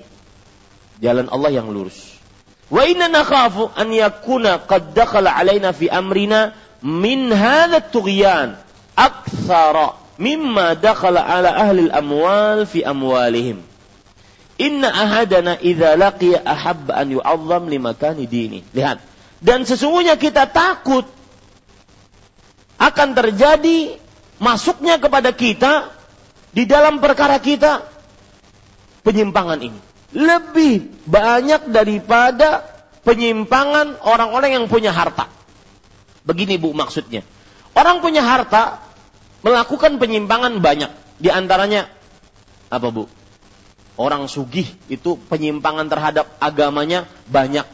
jalan 1.02 1.26
Allah 1.34 1.58
yang 1.58 1.74
lurus. 1.74 2.22
Wa 2.70 2.86
inna 2.86 3.10
nakhafu 3.10 3.74
an 3.74 3.90
yakuna 3.90 4.62
qad 4.62 4.94
dakhala 4.94 5.34
alaina 5.34 5.74
fi 5.74 5.90
amrina 5.90 6.54
min 6.86 7.34
hadha 7.34 7.82
tughyan 7.82 8.62
aktsara 8.94 9.98
mimma 10.22 10.78
dakhala 10.78 11.26
ala 11.26 11.50
ahli 11.50 11.90
amwal 11.90 12.70
fi 12.70 12.86
amwalihim. 12.86 13.66
Inna 14.62 14.94
ahadana 14.94 15.58
idza 15.66 15.98
laqiya 15.98 16.46
ahab 16.46 16.94
an 16.94 17.10
yu'azzam 17.10 17.66
li 17.74 17.82
makani 17.82 18.30
dini. 18.30 18.62
Lihat. 18.70 19.02
Dan 19.42 19.66
sesungguhnya 19.66 20.22
kita 20.22 20.46
takut 20.46 21.10
akan 22.78 23.10
terjadi 23.18 23.98
masuknya 24.38 25.02
kepada 25.02 25.34
kita 25.34 26.03
di 26.54 26.64
dalam 26.70 27.02
perkara 27.02 27.42
kita 27.42 27.82
penyimpangan 29.02 29.60
ini. 29.60 29.80
Lebih 30.14 31.06
banyak 31.10 31.74
daripada 31.74 32.62
penyimpangan 33.02 33.98
orang-orang 34.06 34.62
yang 34.62 34.66
punya 34.70 34.94
harta. 34.94 35.26
Begini 36.24 36.62
Bu 36.62 36.72
maksudnya. 36.78 37.26
Orang 37.74 38.06
punya 38.06 38.22
harta 38.22 38.86
melakukan 39.42 39.98
penyimpangan 39.98 40.62
banyak. 40.62 40.94
Di 41.18 41.34
antaranya 41.34 41.90
apa 42.70 42.88
Bu? 42.94 43.10
Orang 43.98 44.26
sugih 44.30 44.70
itu 44.90 45.18
penyimpangan 45.18 45.90
terhadap 45.90 46.30
agamanya 46.38 47.10
banyak. 47.30 47.66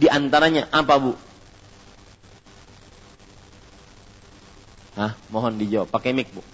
Di 0.00 0.08
antaranya 0.08 0.72
apa 0.72 0.96
Bu? 0.96 1.12
Hah, 4.92 5.16
mohon 5.32 5.56
dijawab. 5.56 5.88
Pakai 5.88 6.12
mic, 6.12 6.28
Bu. 6.32 6.44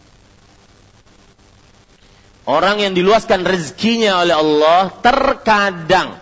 Orang 2.49 2.81
yang 2.81 2.97
diluaskan 2.97 3.45
rezekinya 3.45 4.25
oleh 4.25 4.33
Allah 4.33 4.89
terkadang 5.05 6.17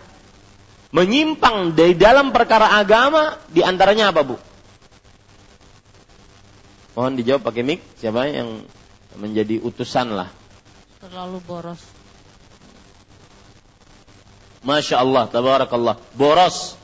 menyimpang 0.91 1.79
dari 1.79 1.95
dalam 1.95 2.35
perkara 2.35 2.75
agama 2.83 3.39
di 3.47 3.63
antaranya 3.63 4.11
apa, 4.11 4.27
Bu? 4.27 4.35
Mohon 6.99 7.15
dijawab 7.23 7.47
pakai 7.47 7.63
mic. 7.63 7.79
Siapa 8.03 8.27
yang 8.27 8.67
menjadi 9.15 9.63
utusan 9.63 10.19
lah? 10.19 10.27
Terlalu 10.99 11.39
boros. 11.47 11.79
Masya 14.67 14.99
Allah, 14.99 15.31
tabarakallah. 15.31 15.95
Boros. 16.19 16.75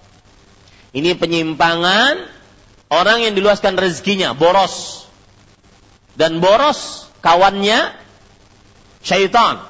Ini 0.95 1.19
penyimpangan 1.19 2.31
orang 2.95 3.27
yang 3.27 3.35
diluaskan 3.35 3.75
rezekinya, 3.75 4.39
boros 4.39 5.09
dan 6.15 6.39
boros 6.39 7.11
kawannya 7.25 8.02
syaitan. 9.03 9.61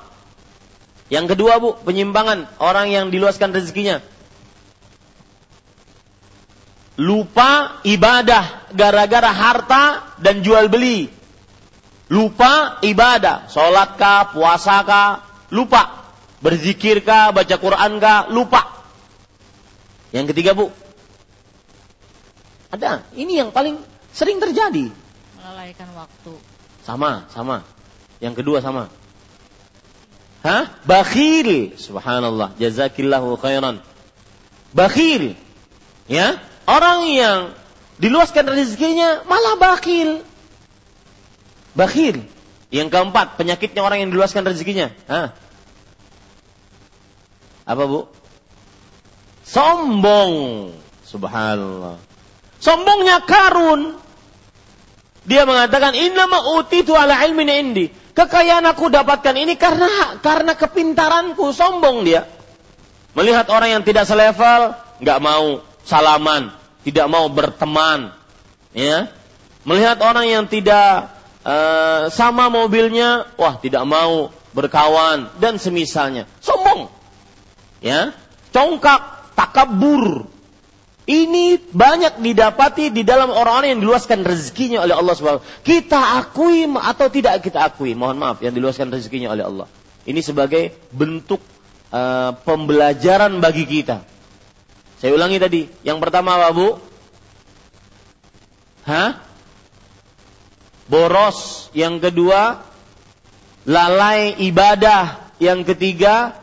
Yang 1.12 1.36
kedua 1.36 1.60
bu, 1.60 1.76
penyimpangan 1.84 2.48
orang 2.60 2.88
yang 2.88 3.12
diluaskan 3.12 3.52
rezekinya. 3.52 4.00
Lupa 7.00 7.80
ibadah 7.84 8.72
gara-gara 8.72 9.32
harta 9.32 10.14
dan 10.20 10.44
jual 10.44 10.68
beli. 10.68 11.08
Lupa 12.12 12.80
ibadah, 12.84 13.48
sholatkah, 13.48 14.36
puasakah, 14.36 15.24
lupa. 15.48 16.04
Berzikirkah, 16.44 17.32
baca 17.32 17.56
Qurankah, 17.56 18.28
lupa. 18.28 18.84
Yang 20.12 20.36
ketiga 20.36 20.52
bu, 20.52 20.68
ada. 22.72 23.04
Ini 23.12 23.44
yang 23.44 23.50
paling 23.52 23.76
sering 24.16 24.40
terjadi 24.40 24.88
melalaikan 25.36 25.88
waktu. 25.92 26.32
Sama, 26.84 27.28
sama. 27.28 27.60
Yang 28.20 28.40
kedua 28.40 28.64
sama. 28.64 28.88
Hah? 30.42 30.74
Bakhil. 30.82 31.78
Subhanallah. 31.78 32.58
Jazakillahu 32.58 33.38
khairan. 33.38 33.78
Bakhil. 34.74 35.38
Ya. 36.10 36.42
Orang 36.66 37.06
yang 37.10 37.54
diluaskan 38.02 38.50
rezekinya 38.50 39.22
malah 39.26 39.54
bakhil. 39.58 40.26
Bakhil. 41.78 42.26
Yang 42.72 42.88
keempat, 42.90 43.36
penyakitnya 43.38 43.84
orang 43.84 44.02
yang 44.02 44.10
diluaskan 44.10 44.42
rezekinya. 44.48 44.90
Hah? 45.06 45.36
Apa 47.62 47.84
bu? 47.86 48.10
Sombong. 49.46 50.34
Subhanallah. 51.06 52.00
Sombongnya 52.58 53.22
karun. 53.28 54.00
Dia 55.22 55.46
mengatakan 55.46 55.94
innama 55.94 56.58
utitu 56.58 56.98
ala 56.98 57.22
ilmin 57.22 57.46
indi. 57.46 57.86
Kekayaan 58.12 58.68
aku 58.68 58.92
dapatkan 58.92 59.32
ini 59.32 59.56
karena 59.56 60.20
karena 60.20 60.52
kepintaranku, 60.52 61.48
sombong 61.56 62.04
dia. 62.04 62.28
Melihat 63.16 63.48
orang 63.48 63.80
yang 63.80 63.82
tidak 63.84 64.04
selevel, 64.04 64.76
nggak 65.00 65.18
mau 65.20 65.64
salaman, 65.84 66.52
tidak 66.84 67.06
mau 67.08 67.28
berteman, 67.32 68.12
ya. 68.76 69.08
Melihat 69.64 70.00
orang 70.04 70.26
yang 70.28 70.44
tidak 70.44 71.12
uh, 71.44 72.12
sama 72.12 72.52
mobilnya, 72.52 73.32
wah 73.40 73.56
tidak 73.56 73.84
mau 73.88 74.28
berkawan 74.52 75.32
dan 75.40 75.56
semisalnya. 75.56 76.28
Sombong. 76.44 76.92
Ya. 77.80 78.12
Congkak, 78.52 79.32
takabur, 79.32 80.28
ini 81.02 81.58
banyak 81.58 82.22
didapati 82.22 82.94
di 82.94 83.02
dalam 83.02 83.34
orang-orang 83.34 83.74
yang 83.74 83.82
diluaskan 83.82 84.22
rezekinya 84.22 84.86
oleh 84.86 84.94
Allah 84.94 85.18
SWT. 85.18 85.66
Kita 85.66 86.22
akui 86.22 86.70
atau 86.78 87.10
tidak 87.10 87.42
kita 87.42 87.58
akui, 87.66 87.98
mohon 87.98 88.22
maaf, 88.22 88.38
yang 88.38 88.54
diluaskan 88.54 88.86
rezekinya 88.94 89.34
oleh 89.34 89.42
Allah. 89.42 89.66
Ini 90.06 90.22
sebagai 90.22 90.70
bentuk 90.94 91.42
uh, 91.90 92.38
pembelajaran 92.46 93.34
bagi 93.42 93.66
kita. 93.66 94.06
Saya 95.02 95.18
ulangi 95.18 95.42
tadi, 95.42 95.66
yang 95.82 95.98
pertama 95.98 96.38
apa 96.38 96.54
Bu? 96.54 96.78
Hah? 98.86 99.18
Boros. 100.86 101.66
Yang 101.74 102.10
kedua, 102.10 102.62
lalai 103.66 104.38
ibadah. 104.38 105.34
Yang 105.42 105.74
ketiga, 105.74 106.38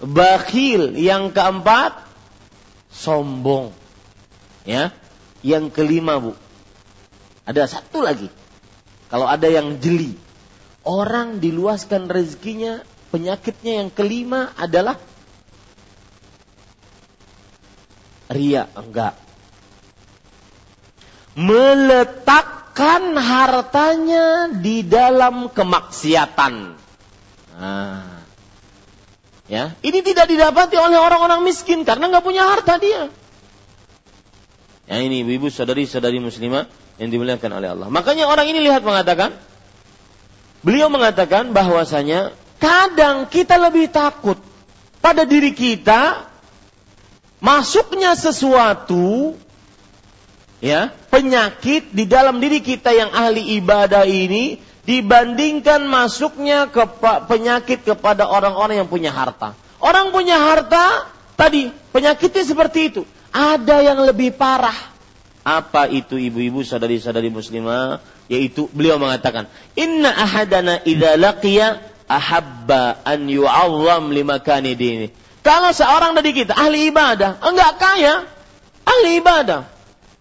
bakhil. 0.00 0.96
Yang 0.96 1.36
keempat, 1.36 2.07
sombong. 2.98 3.70
Ya. 4.66 4.90
Yang 5.46 5.70
kelima, 5.70 6.18
Bu. 6.18 6.34
Ada 7.46 7.70
satu 7.70 8.02
lagi. 8.02 8.26
Kalau 9.06 9.30
ada 9.30 9.46
yang 9.46 9.78
jeli. 9.78 10.18
Orang 10.82 11.38
diluaskan 11.38 12.10
rezekinya, 12.10 12.82
penyakitnya 13.14 13.84
yang 13.84 13.90
kelima 13.92 14.50
adalah 14.58 14.98
ria, 18.32 18.68
enggak. 18.76 19.16
Meletakkan 21.38 23.14
hartanya 23.14 24.50
di 24.50 24.82
dalam 24.82 25.52
kemaksiatan. 25.52 26.54
Nah, 27.58 28.17
Ya, 29.48 29.72
ini 29.80 30.04
tidak 30.04 30.28
didapati 30.28 30.76
oleh 30.76 31.00
orang-orang 31.00 31.40
miskin 31.40 31.82
karena 31.88 32.12
nggak 32.12 32.24
punya 32.24 32.44
harta 32.44 32.76
dia. 32.76 33.08
Ya 34.88 34.96
ini 35.00 35.24
ibu 35.24 35.48
saudari-saudari 35.48 36.20
muslimah 36.20 36.68
yang 37.00 37.08
dimuliakan 37.08 37.50
oleh 37.56 37.68
Allah. 37.72 37.88
Makanya 37.88 38.28
orang 38.28 38.48
ini 38.48 38.60
lihat 38.64 38.84
mengatakan, 38.84 39.36
beliau 40.60 40.92
mengatakan 40.92 41.52
bahwasanya 41.56 42.36
kadang 42.60 43.28
kita 43.28 43.56
lebih 43.56 43.88
takut 43.88 44.36
pada 45.00 45.24
diri 45.24 45.56
kita 45.56 46.28
masuknya 47.38 48.18
sesuatu 48.18 49.38
ya 50.58 50.90
penyakit 51.08 51.94
di 51.94 52.04
dalam 52.04 52.42
diri 52.42 52.58
kita 52.58 52.90
yang 52.90 53.14
ahli 53.14 53.56
ibadah 53.62 54.02
ini 54.04 54.58
dibandingkan 54.88 55.84
masuknya 55.84 56.72
ke 56.72 56.80
penyakit 57.28 57.84
kepada 57.84 58.24
orang-orang 58.24 58.80
yang 58.80 58.88
punya 58.88 59.12
harta. 59.12 59.52
Orang 59.84 60.16
punya 60.16 60.40
harta 60.40 61.04
tadi 61.36 61.68
penyakitnya 61.92 62.44
seperti 62.48 62.80
itu. 62.88 63.02
Ada 63.28 63.84
yang 63.84 64.00
lebih 64.08 64.32
parah. 64.32 64.96
Apa 65.44 65.92
itu 65.92 66.16
ibu-ibu 66.16 66.64
sadari-sadari 66.64 67.28
muslimah? 67.28 68.00
Yaitu 68.32 68.68
beliau 68.72 68.96
mengatakan, 68.96 69.48
"Inna 69.76 70.08
ahadana 70.08 70.80
idza 70.84 71.20
laqiya 71.20 71.84
ahabba 72.08 73.04
an 73.04 73.28
yu'azzam 73.28 74.08
limakani 74.08 74.72
dini." 74.72 75.08
Kalau 75.44 75.72
seorang 75.72 76.16
dari 76.16 76.32
kita 76.32 76.56
ahli 76.56 76.88
ibadah, 76.92 77.40
enggak 77.40 77.72
kaya, 77.80 78.24
ahli 78.84 79.20
ibadah, 79.20 79.68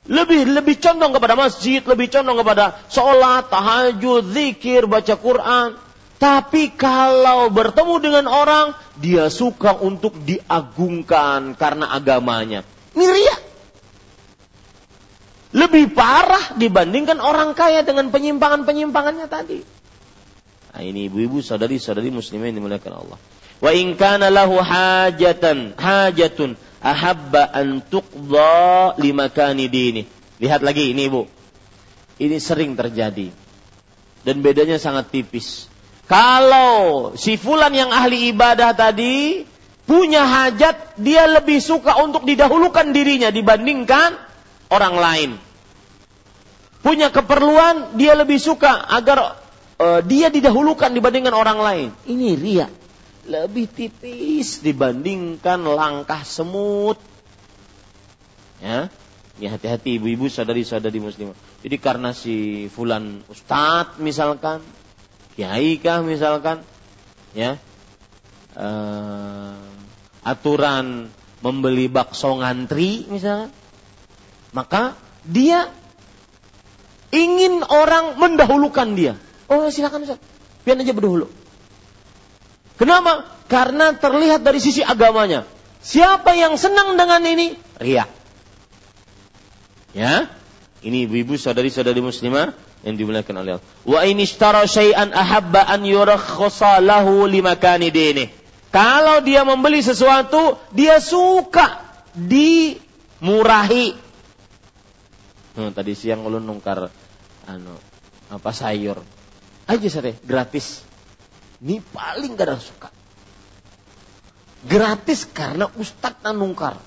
lebih 0.08 0.48
lebih 0.48 0.80
condong 0.80 1.12
kepada 1.12 1.36
masjid, 1.36 1.84
lebih 1.84 2.08
condong 2.08 2.40
kepada 2.40 2.80
sholat, 2.88 3.52
tahajud, 3.52 4.24
zikir, 4.32 4.88
baca 4.88 5.16
Quran. 5.20 5.76
Tapi 6.18 6.74
kalau 6.74 7.54
bertemu 7.54 7.96
dengan 8.02 8.26
orang, 8.26 8.74
dia 8.98 9.30
suka 9.30 9.78
untuk 9.78 10.18
diagungkan 10.26 11.54
karena 11.54 11.94
agamanya. 11.94 12.66
Miria. 12.98 13.38
Lebih 15.54 15.94
parah 15.94 16.58
dibandingkan 16.58 17.22
orang 17.22 17.54
kaya 17.54 17.86
dengan 17.86 18.10
penyimpangan-penyimpangannya 18.10 19.28
tadi. 19.30 19.62
Nah, 20.74 20.82
ini 20.82 21.06
ibu-ibu, 21.06 21.40
saudari-saudari 21.46 22.10
muslimah 22.10 22.50
yang 22.50 22.58
dimuliakan 22.66 22.94
Allah. 22.98 23.20
Wa 23.58 23.72
in 23.74 23.94
kana 23.98 24.30
lahu 24.34 24.58
hajatan, 24.62 25.78
hajatun 25.78 26.58
ahabba 26.82 27.50
an 27.54 27.82
tuqdha 27.82 28.98
limakani 29.02 29.66
dini. 29.68 30.04
Lihat 30.38 30.62
lagi 30.62 30.94
ini 30.94 31.10
Ibu. 31.10 31.24
Ini 32.18 32.38
sering 32.38 32.74
terjadi. 32.78 33.30
Dan 34.26 34.42
bedanya 34.42 34.78
sangat 34.82 35.14
tipis. 35.14 35.70
Kalau 36.08 37.14
si 37.20 37.36
fulan 37.36 37.74
yang 37.76 37.92
ahli 37.92 38.32
ibadah 38.32 38.72
tadi 38.72 39.44
punya 39.88 40.24
hajat, 40.24 41.00
dia 41.00 41.28
lebih 41.28 41.60
suka 41.60 42.00
untuk 42.00 42.24
didahulukan 42.24 42.92
dirinya 42.96 43.32
dibandingkan 43.32 44.16
orang 44.72 44.96
lain. 44.96 45.32
punya 46.78 47.12
keperluan, 47.12 48.00
dia 48.00 48.16
lebih 48.16 48.40
suka 48.40 48.88
agar 48.88 49.36
uh, 49.76 50.00
dia 50.08 50.32
didahulukan 50.32 50.88
dibandingkan 50.96 51.36
orang 51.36 51.60
lain. 51.60 51.88
Ini 52.08 52.28
ria. 52.40 52.68
Lebih 53.28 53.68
tipis 53.68 54.64
dibandingkan 54.64 55.60
langkah 55.68 56.24
semut. 56.24 56.96
Ya, 58.64 58.90
ya 59.38 59.48
hati-hati 59.54 60.00
ibu-ibu 60.02 60.32
sadari-sadari 60.32 60.98
muslimah. 60.98 61.38
Jadi 61.62 61.78
karena 61.78 62.16
si 62.16 62.66
fulan 62.72 63.22
ustadz 63.28 64.00
misalkan, 64.00 64.64
kiai 65.36 65.78
kah 65.78 66.02
misalkan, 66.02 66.64
ya, 67.36 67.60
uh, 68.56 69.60
aturan 70.26 71.12
membeli 71.44 71.92
bakso 71.92 72.40
ngantri 72.42 73.06
misalkan, 73.12 73.54
maka 74.56 74.98
dia 75.28 75.70
ingin 77.12 77.64
orang 77.68 78.18
mendahulukan 78.20 78.96
dia. 78.98 79.14
Oh 79.48 79.68
silakan 79.72 80.04
Ustaz. 80.04 80.20
Biar 80.68 80.76
aja 80.76 80.92
berdahulu. 80.92 81.32
Kenapa? 82.78 83.26
Karena 83.50 83.94
terlihat 83.98 84.46
dari 84.46 84.62
sisi 84.62 84.86
agamanya. 84.86 85.44
Siapa 85.82 86.38
yang 86.38 86.56
senang 86.56 86.94
dengan 86.94 87.22
ini? 87.26 87.58
Ria. 87.82 88.06
Ya. 89.98 90.30
Ini 90.86 91.10
ibu-ibu 91.10 91.36
saudari-saudari 91.42 92.00
muslimah 92.06 92.54
yang 92.86 92.96
dimuliakan 92.96 93.36
oleh 93.42 93.52
Allah. 93.58 93.66
Wa 93.82 94.06
ini 94.06 94.30
ishtara 94.30 94.64
syai'an 94.70 95.10
ahabba 95.10 95.66
an 95.66 95.82
yurakhasa 95.82 96.78
lahu 96.80 97.26
limakani 97.26 97.90
dini. 97.90 98.30
Kalau 98.70 99.26
dia 99.26 99.42
membeli 99.42 99.82
sesuatu, 99.82 100.62
dia 100.70 101.02
suka 101.02 101.82
dimurahi. 102.14 103.98
Hmm, 105.58 105.74
tadi 105.74 105.98
siang 105.98 106.22
ulun 106.22 106.46
nungkar 106.46 106.94
anu 107.50 107.74
apa 108.30 108.52
sayur 108.54 109.02
aja 109.68 109.88
sate 109.92 110.16
gratis. 110.24 110.87
Ini 111.58 111.82
paling 111.82 112.38
ada 112.38 112.58
suka. 112.62 112.94
Gratis 114.66 115.26
karena 115.26 115.70
Ustadz 115.74 116.22
nanungkar. 116.22 116.78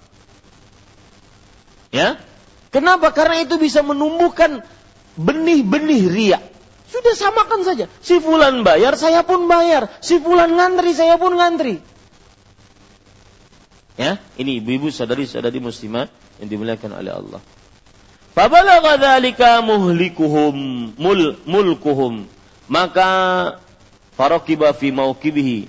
Ya, 1.91 2.23
kenapa? 2.71 3.11
Karena 3.11 3.43
itu 3.43 3.59
bisa 3.59 3.83
menumbuhkan 3.83 4.63
benih-benih 5.19 6.03
ria. 6.07 6.39
Sudah 6.91 7.15
samakan 7.15 7.67
saja. 7.67 7.87
Si 8.03 8.19
fulan 8.19 8.63
bayar, 8.67 8.95
saya 8.99 9.23
pun 9.23 9.47
bayar. 9.47 9.91
Si 10.03 10.19
fulan 10.19 10.55
ngantri, 10.55 10.95
saya 10.95 11.19
pun 11.19 11.35
ngantri. 11.39 11.83
Ya, 13.99 14.23
ini 14.39 14.63
ibu-ibu 14.63 14.91
sadari-sadari 14.91 15.59
muslimah 15.59 16.11
yang 16.43 16.49
dimuliakan 16.51 16.91
oleh 16.99 17.13
Allah. 17.15 17.41
Fabalagha 18.31 18.97
dzalika 18.97 19.61
muhlikuhum 19.61 20.55
mul 20.95 21.35
mulkuhum 21.45 22.31
maka 22.71 23.11
maukibihi 24.93 25.69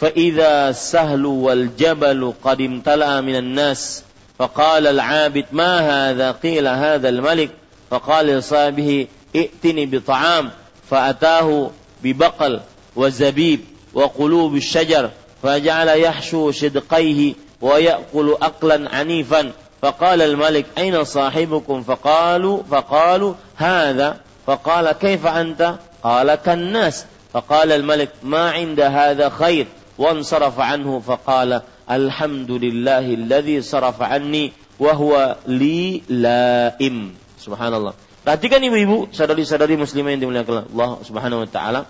fa 0.00 0.08
idza 0.14 0.74
sahlu 0.74 1.44
wal 1.44 1.68
jabalu 1.76 2.32
qad 2.42 2.60
imtala'a 2.60 3.20
minan 3.22 3.52
nas 3.54 4.04
فقال 4.40 4.86
العابد 4.86 5.44
ما 5.52 5.80
هذا؟ 5.80 6.30
قيل 6.30 6.68
هذا 6.68 7.08
الملك. 7.08 7.50
فقال 7.90 8.26
لصاحبه 8.26 9.06
ائتني 9.36 9.86
بطعام. 9.86 10.50
فأتاه 10.90 11.70
ببقل 12.02 12.60
وزبيب 12.96 13.60
وقلوب 13.94 14.54
الشجر 14.56 15.10
فجعل 15.42 15.88
يحشو 15.88 16.50
شدقيه 16.50 17.34
ويأكل 17.60 18.36
أكلا 18.42 18.96
عنيفا. 18.96 19.52
فقال 19.82 20.22
الملك 20.22 20.66
أين 20.78 21.04
صاحبكم؟ 21.04 21.82
فقالوا 21.82 22.62
فقالوا 22.70 23.34
هذا. 23.56 24.20
فقال 24.46 24.92
كيف 24.92 25.26
أنت؟ 25.26 25.74
قال 26.02 26.34
كالناس. 26.34 27.04
فقال 27.35 27.71
الملك 27.71 28.23
ما 28.23 28.51
عند 28.51 28.79
هذا 28.79 29.29
خير 29.29 29.67
وانصرف 29.97 30.55
عنه 30.59 30.99
فقال 30.99 31.61
الحمد 31.91 32.51
لله 32.51 33.05
الذي 33.13 33.61
صرف 33.61 34.01
عني 34.01 34.53
وهو 34.79 35.35
لي 35.47 36.01
لائم 36.09 36.97
سبحان 37.39 37.73
الله 37.73 37.93
Perhatikan 38.25 38.57
ibu-ibu, 38.57 39.13
saudari-saudari 39.13 39.77
muslimah 39.77 40.17
yang 40.17 40.25
dimuliakan 40.25 40.65
Allah 40.73 40.97
Subhanahu 41.05 41.45
wa 41.45 41.49
taala. 41.49 41.85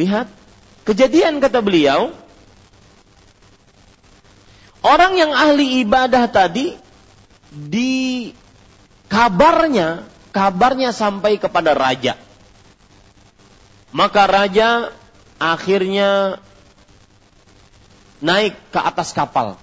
Lihat 0.00 0.24
kejadian 0.88 1.36
kata 1.36 1.60
beliau 1.60 2.16
Orang 4.86 5.18
yang 5.18 5.34
ahli 5.34 5.82
ibadah 5.82 6.30
tadi 6.30 6.78
di 7.50 8.30
kabarnya 9.10 10.06
kabarnya 10.30 10.94
sampai 10.94 11.42
kepada 11.42 11.74
raja 11.74 12.14
maka 13.91 14.23
raja 14.27 14.91
akhirnya 15.35 16.39
naik 18.23 18.55
ke 18.71 18.79
atas 18.79 19.11
kapal. 19.11 19.59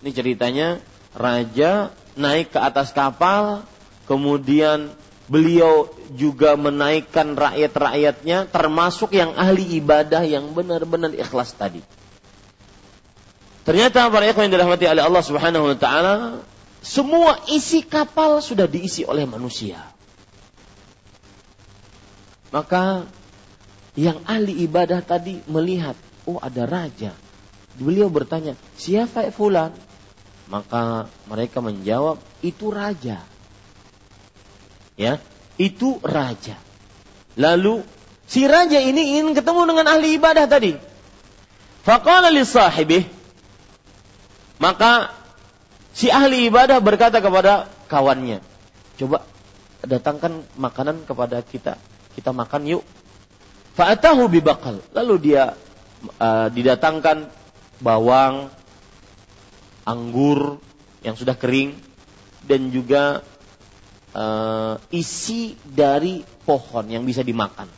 Ini 0.00 0.10
ceritanya 0.10 0.68
raja 1.14 1.94
naik 2.18 2.54
ke 2.54 2.58
atas 2.58 2.90
kapal, 2.90 3.62
kemudian 4.08 4.90
beliau 5.30 5.86
juga 6.16 6.58
menaikkan 6.58 7.38
rakyat-rakyatnya 7.38 8.50
termasuk 8.50 9.14
yang 9.14 9.30
ahli 9.38 9.78
ibadah 9.78 10.26
yang 10.26 10.50
benar-benar 10.50 11.14
ikhlas 11.14 11.54
tadi. 11.54 11.84
Ternyata 13.62 14.10
para 14.10 14.26
ikhwan 14.26 14.50
yang 14.50 14.58
dirahmati 14.58 14.90
oleh 14.90 15.04
Allah 15.04 15.22
Subhanahu 15.22 15.70
wa 15.70 15.76
taala, 15.78 16.14
semua 16.82 17.38
isi 17.46 17.84
kapal 17.84 18.40
sudah 18.40 18.66
diisi 18.66 19.06
oleh 19.06 19.28
manusia. 19.28 19.78
Maka 22.50 23.06
yang 23.98 24.22
ahli 24.26 24.62
ibadah 24.66 25.02
tadi 25.02 25.42
melihat, 25.50 25.98
oh 26.26 26.38
ada 26.38 26.66
raja. 26.66 27.10
Beliau 27.78 28.10
bertanya, 28.10 28.54
siapa 28.78 29.30
fulan? 29.34 29.74
Maka 30.50 31.06
mereka 31.30 31.62
menjawab, 31.62 32.18
itu 32.42 32.70
raja. 32.70 33.22
Ya, 34.98 35.22
itu 35.56 35.96
raja. 36.02 36.58
Lalu 37.38 37.86
si 38.26 38.44
raja 38.44 38.82
ini 38.82 39.16
ingin 39.16 39.32
ketemu 39.32 39.70
dengan 39.70 39.86
ahli 39.90 40.18
ibadah 40.18 40.44
tadi. 40.50 40.76
Faqala 41.86 42.28
li 42.28 42.42
sahibih. 42.44 43.06
Maka 44.60 45.08
si 45.96 46.12
ahli 46.12 46.50
ibadah 46.52 46.82
berkata 46.84 47.24
kepada 47.24 47.70
kawannya, 47.88 48.44
coba 49.00 49.24
datangkan 49.80 50.44
makanan 50.60 51.08
kepada 51.08 51.40
kita. 51.40 51.80
Kita 52.12 52.36
makan 52.36 52.68
yuk. 52.68 52.84
Fa'atahu 53.80 54.28
bibakal. 54.28 54.84
Lalu 54.92 55.32
dia 55.32 55.56
uh, 56.20 56.52
didatangkan 56.52 57.32
bawang, 57.80 58.52
anggur 59.88 60.60
yang 61.00 61.16
sudah 61.16 61.32
kering 61.32 61.80
dan 62.44 62.68
juga 62.68 63.24
uh, 64.12 64.76
isi 64.92 65.56
dari 65.64 66.20
pohon 66.44 66.92
yang 66.92 67.08
bisa 67.08 67.24
dimakan. 67.24 67.72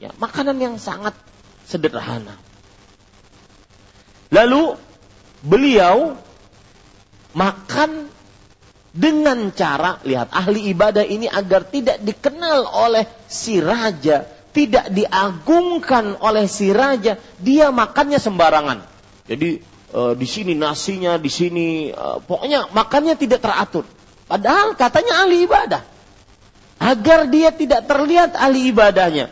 Ya, 0.00 0.16
makanan 0.16 0.56
yang 0.56 0.80
sangat 0.80 1.12
sederhana. 1.68 2.40
Lalu 4.32 4.72
beliau 5.44 6.16
makan 7.36 8.08
dengan 8.96 9.52
cara 9.52 10.00
lihat 10.00 10.32
ahli 10.32 10.72
ibadah 10.72 11.04
ini 11.04 11.28
agar 11.28 11.68
tidak 11.68 12.00
dikenal 12.00 12.64
oleh 12.72 13.04
si 13.28 13.60
raja 13.60 14.35
tidak 14.56 14.88
diagungkan 14.88 16.16
oleh 16.16 16.48
si 16.48 16.72
raja, 16.72 17.20
dia 17.36 17.68
makannya 17.68 18.16
sembarangan. 18.16 18.80
Jadi 19.28 19.60
e, 19.92 20.00
di 20.16 20.24
sini 20.24 20.56
nasinya, 20.56 21.20
di 21.20 21.28
sini 21.28 21.92
e, 21.92 22.06
pokoknya 22.24 22.72
makannya 22.72 23.20
tidak 23.20 23.44
teratur. 23.44 23.84
Padahal 24.24 24.72
katanya 24.72 25.28
ahli 25.28 25.44
ibadah. 25.44 25.84
Agar 26.80 27.28
dia 27.28 27.52
tidak 27.52 27.84
terlihat 27.84 28.32
ahli 28.32 28.72
ibadahnya. 28.72 29.28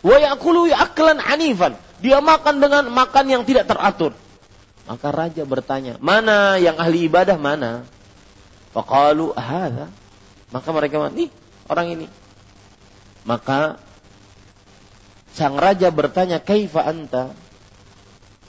Wa 0.00 0.16
yakulu 0.16 0.72
aklan 0.72 1.20
anifan. 1.20 1.76
Dia 2.00 2.24
makan 2.24 2.64
dengan 2.64 2.88
makan 2.88 3.28
yang 3.28 3.42
tidak 3.44 3.68
teratur. 3.68 4.16
Maka 4.88 5.12
raja 5.12 5.44
bertanya, 5.44 6.00
mana 6.00 6.56
yang 6.56 6.80
ahli 6.80 7.04
ibadah 7.04 7.36
mana? 7.36 7.84
Faqalu 8.72 9.36
hadza. 9.36 9.92
Maka 10.48 10.68
mereka 10.72 11.12
nih 11.12 11.28
orang 11.68 11.86
ini. 11.92 12.06
Maka 13.28 13.76
Sang 15.38 15.54
raja 15.54 15.94
bertanya, 15.94 16.42
"Kaifa 16.42 16.82
anta?" 16.82 17.30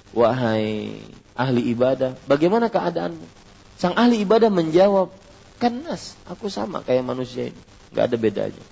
Wahai 0.09 0.97
ahli 1.37 1.69
ibadah, 1.69 2.17
bagaimana 2.25 2.73
keadaanmu? 2.73 3.29
Sang 3.77 3.93
ahli 3.93 4.25
ibadah 4.25 4.49
menjawab, 4.49 5.13
"Kan 5.61 5.85
nas, 5.85 6.17
aku 6.25 6.49
sama 6.49 6.81
kayak 6.81 7.05
manusia 7.05 7.53
ini, 7.53 7.61
nggak 7.93 8.05
ada 8.09 8.17
bedanya." 8.17 8.65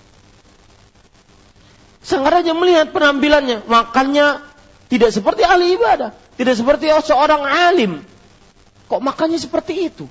Sang 2.01 2.25
raja 2.25 2.57
melihat 2.57 2.89
penampilannya, 2.89 3.69
makannya 3.69 4.41
tidak 4.89 5.13
seperti 5.13 5.45
ahli 5.45 5.77
ibadah, 5.77 6.17
tidak 6.41 6.57
seperti 6.57 6.89
seorang 7.05 7.45
alim. 7.45 8.01
Kok 8.89 9.03
makannya 9.03 9.37
seperti 9.37 9.93
itu? 9.93 10.09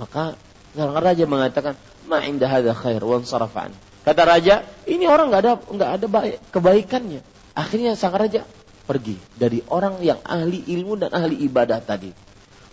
Maka 0.00 0.40
sang 0.72 0.96
raja 0.96 1.28
mengatakan, 1.28 1.76
ma 2.08 2.24
inda 2.24 2.48
khair 2.48 3.02
wa 3.02 3.20
ansarafa 3.20 3.68
Kata 4.06 4.22
raja, 4.22 4.62
ini 4.86 5.02
orang 5.10 5.34
nggak 5.34 5.42
ada 5.42 5.52
nggak 5.58 5.90
ada 5.98 6.06
baik, 6.06 6.38
kebaikannya. 6.54 7.26
Akhirnya 7.58 7.98
sang 7.98 8.14
raja 8.14 8.46
pergi 8.86 9.18
dari 9.34 9.58
orang 9.66 9.98
yang 9.98 10.22
ahli 10.22 10.62
ilmu 10.62 10.94
dan 10.94 11.10
ahli 11.10 11.42
ibadah 11.42 11.82
tadi. 11.82 12.14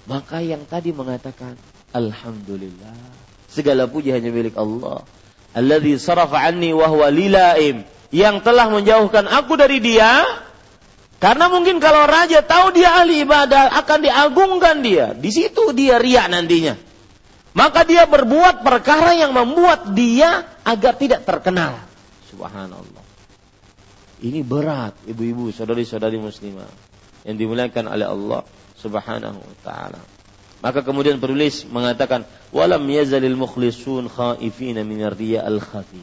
Maka 0.06 0.46
yang 0.46 0.62
tadi 0.70 0.94
mengatakan, 0.94 1.58
Alhamdulillah. 1.90 2.94
Segala 3.50 3.90
puji 3.90 4.14
hanya 4.14 4.30
milik 4.30 4.54
Allah. 4.54 5.02
Alladhi 5.58 5.98
sarafa 5.98 6.38
anni 6.38 6.70
wa 6.70 6.86
lilaim. 7.10 7.82
Yang 8.14 8.46
telah 8.46 8.70
menjauhkan 8.70 9.26
aku 9.26 9.58
dari 9.58 9.82
dia. 9.82 10.22
Karena 11.18 11.50
mungkin 11.50 11.82
kalau 11.82 12.06
raja 12.06 12.46
tahu 12.46 12.78
dia 12.78 12.94
ahli 12.94 13.26
ibadah, 13.26 13.74
akan 13.82 14.00
diagungkan 14.06 14.86
dia. 14.86 15.18
Di 15.18 15.34
situ 15.34 15.74
dia 15.74 15.98
riak 15.98 16.30
nantinya. 16.30 16.78
Maka 17.58 17.90
dia 17.90 18.06
berbuat 18.06 18.62
perkara 18.62 19.18
yang 19.18 19.34
membuat 19.34 19.98
dia 19.98 20.53
agar 20.64 20.96
tidak 20.96 21.28
terkenal. 21.28 21.80
Subhanallah. 22.32 23.06
Ini 24.24 24.40
berat 24.42 24.96
ibu-ibu, 25.04 25.52
saudari-saudari 25.52 26.16
muslimah 26.16 26.68
yang 27.28 27.36
dimuliakan 27.36 27.92
oleh 27.92 28.08
Allah 28.08 28.42
Subhanahu 28.80 29.40
wa 29.40 29.58
taala. 29.64 30.00
Maka 30.64 30.80
kemudian 30.80 31.20
penulis 31.20 31.68
mengatakan 31.68 32.24
walam 32.56 32.88
yazalil 32.88 33.36
mukhlisun 33.36 34.08
khaifina 34.08 34.88
min 34.88 35.04
riya 35.12 35.44
al 35.44 35.60
khafi. 35.60 36.00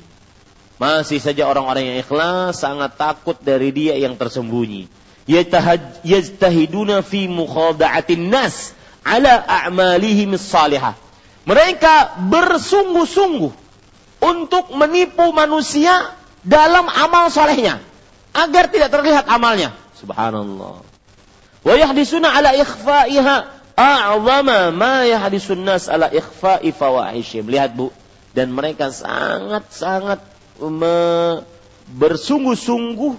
Masih 0.77 1.21
saja 1.21 1.49
orang-orang 1.49 1.93
yang 1.93 1.99
ikhlas 2.01 2.61
sangat 2.61 2.97
takut 2.97 3.37
dari 3.41 3.73
dia 3.73 3.97
yang 3.97 4.17
tersembunyi. 4.21 4.89
Yajtahiduna 6.05 7.01
fi 7.05 7.29
mukhada'atin 7.29 8.29
nas 8.29 8.77
ala 9.05 9.45
a'malihim 9.45 10.37
salihah 10.37 10.97
mereka 11.49 12.21
bersungguh-sungguh 12.29 13.53
untuk 14.21 14.73
menipu 14.77 15.33
manusia 15.33 16.13
dalam 16.45 16.89
amal 16.89 17.29
solehnya 17.33 17.81
agar 18.37 18.71
tidak 18.71 18.93
terlihat 18.93 19.25
amalnya. 19.27 19.75
Subhanallah. 19.99 20.81
Wa 21.61 21.75
yahdisuna 21.77 22.33
ala 22.33 22.57
ikhfa'iha 22.57 23.37
a'zama 23.77 24.73
ma 24.73 25.05
yahdisun 25.05 25.65
nas 25.65 25.89
ala 25.89 26.09
ikhfa'i 26.09 26.73
fawahishim. 26.73 27.49
Lihat 27.49 27.77
Bu, 27.77 27.93
dan 28.33 28.53
mereka 28.53 28.93
sangat-sangat 28.93 30.21
me, 30.61 30.97
bersungguh-sungguh 31.97 33.17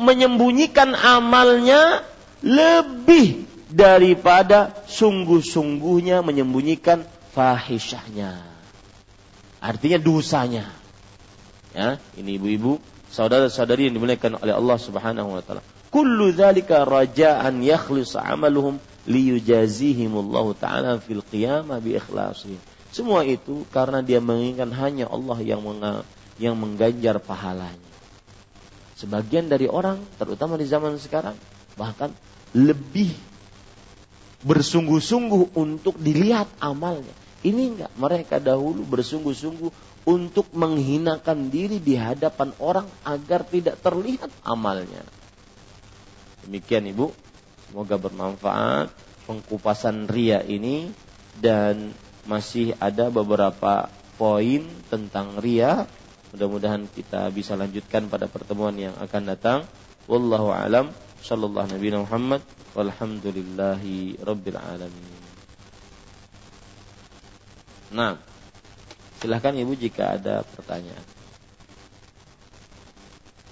menyembunyikan 0.00 0.96
amalnya 0.96 2.02
lebih 2.40 3.44
daripada 3.68 4.72
sungguh-sungguhnya 4.86 6.22
menyembunyikan 6.24 7.04
fahishahnya. 7.36 8.53
Artinya 9.64 9.96
dosanya. 9.96 10.68
Ya, 11.72 11.96
ini 12.20 12.36
ibu-ibu, 12.36 12.76
saudara-saudari 13.08 13.88
yang 13.88 13.96
dimuliakan 13.96 14.44
oleh 14.44 14.52
Allah 14.52 14.76
Subhanahu 14.76 15.32
wa 15.32 15.40
taala. 15.40 15.64
Kullu 15.88 16.36
dzalika 16.36 16.84
raja'an 16.84 17.64
yakhlis 17.64 18.12
'amaluhum 18.12 18.76
liyujazihimullahu 19.08 20.52
taala 20.60 21.00
fil 21.00 21.24
qiyamah 21.24 21.80
bi 21.80 21.96
ikhlasihim. 21.96 22.60
Semua 22.92 23.24
itu 23.24 23.64
karena 23.72 24.04
dia 24.04 24.20
menginginkan 24.20 24.68
hanya 24.76 25.08
Allah 25.08 25.40
yang 25.40 25.64
yang 26.36 26.54
mengganjar 26.60 27.16
pahalanya. 27.24 27.90
Sebagian 29.00 29.50
dari 29.50 29.66
orang, 29.66 29.98
terutama 30.20 30.54
di 30.60 30.68
zaman 30.68 31.00
sekarang, 31.00 31.34
bahkan 31.74 32.14
lebih 32.54 33.10
bersungguh-sungguh 34.46 35.56
untuk 35.56 35.98
dilihat 35.98 36.46
amalnya. 36.62 37.23
Ini 37.44 37.76
enggak, 37.76 37.92
mereka 38.00 38.40
dahulu 38.40 38.88
bersungguh-sungguh 38.88 39.68
untuk 40.08 40.48
menghinakan 40.56 41.52
diri 41.52 41.76
di 41.76 41.92
hadapan 41.92 42.56
orang 42.56 42.88
agar 43.04 43.44
tidak 43.44 43.84
terlihat 43.84 44.32
amalnya. 44.40 45.04
Demikian 46.48 46.88
Ibu, 46.88 47.12
semoga 47.68 48.00
bermanfaat 48.00 48.88
pengkupasan 49.28 50.08
ria 50.08 50.40
ini 50.40 50.88
dan 51.36 51.92
masih 52.24 52.72
ada 52.80 53.12
beberapa 53.12 53.92
poin 54.16 54.64
tentang 54.88 55.36
ria. 55.36 55.84
Mudah-mudahan 56.32 56.88
kita 56.96 57.28
bisa 57.28 57.60
lanjutkan 57.60 58.08
pada 58.08 58.24
pertemuan 58.24 58.72
yang 58.76 58.96
akan 58.96 59.22
datang. 59.28 59.60
Wallahu 60.08 60.48
alam. 60.48 60.96
Sallallahu 61.24 61.72
Nabi 61.72 61.88
Muhammad 61.88 62.44
Walhamdulillahi 62.76 64.20
Rabbil 64.20 64.60
Alamin 64.60 65.23
Nah 67.94 68.18
Silahkan 69.24 69.56
Ibu 69.56 69.72
jika 69.72 70.20
ada 70.20 70.44
pertanyaan. 70.44 71.00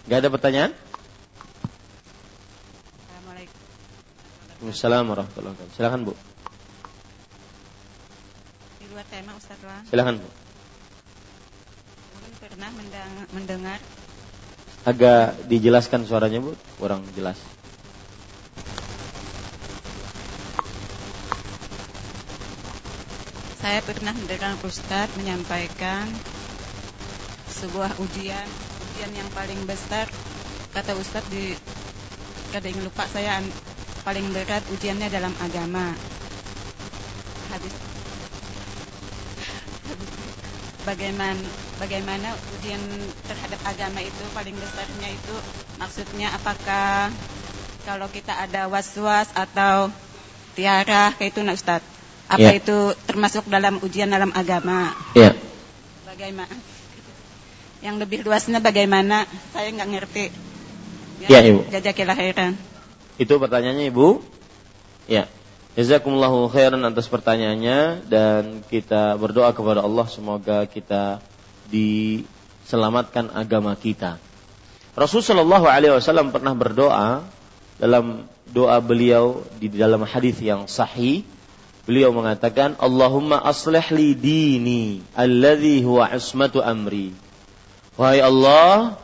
Gak 0.04 0.20
ada 0.20 0.28
pertanyaan? 0.28 0.72
Assalamualaikum. 3.08 3.56
Warahmatullahi 4.68 5.54
wabarakatuh. 5.56 5.72
Silahkan 5.72 6.00
Bu. 6.04 6.12
Di 8.82 8.86
luar 8.92 9.06
tema 9.08 9.32
Ustaz 9.32 9.56
Wan 9.64 9.80
Silahkan 9.88 10.20
Bu. 10.20 10.28
Mungkin 12.20 12.32
pernah 12.36 12.68
mendengar 13.32 13.80
Agak 14.84 15.40
dijelaskan 15.48 16.04
suaranya 16.04 16.44
Bu. 16.44 16.52
Kurang 16.76 17.00
jelas 17.16 17.51
Saya 23.62 23.78
pernah 23.78 24.10
mendengar 24.10 24.58
Ustadz 24.66 25.14
menyampaikan 25.14 26.10
sebuah 27.46 27.94
ujian, 28.02 28.50
ujian 28.82 29.14
yang 29.14 29.30
paling 29.30 29.70
besar. 29.70 30.10
Kata 30.74 30.98
Ustadz 30.98 31.30
di 31.30 31.54
kadang 32.50 32.82
lupa 32.82 33.06
saya 33.06 33.38
paling 34.02 34.34
berat 34.34 34.66
ujiannya 34.66 35.06
dalam 35.06 35.38
agama. 35.38 35.94
Hadis 37.54 37.70
bagaimana 40.82 41.46
bagaimana 41.78 42.34
ujian 42.50 43.14
terhadap 43.30 43.62
agama 43.62 44.02
itu 44.02 44.26
paling 44.34 44.58
besarnya 44.58 45.14
itu 45.14 45.38
maksudnya 45.78 46.34
apakah 46.34 47.14
kalau 47.86 48.10
kita 48.10 48.42
ada 48.42 48.66
was-was 48.66 49.30
atau 49.38 49.86
tiara 50.58 51.14
kayak 51.14 51.30
itu 51.30 51.46
Ustaz 51.46 51.91
apa 52.32 52.48
ya. 52.48 52.56
itu 52.56 52.96
termasuk 53.04 53.44
dalam 53.52 53.76
ujian 53.84 54.08
dalam 54.08 54.32
agama? 54.32 54.96
Ya. 55.12 55.36
Bagaimana? 56.08 56.56
Yang 57.84 57.96
lebih 58.00 58.18
luasnya 58.24 58.64
bagaimana? 58.64 59.28
Saya 59.52 59.68
nggak 59.68 59.90
ngerti. 59.92 60.24
Ya, 61.28 61.38
ya 61.38 61.52
Ibu. 61.52 61.68
Jazakallah 61.68 62.16
khairan. 62.16 62.52
Itu 63.20 63.36
pertanyaannya 63.36 63.84
Ibu. 63.92 64.08
Ya. 65.12 65.28
Jazakumullahu 65.76 66.48
khairan 66.52 66.84
atas 66.88 67.08
pertanyaannya 67.08 68.08
dan 68.08 68.64
kita 68.68 69.16
berdoa 69.20 69.52
kepada 69.52 69.84
Allah 69.84 70.04
semoga 70.08 70.64
kita 70.68 71.20
diselamatkan 71.68 73.32
agama 73.32 73.76
kita. 73.76 74.20
Rasulullah 74.92 75.64
Alaihi 75.64 75.96
Wasallam 75.96 76.28
pernah 76.32 76.52
berdoa 76.52 77.24
dalam 77.80 78.28
doa 78.52 78.76
beliau 78.84 79.40
di 79.56 79.72
dalam 79.72 80.04
hadis 80.04 80.36
yang 80.44 80.68
sahih 80.68 81.24
Beliau 81.82 82.14
mengatakan, 82.14 82.78
Allahumma 82.78 83.42
aslih 83.42 83.82
li 83.90 84.14
dini 84.14 84.82
alladhi 85.18 85.82
huwa 85.82 86.06
ismatu 86.14 86.62
amri. 86.62 87.10
Wahai 87.98 88.22
Allah, 88.22 88.96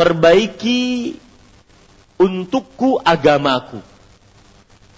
perbaiki 0.00 1.14
untukku 2.16 2.96
agamaku. 3.04 3.84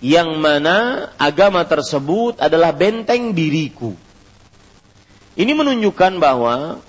Yang 0.00 0.30
mana 0.40 1.10
agama 1.20 1.66
tersebut 1.66 2.40
adalah 2.40 2.72
benteng 2.72 3.36
diriku. 3.36 3.92
Ini 5.36 5.52
menunjukkan 5.52 6.16
bahwa 6.16 6.80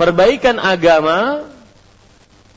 perbaikan 0.00 0.56
agama 0.56 1.44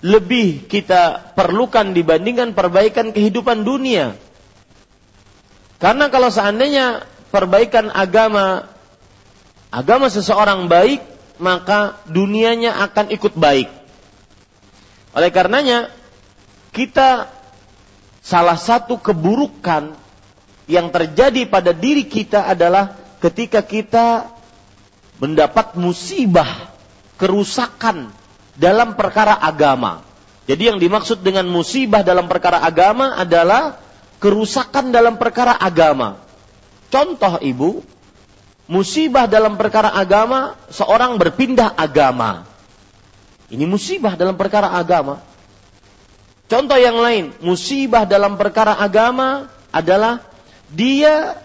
lebih 0.06 0.70
kita 0.70 1.34
perlukan 1.34 1.92
dibandingkan 1.92 2.54
perbaikan 2.54 3.10
kehidupan 3.12 3.66
dunia. 3.66 4.16
Karena 5.80 6.08
kalau 6.08 6.32
seandainya 6.32 7.04
perbaikan 7.30 7.92
agama 7.92 8.72
agama 9.76 10.08
seseorang 10.08 10.72
baik, 10.72 11.04
maka 11.42 12.00
dunianya 12.08 12.80
akan 12.88 13.12
ikut 13.12 13.36
baik. 13.36 13.68
Oleh 15.16 15.30
karenanya, 15.32 15.92
kita 16.72 17.28
salah 18.24 18.56
satu 18.56 19.00
keburukan 19.00 19.96
yang 20.66 20.90
terjadi 20.90 21.46
pada 21.46 21.76
diri 21.76 22.08
kita 22.08 22.48
adalah 22.48 22.96
ketika 23.20 23.62
kita 23.62 24.32
mendapat 25.20 25.76
musibah, 25.80 26.72
kerusakan 27.16 28.12
dalam 28.56 28.96
perkara 28.96 29.40
agama. 29.40 30.04
Jadi 30.46 30.72
yang 30.72 30.80
dimaksud 30.80 31.26
dengan 31.26 31.48
musibah 31.50 32.06
dalam 32.06 32.28
perkara 32.30 32.62
agama 32.62 33.16
adalah 33.18 33.85
kerusakan 34.26 34.90
dalam 34.90 35.22
perkara 35.22 35.54
agama. 35.54 36.18
Contoh 36.90 37.38
ibu, 37.46 37.86
musibah 38.66 39.30
dalam 39.30 39.54
perkara 39.54 39.94
agama, 39.94 40.58
seorang 40.74 41.22
berpindah 41.22 41.78
agama. 41.78 42.50
Ini 43.54 43.70
musibah 43.70 44.18
dalam 44.18 44.34
perkara 44.34 44.74
agama. 44.74 45.22
Contoh 46.50 46.74
yang 46.74 46.98
lain, 46.98 47.38
musibah 47.38 48.10
dalam 48.10 48.34
perkara 48.34 48.74
agama 48.82 49.46
adalah 49.70 50.26
dia 50.74 51.38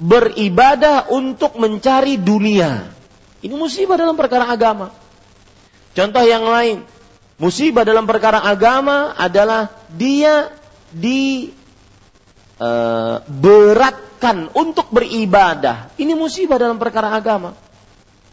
beribadah 0.00 1.12
untuk 1.12 1.60
mencari 1.60 2.16
dunia. 2.16 2.88
Ini 3.44 3.52
musibah 3.52 4.00
dalam 4.00 4.16
perkara 4.16 4.48
agama. 4.48 4.88
Contoh 5.92 6.24
yang 6.24 6.48
lain, 6.48 6.80
musibah 7.36 7.84
dalam 7.84 8.08
perkara 8.08 8.40
agama 8.40 9.12
adalah 9.20 9.68
dia 9.92 10.48
diberatkan 10.96 11.65
uh, 12.60 13.22
untuk 14.56 14.86
beribadah. 14.90 15.92
Ini 16.00 16.12
musibah 16.16 16.58
dalam 16.58 16.80
perkara 16.80 17.12
agama. 17.12 17.54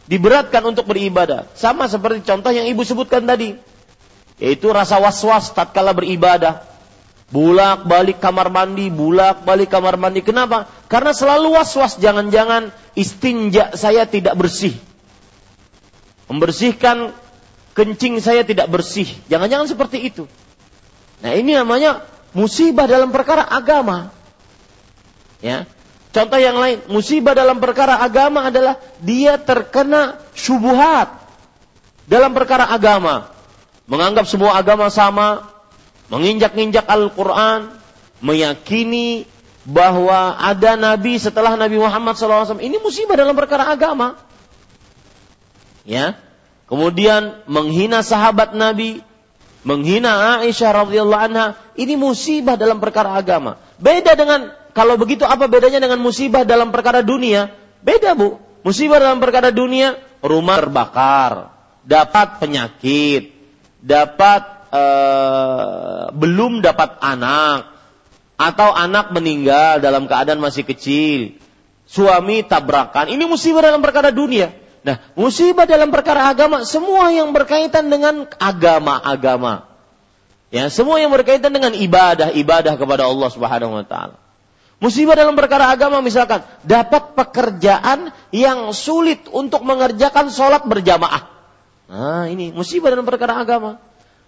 Diberatkan 0.04 0.60
untuk 0.68 0.84
beribadah. 0.84 1.48
Sama 1.56 1.88
seperti 1.88 2.24
contoh 2.28 2.52
yang 2.52 2.68
ibu 2.68 2.84
sebutkan 2.84 3.24
tadi. 3.24 3.56
Yaitu 4.36 4.68
rasa 4.68 5.00
was-was 5.00 5.54
tatkala 5.54 5.96
beribadah. 5.96 6.66
Bulak 7.32 7.88
balik 7.88 8.20
kamar 8.20 8.52
mandi, 8.52 8.92
bulak 8.92 9.48
balik 9.48 9.72
kamar 9.72 9.96
mandi. 9.96 10.20
Kenapa? 10.20 10.68
Karena 10.92 11.16
selalu 11.16 11.56
was-was 11.56 11.96
jangan-jangan 11.96 12.68
istinja 12.92 13.72
saya 13.74 14.04
tidak 14.04 14.36
bersih. 14.36 14.76
Membersihkan 16.28 17.16
kencing 17.72 18.20
saya 18.20 18.44
tidak 18.44 18.68
bersih. 18.68 19.08
Jangan-jangan 19.32 19.66
seperti 19.66 20.04
itu. 20.04 20.24
Nah, 21.24 21.32
ini 21.32 21.56
namanya 21.56 22.04
musibah 22.34 22.84
dalam 22.84 23.14
perkara 23.14 23.46
agama. 23.46 24.12
Ya. 25.40 25.64
Contoh 26.14 26.38
yang 26.38 26.54
lain, 26.58 26.78
musibah 26.86 27.34
dalam 27.34 27.58
perkara 27.58 27.98
agama 27.98 28.46
adalah 28.46 28.78
dia 29.02 29.34
terkena 29.34 30.22
syubuhat 30.30 31.10
dalam 32.06 32.30
perkara 32.30 32.70
agama. 32.70 33.34
Menganggap 33.90 34.30
semua 34.30 34.54
agama 34.54 34.94
sama, 34.94 35.50
menginjak-injak 36.06 36.86
Al-Quran, 36.86 37.74
meyakini 38.22 39.26
bahwa 39.66 40.38
ada 40.38 40.76
nabi 40.76 41.16
setelah 41.18 41.58
Nabi 41.58 41.82
Muhammad 41.82 42.14
SAW. 42.14 42.62
Ini 42.62 42.78
musibah 42.78 43.18
dalam 43.18 43.34
perkara 43.34 43.66
agama. 43.66 44.20
Ya, 45.84 46.16
kemudian 46.70 47.44
menghina 47.44 48.00
sahabat 48.00 48.56
Nabi, 48.56 49.04
menghina 49.64 50.40
Aisyah 50.44 50.84
radhiyallahu 50.84 51.24
anha, 51.32 51.46
ini 51.74 51.96
musibah 51.96 52.54
dalam 52.54 52.78
perkara 52.78 53.16
agama. 53.16 53.58
Beda 53.80 54.14
dengan 54.14 54.52
kalau 54.76 54.94
begitu 55.00 55.26
apa 55.26 55.48
bedanya 55.50 55.82
dengan 55.82 55.98
musibah 55.98 56.44
dalam 56.46 56.70
perkara 56.70 57.00
dunia? 57.00 57.50
Beda 57.80 58.14
bu. 58.14 58.38
Musibah 58.64 58.96
dalam 58.96 59.20
perkara 59.20 59.52
dunia, 59.52 60.00
rumah 60.24 60.56
terbakar, 60.56 61.52
dapat 61.84 62.40
penyakit, 62.40 63.36
dapat 63.84 64.42
uh, 64.72 66.08
belum 66.16 66.64
dapat 66.64 66.96
anak 67.04 67.76
atau 68.40 68.72
anak 68.72 69.12
meninggal 69.12 69.84
dalam 69.84 70.08
keadaan 70.08 70.40
masih 70.40 70.64
kecil, 70.64 71.36
suami 71.84 72.40
tabrakan, 72.42 73.12
ini 73.12 73.28
musibah 73.28 73.60
dalam 73.60 73.84
perkara 73.84 74.08
dunia. 74.08 74.63
Nah, 74.84 75.00
musibah 75.16 75.64
dalam 75.64 75.88
perkara 75.88 76.28
agama 76.28 76.60
semua 76.68 77.08
yang 77.08 77.32
berkaitan 77.32 77.88
dengan 77.88 78.28
agama-agama. 78.36 79.64
Ya, 80.52 80.68
semua 80.68 81.00
yang 81.00 81.08
berkaitan 81.08 81.50
dengan 81.50 81.72
ibadah-ibadah 81.72 82.76
kepada 82.76 83.08
Allah 83.08 83.28
Subhanahu 83.32 83.80
wa 83.80 83.84
taala. 83.88 84.20
Musibah 84.84 85.16
dalam 85.16 85.32
perkara 85.32 85.72
agama 85.72 86.04
misalkan 86.04 86.44
dapat 86.60 87.16
pekerjaan 87.16 88.12
yang 88.28 88.76
sulit 88.76 89.24
untuk 89.32 89.64
mengerjakan 89.64 90.28
sholat 90.28 90.68
berjamaah. 90.68 91.32
Nah, 91.88 92.28
ini 92.28 92.52
musibah 92.52 92.92
dalam 92.92 93.08
perkara 93.08 93.40
agama. 93.40 93.80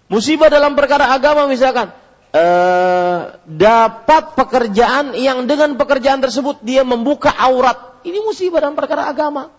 Musibah 0.09 0.49
dalam 0.49 0.73
perkara 0.73 1.13
agama 1.13 1.45
misalkan 1.45 1.93
eh, 2.33 3.19
dapat 3.45 4.33
pekerjaan 4.33 5.13
yang 5.13 5.45
dengan 5.45 5.77
pekerjaan 5.77 6.17
tersebut 6.17 6.65
dia 6.65 6.81
membuka 6.81 7.29
aurat. 7.29 8.01
Ini 8.01 8.25
musibah 8.25 8.57
dalam 8.57 8.73
perkara 8.73 9.05
agama. 9.05 9.53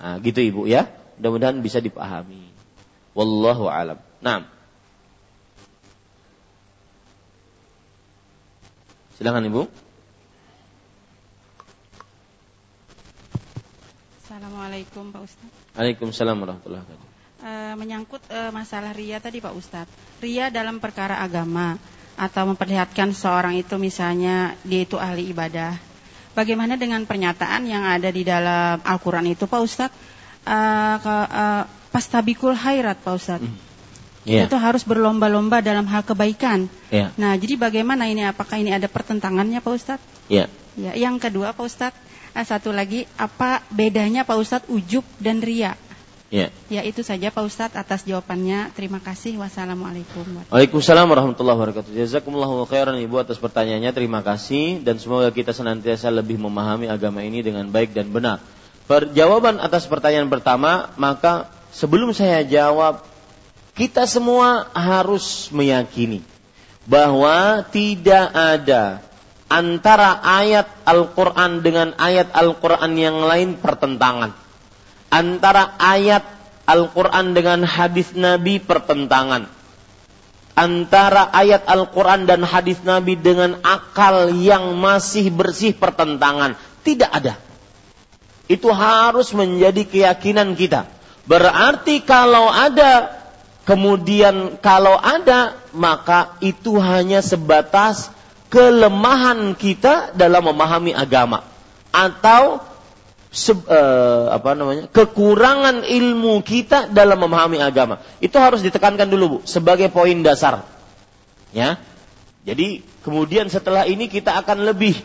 Nah, 0.00 0.16
gitu 0.24 0.40
Ibu 0.40 0.64
ya. 0.64 0.88
Mudah-mudahan 1.20 1.60
bisa 1.60 1.84
dipahami. 1.84 2.48
Wallahu 3.12 3.68
alam. 3.68 4.00
Nah. 4.24 4.48
Silakan 9.20 9.44
Ibu. 9.52 9.68
Assalamualaikum 14.24 15.12
Pak 15.12 15.22
Ustaz. 15.28 15.50
Waalaikumsalam 15.76 16.36
warahmatullahi 16.40 16.82
wabarakatuh. 16.86 17.08
E, 17.40 17.52
menyangkut 17.76 18.22
e, 18.32 18.40
masalah 18.48 18.96
ria 18.96 19.20
tadi 19.20 19.44
Pak 19.44 19.52
Ustadz. 19.52 19.92
Ria 20.24 20.48
dalam 20.48 20.80
perkara 20.80 21.20
agama 21.20 21.76
atau 22.16 22.48
memperlihatkan 22.48 23.12
seorang 23.12 23.60
itu 23.60 23.76
misalnya 23.76 24.56
dia 24.64 24.88
itu 24.88 24.96
ahli 24.96 25.28
ibadah. 25.28 25.89
Bagaimana 26.30 26.78
dengan 26.78 27.02
pernyataan 27.04 27.66
yang 27.66 27.82
ada 27.82 28.08
di 28.08 28.22
dalam 28.22 28.78
Al-Quran 28.82 29.26
itu 29.34 29.50
Pak 29.50 29.60
Ustadz? 29.60 29.96
E, 30.46 30.58
ke, 31.02 31.16
e, 31.26 31.44
pastabikul 31.90 32.54
khairat 32.54 33.02
Pak 33.02 33.14
Ustadz. 33.18 33.46
Mm. 33.46 33.58
Yeah. 34.28 34.46
Itu 34.46 34.60
harus 34.60 34.84
berlomba-lomba 34.84 35.64
dalam 35.64 35.88
hal 35.88 36.04
kebaikan. 36.04 36.68
Yeah. 36.92 37.10
Nah, 37.16 37.34
jadi 37.40 37.56
bagaimana 37.56 38.06
ini? 38.06 38.28
Apakah 38.28 38.60
ini 38.60 38.70
ada 38.70 38.86
pertentangannya 38.86 39.58
Pak 39.58 39.72
Ustadz? 39.74 40.06
Yeah. 40.30 40.46
Ya. 40.78 40.94
Yang 40.94 41.28
kedua 41.28 41.50
Pak 41.56 41.66
Ustadz, 41.66 41.98
Nah, 42.30 42.46
satu 42.46 42.70
lagi, 42.70 43.06
apa 43.18 43.58
bedanya 43.74 44.22
Pak 44.22 44.38
Ustadz 44.38 44.70
ujub 44.70 45.02
dan 45.18 45.42
ria? 45.42 45.74
Ya. 46.30 46.54
Ya 46.70 46.86
itu 46.86 47.02
saja 47.02 47.34
Pak 47.34 47.42
Ustadz 47.42 47.74
atas 47.74 48.06
jawabannya. 48.06 48.70
Terima 48.78 49.02
kasih. 49.02 49.34
Wassalamualaikum. 49.42 50.46
Waalaikumsalam 50.46 51.10
warahmatullahi 51.10 51.58
wabarakatuh. 51.58 51.90
Jazakumullahu 51.90 52.70
khairan 52.70 53.02
Ibu 53.02 53.18
atas 53.18 53.42
pertanyaannya. 53.42 53.90
Terima 53.90 54.22
kasih 54.22 54.78
dan 54.86 55.02
semoga 55.02 55.34
kita 55.34 55.50
senantiasa 55.50 56.06
lebih 56.14 56.38
memahami 56.38 56.86
agama 56.86 57.26
ini 57.26 57.42
dengan 57.42 57.66
baik 57.66 57.90
dan 57.90 58.14
benar. 58.14 58.38
Perjawaban 58.86 59.58
atas 59.58 59.90
pertanyaan 59.90 60.30
pertama, 60.30 60.94
maka 60.94 61.50
sebelum 61.74 62.14
saya 62.14 62.46
jawab, 62.46 63.02
kita 63.74 64.06
semua 64.06 64.70
harus 64.70 65.50
meyakini 65.50 66.22
bahwa 66.86 67.66
tidak 67.74 68.30
ada 68.34 69.02
antara 69.50 70.22
ayat 70.22 70.70
Al-Quran 70.86 71.58
dengan 71.62 71.94
ayat 71.98 72.30
Al-Quran 72.30 72.94
yang 72.94 73.18
lain 73.18 73.58
pertentangan. 73.58 74.30
Antara 75.10 75.74
ayat 75.76 76.22
Al-Quran 76.70 77.34
dengan 77.34 77.66
hadis 77.66 78.14
Nabi 78.14 78.62
pertentangan. 78.62 79.50
Antara 80.54 81.30
ayat 81.34 81.66
Al-Quran 81.66 82.30
dan 82.30 82.46
hadis 82.46 82.78
Nabi 82.86 83.18
dengan 83.18 83.58
akal 83.66 84.30
yang 84.38 84.78
masih 84.78 85.34
bersih 85.34 85.74
pertentangan. 85.74 86.54
Tidak 86.86 87.10
ada. 87.10 87.34
Itu 88.46 88.70
harus 88.70 89.34
menjadi 89.34 89.82
keyakinan 89.86 90.54
kita. 90.54 90.86
Berarti 91.26 92.02
kalau 92.02 92.50
ada, 92.50 93.18
kemudian 93.66 94.58
kalau 94.58 94.98
ada, 94.98 95.58
maka 95.74 96.34
itu 96.42 96.78
hanya 96.78 97.22
sebatas 97.22 98.10
kelemahan 98.50 99.54
kita 99.54 100.10
dalam 100.18 100.50
memahami 100.50 100.90
agama 100.90 101.46
atau 101.94 102.62
se, 103.30 103.54
uh, 103.54 104.26
apa 104.34 104.58
namanya 104.58 104.90
kekurangan 104.90 105.86
ilmu 105.86 106.42
kita 106.42 106.90
dalam 106.90 107.22
memahami 107.22 107.62
agama. 107.62 108.02
Itu 108.18 108.36
harus 108.42 108.60
ditekankan 108.60 109.06
dulu 109.06 109.24
bu 109.26 109.38
sebagai 109.46 109.88
poin 109.88 110.18
dasar. 110.20 110.66
Ya. 111.54 111.78
Jadi 112.42 112.82
kemudian 113.06 113.46
setelah 113.46 113.86
ini 113.86 114.10
kita 114.10 114.34
akan 114.42 114.66
lebih 114.74 114.98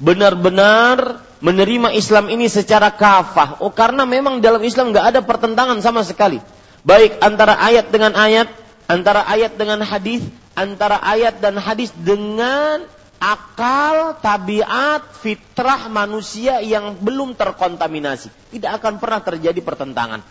benar-benar 0.00 1.26
menerima 1.42 1.92
Islam 1.92 2.30
ini 2.30 2.46
secara 2.46 2.94
kafah. 2.94 3.60
Oh 3.60 3.74
karena 3.74 4.06
memang 4.06 4.38
dalam 4.38 4.62
Islam 4.62 4.94
nggak 4.94 5.06
ada 5.14 5.20
pertentangan 5.20 5.82
sama 5.82 6.06
sekali. 6.06 6.38
Baik 6.86 7.20
antara 7.20 7.60
ayat 7.60 7.92
dengan 7.92 8.16
ayat 8.16 8.48
antara 8.88 9.26
ayat 9.28 9.58
dengan 9.58 9.84
hadis 9.84 10.24
antara 10.56 10.96
ayat 11.02 11.38
dan 11.38 11.60
hadis 11.60 11.92
dengan 11.94 12.88
akal, 13.20 14.16
tabiat, 14.18 15.12
fitrah 15.20 15.92
manusia 15.92 16.64
yang 16.64 16.96
belum 16.96 17.36
terkontaminasi. 17.36 18.32
Tidak 18.56 18.72
akan 18.80 18.96
pernah 18.96 19.20
terjadi 19.20 19.60
pertentangan. 19.60 20.24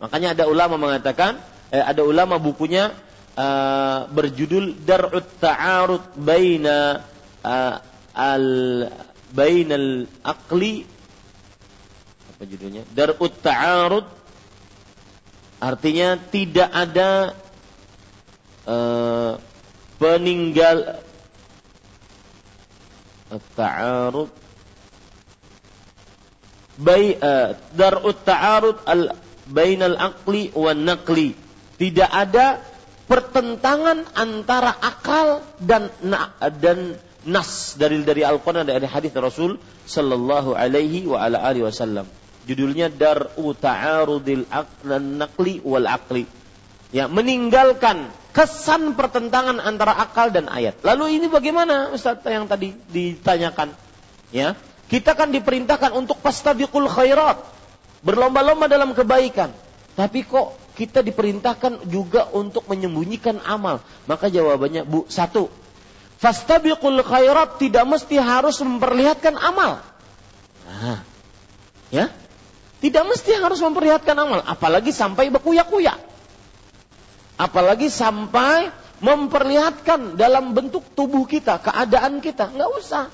Makanya 0.00 0.32
ada 0.32 0.44
ulama 0.48 0.80
mengatakan, 0.80 1.36
eh, 1.68 1.84
ada 1.84 2.00
ulama 2.00 2.40
bukunya 2.40 2.90
uh, 3.36 4.08
berjudul 4.10 4.82
Dar'ut 4.82 5.28
Ta'arud 5.38 6.16
Baina 6.18 7.04
uh, 7.44 7.76
al 8.16 8.46
Bainal 9.34 10.06
Aqli 10.22 10.86
apa 12.34 12.42
judulnya? 12.46 12.82
Dar'ut 12.90 13.34
Ta'arud 13.38 14.06
artinya 15.62 16.18
tidak 16.18 16.70
ada 16.70 17.10
uh, 18.66 19.38
peninggal 20.02 20.98
darut 27.74 28.18
ta'arud 28.24 28.78
al 28.86 29.14
bainal 29.48 29.96
aqli 29.98 30.50
wan 30.54 30.84
naqli. 30.84 31.34
Tidak 31.74 32.10
ada 32.10 32.62
pertentangan 33.04 34.06
antara 34.16 34.72
akal 34.72 35.44
dan 35.60 35.90
dan 36.62 36.96
nas 37.24 37.74
dari 37.76 38.00
dari 38.04 38.22
Al-Qur'an 38.24 38.64
dari 38.64 38.84
hadis 38.88 39.12
Rasul 39.16 39.56
sallallahu 39.84 40.56
alaihi 40.56 41.08
wa 41.08 41.20
ala 41.24 41.40
alihi 41.44 41.64
wasallam. 41.64 42.08
Judulnya 42.44 42.92
Dar'u 42.92 43.56
Ta'arudil 43.56 44.44
Naqli 45.00 45.64
wal 45.64 45.88
Aqli. 45.88 46.28
Ya, 46.92 47.08
meninggalkan 47.08 48.12
kesan 48.34 48.98
pertentangan 48.98 49.62
antara 49.62 49.94
akal 49.94 50.34
dan 50.34 50.50
ayat. 50.50 50.82
Lalu 50.82 51.22
ini 51.22 51.26
bagaimana 51.30 51.94
Ustaz 51.94 52.18
yang 52.26 52.50
tadi 52.50 52.74
ditanyakan? 52.90 53.70
Ya, 54.34 54.58
kita 54.90 55.14
kan 55.14 55.30
diperintahkan 55.30 55.94
untuk 55.94 56.18
pastabiqul 56.18 56.90
khairat. 56.90 57.38
Berlomba-lomba 58.02 58.66
dalam 58.66 58.92
kebaikan. 58.92 59.54
Tapi 59.94 60.26
kok 60.26 60.58
kita 60.74 61.06
diperintahkan 61.06 61.86
juga 61.86 62.26
untuk 62.34 62.66
menyembunyikan 62.66 63.38
amal? 63.46 63.78
Maka 64.10 64.26
jawabannya, 64.26 64.82
Bu, 64.82 65.06
satu. 65.06 65.46
Fastabiqul 66.18 67.06
khairat 67.06 67.62
tidak 67.62 67.86
mesti 67.86 68.18
harus 68.18 68.58
memperlihatkan 68.58 69.38
amal. 69.38 69.78
Nah, 70.66 71.00
ya, 71.94 72.10
tidak 72.82 73.04
mesti 73.06 73.38
harus 73.38 73.62
memperlihatkan 73.62 74.18
amal, 74.18 74.42
apalagi 74.42 74.90
sampai 74.90 75.30
berkuya-kuya. 75.30 75.94
Apalagi 77.34 77.90
sampai 77.90 78.70
memperlihatkan 79.02 80.14
dalam 80.14 80.54
bentuk 80.54 80.86
tubuh 80.94 81.26
kita, 81.26 81.58
keadaan 81.58 82.22
kita, 82.22 82.48
nggak 82.48 82.70
usah. 82.78 83.06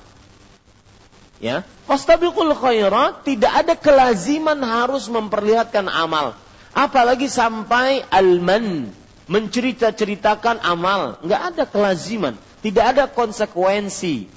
Ya, 1.41 1.65
fastabiqul 1.89 2.53
khairat 2.53 3.25
tidak 3.25 3.49
ada 3.65 3.73
kelaziman 3.73 4.61
harus 4.61 5.09
memperlihatkan 5.09 5.89
amal, 5.89 6.37
apalagi 6.69 7.25
sampai 7.25 8.05
alman 8.13 8.93
mencerita-ceritakan 9.25 10.61
amal, 10.61 11.17
nggak 11.25 11.41
ada 11.41 11.63
kelaziman, 11.65 12.37
tidak 12.61 12.85
ada 12.93 13.03
konsekuensi 13.09 14.29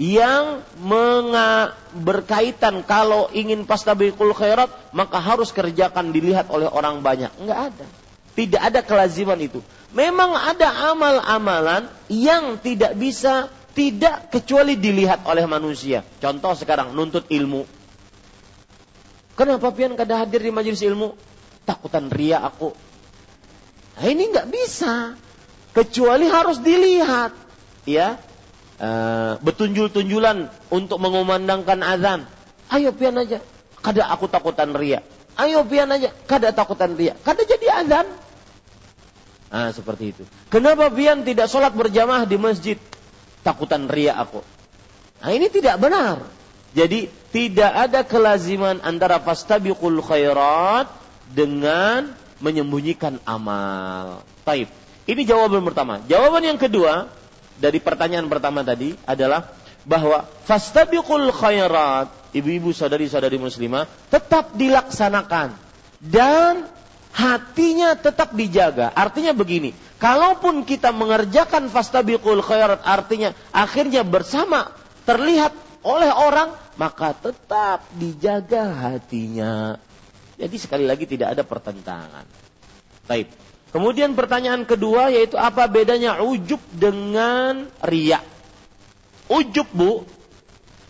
yang 0.00 0.64
menga, 0.80 1.76
berkaitan 1.94 2.82
kalau 2.82 3.30
ingin 3.30 3.62
pastabikul 3.68 4.34
khairat 4.34 4.66
maka 4.90 5.22
harus 5.22 5.54
kerjakan 5.54 6.10
dilihat 6.10 6.50
oleh 6.50 6.66
orang 6.66 7.04
banyak. 7.04 7.30
Enggak 7.38 7.70
ada. 7.70 7.86
Tidak 8.34 8.58
ada 8.58 8.82
kelaziman 8.82 9.38
itu. 9.38 9.62
Memang 9.94 10.34
ada 10.34 10.90
amal-amalan 10.90 11.86
yang 12.10 12.58
tidak 12.58 12.98
bisa 12.98 13.46
tidak 13.74 14.30
kecuali 14.30 14.74
dilihat 14.74 15.22
oleh 15.26 15.46
manusia. 15.46 16.02
Contoh 16.18 16.54
sekarang 16.54 16.94
nuntut 16.94 17.30
ilmu. 17.30 17.62
Kenapa 19.34 19.70
pian 19.74 19.98
kada 19.98 20.22
hadir 20.22 20.42
di 20.42 20.50
majelis 20.54 20.82
ilmu? 20.82 21.14
Takutan 21.66 22.06
ria 22.10 22.42
aku. 22.42 22.70
Nah, 23.98 24.06
ini 24.06 24.30
nggak 24.30 24.50
bisa. 24.50 25.18
Kecuali 25.74 26.30
harus 26.30 26.62
dilihat. 26.62 27.34
Ya, 27.84 28.18
uh, 28.78 29.36
betunjul-tunjulan 29.42 30.50
untuk 30.70 31.02
mengumandangkan 31.02 31.82
azan. 31.82 32.20
Ayo 32.70 32.94
pian 32.94 33.18
aja. 33.18 33.42
Kada 33.82 34.06
aku 34.08 34.30
takutan 34.30 34.70
ria. 34.72 35.02
Ayo 35.34 35.66
pian 35.66 35.90
aja. 35.90 36.14
Kada 36.30 36.54
takutan 36.54 36.94
ria. 36.94 37.18
Kada 37.26 37.42
jadi 37.42 37.84
azan. 37.84 38.06
Nah, 39.54 39.70
seperti 39.70 40.10
itu. 40.10 40.26
Kenapa 40.50 40.90
pian 40.90 41.22
tidak 41.22 41.46
sholat 41.46 41.70
berjamaah 41.70 42.26
di 42.26 42.34
masjid? 42.34 42.74
Takutan 43.46 43.86
ria 43.86 44.18
aku. 44.18 44.42
Nah, 45.22 45.30
ini 45.30 45.46
tidak 45.46 45.78
benar. 45.78 46.26
Jadi 46.74 47.06
tidak 47.30 47.70
ada 47.70 48.02
kelaziman 48.02 48.82
antara 48.82 49.22
fastabiqul 49.22 50.02
khairat 50.02 50.90
dengan 51.30 52.10
menyembunyikan 52.42 53.22
amal. 53.22 54.26
Taib. 54.42 54.66
Ini 55.06 55.22
jawaban 55.22 55.62
pertama. 55.62 56.02
Jawaban 56.10 56.42
yang 56.42 56.58
kedua, 56.58 57.06
dari 57.54 57.78
pertanyaan 57.78 58.26
pertama 58.26 58.66
tadi 58.66 58.98
adalah 59.06 59.54
bahwa 59.86 60.26
fastabiqul 60.50 61.30
khairat, 61.30 62.34
ibu-ibu 62.34 62.74
saudari-saudari 62.74 63.38
muslimah 63.38 63.86
tetap 64.10 64.50
dilaksanakan 64.58 65.54
dan 66.02 66.66
hatinya 67.14 67.94
tetap 67.94 68.34
dijaga. 68.34 68.90
Artinya 68.90 69.30
begini, 69.30 69.70
kalaupun 70.02 70.66
kita 70.66 70.90
mengerjakan 70.90 71.70
fastabiqul 71.70 72.42
khairat 72.42 72.82
artinya 72.82 73.30
akhirnya 73.54 74.02
bersama 74.02 74.74
terlihat 75.06 75.54
oleh 75.86 76.10
orang, 76.10 76.50
maka 76.74 77.14
tetap 77.14 77.86
dijaga 77.94 78.74
hatinya. 78.74 79.78
Jadi 80.34 80.56
sekali 80.58 80.84
lagi 80.84 81.06
tidak 81.06 81.38
ada 81.38 81.42
pertentangan. 81.46 82.26
Baik. 83.06 83.30
Kemudian 83.70 84.14
pertanyaan 84.14 84.66
kedua 84.66 85.10
yaitu 85.10 85.34
apa 85.38 85.66
bedanya 85.70 86.22
ujub 86.22 86.62
dengan 86.74 87.66
riak? 87.82 88.22
Ujub 89.30 89.66
bu, 89.70 90.02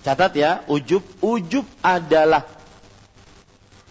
catat 0.04 0.32
ya, 0.36 0.64
ujub. 0.68 1.00
Ujub 1.20 1.64
adalah 1.80 2.44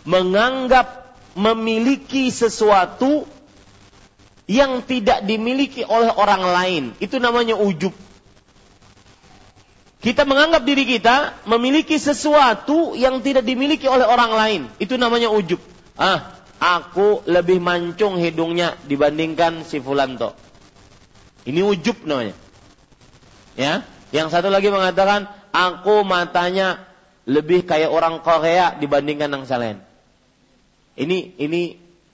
menganggap 0.06 1.03
memiliki 1.34 2.30
sesuatu 2.30 3.26
yang 4.46 4.84
tidak 4.84 5.24
dimiliki 5.24 5.88
oleh 5.88 6.12
orang 6.14 6.44
lain. 6.44 6.84
Itu 7.00 7.18
namanya 7.18 7.58
ujub. 7.58 7.94
Kita 10.04 10.28
menganggap 10.28 10.68
diri 10.68 10.84
kita 10.84 11.48
memiliki 11.48 11.96
sesuatu 11.96 12.92
yang 12.92 13.24
tidak 13.24 13.48
dimiliki 13.48 13.88
oleh 13.88 14.04
orang 14.04 14.32
lain. 14.36 14.62
Itu 14.76 15.00
namanya 15.00 15.32
ujub. 15.32 15.64
Ah, 15.96 16.44
aku 16.60 17.24
lebih 17.24 17.64
mancung 17.64 18.20
hidungnya 18.20 18.76
dibandingkan 18.84 19.64
si 19.64 19.80
Fulanto. 19.80 20.36
Ini 21.48 21.64
ujub 21.64 22.04
namanya. 22.04 22.36
Ya, 23.56 23.88
yang 24.12 24.28
satu 24.28 24.52
lagi 24.52 24.68
mengatakan 24.68 25.32
aku 25.56 26.04
matanya 26.04 26.84
lebih 27.24 27.64
kayak 27.64 27.88
orang 27.88 28.20
Korea 28.20 28.76
dibandingkan 28.76 29.32
yang 29.32 29.48
lain. 29.48 29.78
Ini 30.94 31.38
ini 31.42 31.62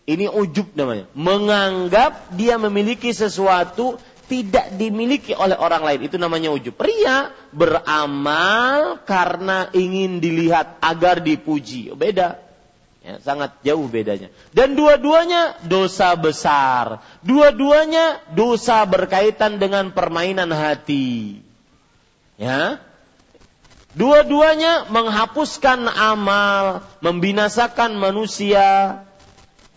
ini 0.10 0.26
ujub 0.26 0.74
namanya. 0.74 1.06
Menganggap 1.14 2.34
dia 2.34 2.58
memiliki 2.58 3.14
sesuatu 3.14 4.00
tidak 4.30 4.78
dimiliki 4.78 5.34
oleh 5.34 5.58
orang 5.58 5.82
lain. 5.86 6.00
Itu 6.06 6.18
namanya 6.22 6.54
ujub. 6.54 6.78
Pria 6.78 7.34
beramal 7.54 9.02
karena 9.04 9.68
ingin 9.74 10.22
dilihat 10.22 10.80
agar 10.80 11.20
dipuji. 11.20 11.92
Beda. 11.98 12.38
Ya, 13.00 13.16
sangat 13.24 13.58
jauh 13.64 13.88
bedanya. 13.88 14.28
Dan 14.52 14.76
dua-duanya 14.78 15.58
dosa 15.66 16.14
besar. 16.20 17.00
Dua-duanya 17.24 18.22
dosa 18.36 18.84
berkaitan 18.86 19.58
dengan 19.58 19.90
permainan 19.96 20.52
hati. 20.52 21.42
Ya. 22.36 22.84
Dua-duanya 24.00 24.88
menghapuskan 24.88 25.92
amal, 25.92 26.88
membinasakan 27.04 28.00
manusia. 28.00 29.04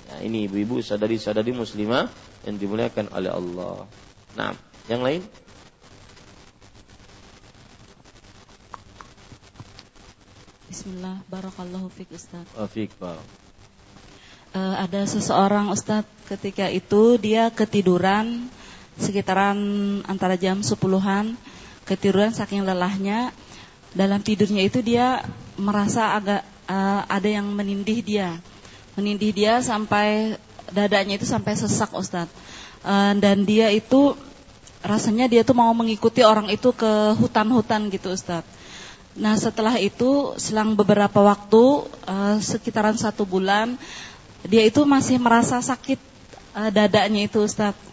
Ya, 0.06 0.16
ini 0.22 0.46
ibu-ibu, 0.46 0.78
sadari-sadari 0.78 1.50
muslimah 1.50 2.06
yang 2.46 2.54
dimuliakan 2.54 3.10
oleh 3.10 3.34
Allah. 3.34 3.90
Nah, 4.38 4.54
yang 4.86 5.02
lain? 5.02 5.26
Bismillah, 10.70 11.18
barakallahu 11.26 11.90
fiq 11.90 12.14
Ustaz. 12.14 12.46
Oh, 12.54 12.70
fiq, 12.70 12.94
uh, 13.02 13.18
ada 14.54 15.02
seseorang 15.02 15.74
Ustaz 15.74 16.06
ketika 16.30 16.70
itu 16.70 17.18
dia 17.18 17.50
ketiduran 17.50 18.46
sekitaran 19.02 19.58
antara 20.06 20.38
jam 20.38 20.62
sepuluhan 20.62 21.34
ketiduran 21.88 22.30
saking 22.30 22.62
lelahnya 22.62 23.34
dalam 23.92 24.20
tidurnya 24.20 24.64
itu 24.64 24.80
dia 24.80 25.24
merasa 25.60 26.16
agak 26.16 26.42
uh, 26.68 27.02
ada 27.08 27.28
yang 27.28 27.46
menindih 27.52 28.00
dia. 28.00 28.40
Menindih 28.96 29.32
dia 29.32 29.60
sampai 29.64 30.36
dadanya 30.72 31.16
itu 31.16 31.28
sampai 31.28 31.56
sesak 31.56 31.92
Ustaz 31.96 32.28
uh, 32.84 33.12
dan 33.16 33.44
dia 33.44 33.68
itu 33.72 34.16
rasanya 34.82 35.30
dia 35.30 35.42
tuh 35.44 35.56
mau 35.56 35.70
mengikuti 35.72 36.24
orang 36.24 36.50
itu 36.50 36.72
ke 36.74 37.16
hutan-hutan 37.16 37.88
gitu 37.92 38.12
Ustaz 38.12 38.44
Nah 39.12 39.36
setelah 39.36 39.76
itu 39.76 40.32
selang 40.40 40.72
beberapa 40.72 41.20
waktu 41.20 41.84
uh, 42.08 42.36
sekitaran 42.40 42.96
satu 42.96 43.28
bulan 43.28 43.76
dia 44.48 44.64
itu 44.64 44.88
masih 44.88 45.20
merasa 45.20 45.60
sakit 45.60 46.00
uh, 46.56 46.70
dadanya 46.72 47.28
itu 47.28 47.44
Ustadz. 47.44 47.92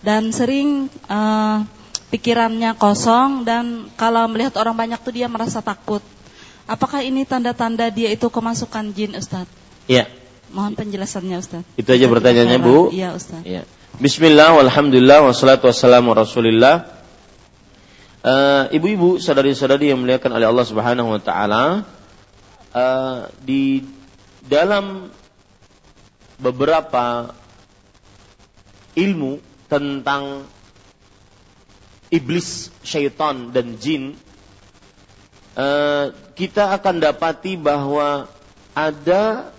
Dan 0.00 0.32
sering 0.32 0.88
uh, 1.10 1.66
pikirannya 2.10 2.74
kosong 2.76 3.46
dan 3.46 3.88
kalau 3.94 4.26
melihat 4.26 4.58
orang 4.58 4.76
banyak 4.76 5.00
tuh 5.00 5.14
dia 5.14 5.30
merasa 5.30 5.62
takut. 5.62 6.02
Apakah 6.66 7.02
ini 7.02 7.26
tanda-tanda 7.26 7.90
dia 7.90 8.10
itu 8.14 8.26
kemasukan 8.30 8.94
jin 8.94 9.18
Ustadz? 9.18 9.50
Iya. 9.90 10.06
Mohon 10.50 10.78
penjelasannya 10.78 11.36
Ustadz. 11.38 11.78
Itu 11.78 11.90
aja 11.90 12.06
pertanyaannya 12.06 12.58
Bu. 12.62 12.90
Iya 12.90 13.14
Ustadz. 13.14 13.46
Iya. 13.46 13.62
Bismillah, 13.98 14.54
walhamdulillah, 14.58 15.26
wassalatu 15.26 15.66
wassalamu 15.66 16.14
rasulillah 16.14 17.00
uh, 18.24 18.64
ibu-ibu, 18.72 19.16
saudari-saudari 19.20 19.92
yang 19.92 20.00
muliakan 20.00 20.30
oleh 20.36 20.46
Allah 20.48 20.66
Subhanahu 20.66 21.08
wa 21.16 21.20
taala, 21.20 21.64
uh, 22.72 23.28
di 23.40 23.84
dalam 24.44 25.08
beberapa 26.40 27.36
ilmu 28.96 29.38
tentang 29.68 30.48
iblis, 32.10 32.74
syaitan 32.82 33.54
dan 33.54 33.78
jin 33.78 34.18
uh, 35.56 36.14
kita 36.34 36.74
akan 36.78 37.02
dapati 37.02 37.58
bahwa 37.58 38.30
ada 38.74 39.50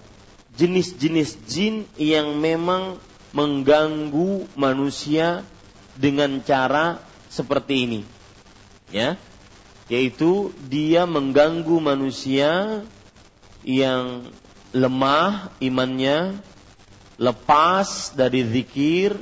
jenis-jenis 0.56 1.40
jin 1.48 1.88
yang 1.96 2.36
memang 2.38 3.00
mengganggu 3.32 4.48
manusia 4.60 5.48
dengan 5.96 6.44
cara 6.44 7.00
seperti 7.32 7.88
ini. 7.88 8.02
Ya. 8.92 9.16
Yaitu 9.88 10.56
dia 10.68 11.04
mengganggu 11.08 11.80
manusia 11.80 12.84
yang 13.64 14.32
lemah 14.72 15.52
imannya, 15.60 16.40
lepas 17.20 18.16
dari 18.16 18.44
zikir, 18.48 19.20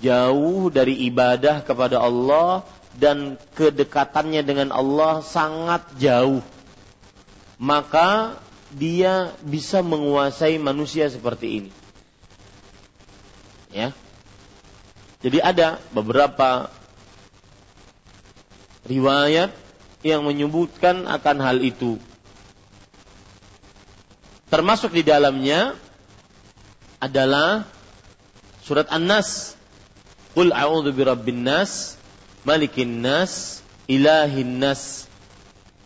jauh 0.00 0.72
dari 0.72 1.06
ibadah 1.06 1.62
kepada 1.62 2.00
Allah 2.00 2.64
dan 2.96 3.38
kedekatannya 3.54 4.42
dengan 4.42 4.68
Allah 4.74 5.22
sangat 5.22 5.84
jauh. 6.00 6.42
Maka 7.60 8.40
dia 8.72 9.36
bisa 9.44 9.84
menguasai 9.84 10.56
manusia 10.56 11.06
seperti 11.12 11.46
ini. 11.64 11.70
Ya. 13.70 13.94
Jadi 15.20 15.38
ada 15.38 15.76
beberapa 15.92 16.72
riwayat 18.88 19.52
yang 20.00 20.24
menyebutkan 20.24 21.04
akan 21.04 21.36
hal 21.44 21.60
itu. 21.60 22.00
Termasuk 24.50 24.96
di 24.96 25.06
dalamnya 25.06 25.78
adalah 26.98 27.68
surat 28.64 28.90
An-Nas. 28.90 29.59
Qul 30.36 30.54
a'udzu 30.54 30.94
birabbin 30.94 31.42
nas, 31.42 31.98
malikin 32.46 33.02
nas, 33.02 33.60
ilahin 33.90 34.62
nas, 34.62 35.10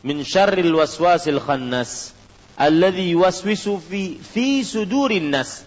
min 0.05 0.21
syarril 0.21 0.77
waswasil 0.77 1.41
khannas, 1.41 2.13
alladzi 2.61 3.17
yuwaswisu 3.17 3.81
fi 3.81 4.21
fi 4.21 4.61
sudurin 4.61 5.33
nas 5.33 5.65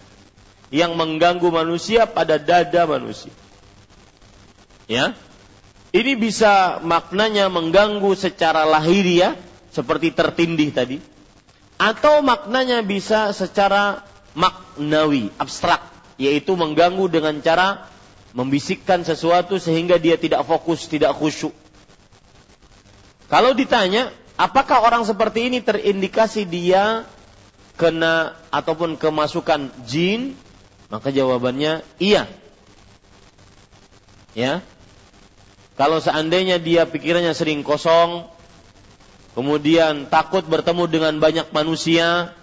yang 0.70 0.94
mengganggu 0.94 1.48
manusia 1.50 2.06
pada 2.06 2.38
dada 2.38 2.86
manusia. 2.86 3.32
Ya. 4.86 5.16
Ini 5.88 6.20
bisa 6.20 6.84
maknanya 6.84 7.48
mengganggu 7.48 8.12
secara 8.12 8.68
lahiriah 8.68 9.32
seperti 9.72 10.12
tertindih 10.12 10.68
tadi 10.68 11.00
atau 11.80 12.20
maknanya 12.20 12.84
bisa 12.84 13.32
secara 13.32 14.04
maknawi, 14.36 15.32
abstrak, 15.40 15.80
yaitu 16.20 16.52
mengganggu 16.58 17.08
dengan 17.08 17.40
cara 17.40 17.88
membisikkan 18.38 19.02
sesuatu 19.02 19.58
sehingga 19.58 19.98
dia 19.98 20.14
tidak 20.14 20.46
fokus, 20.46 20.86
tidak 20.86 21.10
khusyuk. 21.18 21.50
Kalau 23.26 23.50
ditanya, 23.50 24.14
apakah 24.38 24.86
orang 24.86 25.02
seperti 25.02 25.50
ini 25.50 25.58
terindikasi 25.58 26.46
dia 26.46 27.02
kena 27.74 28.38
ataupun 28.54 28.94
kemasukan 28.94 29.74
jin? 29.90 30.38
Maka 30.86 31.10
jawabannya 31.10 31.82
iya. 31.98 32.30
Ya. 34.38 34.62
Kalau 35.74 35.98
seandainya 35.98 36.62
dia 36.62 36.86
pikirannya 36.86 37.34
sering 37.34 37.66
kosong, 37.66 38.30
kemudian 39.34 40.06
takut 40.06 40.46
bertemu 40.46 40.86
dengan 40.86 41.14
banyak 41.18 41.50
manusia, 41.50 42.38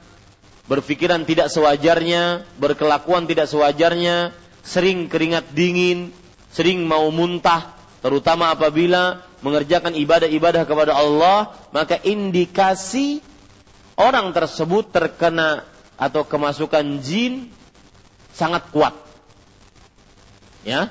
berpikiran 0.68 1.24
tidak 1.24 1.48
sewajarnya, 1.48 2.44
berkelakuan 2.60 3.28
tidak 3.32 3.48
sewajarnya, 3.48 4.36
sering 4.66 5.06
keringat 5.06 5.54
dingin, 5.54 6.10
sering 6.50 6.90
mau 6.90 7.08
muntah, 7.14 7.78
terutama 8.02 8.50
apabila 8.50 9.22
mengerjakan 9.46 9.94
ibadah-ibadah 9.94 10.66
kepada 10.66 10.98
Allah, 10.98 11.54
maka 11.70 12.02
indikasi 12.02 13.22
orang 13.94 14.34
tersebut 14.34 14.90
terkena 14.90 15.64
atau 15.96 16.26
kemasukan 16.26 17.00
jin 17.06 17.54
sangat 18.34 18.68
kuat. 18.74 18.98
Ya, 20.66 20.90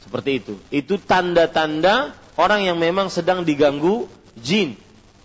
seperti 0.00 0.40
itu. 0.40 0.54
Itu 0.72 0.96
tanda-tanda 0.96 2.16
orang 2.40 2.64
yang 2.64 2.80
memang 2.80 3.12
sedang 3.12 3.44
diganggu 3.44 4.08
jin. 4.34 4.80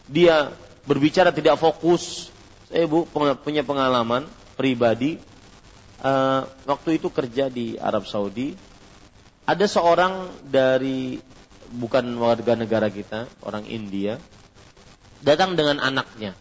Dia 0.05 0.51
berbicara 0.83 1.31
tidak 1.31 1.57
fokus. 1.57 2.29
Saya 2.67 2.85
bu 2.85 3.07
punya 3.41 3.63
pengalaman 3.63 4.27
pribadi. 4.59 5.17
Uh, 6.05 6.45
waktu 6.69 7.01
itu 7.01 7.09
kerja 7.09 7.49
di 7.49 7.81
Arab 7.81 8.05
Saudi. 8.05 8.53
Ada 9.49 9.65
seorang 9.65 10.29
dari 10.45 11.17
bukan 11.73 12.17
warga 12.21 12.53
negara 12.53 12.93
kita, 12.93 13.25
orang 13.41 13.65
India, 13.65 14.21
datang 15.25 15.57
dengan 15.57 15.81
anaknya. 15.81 16.37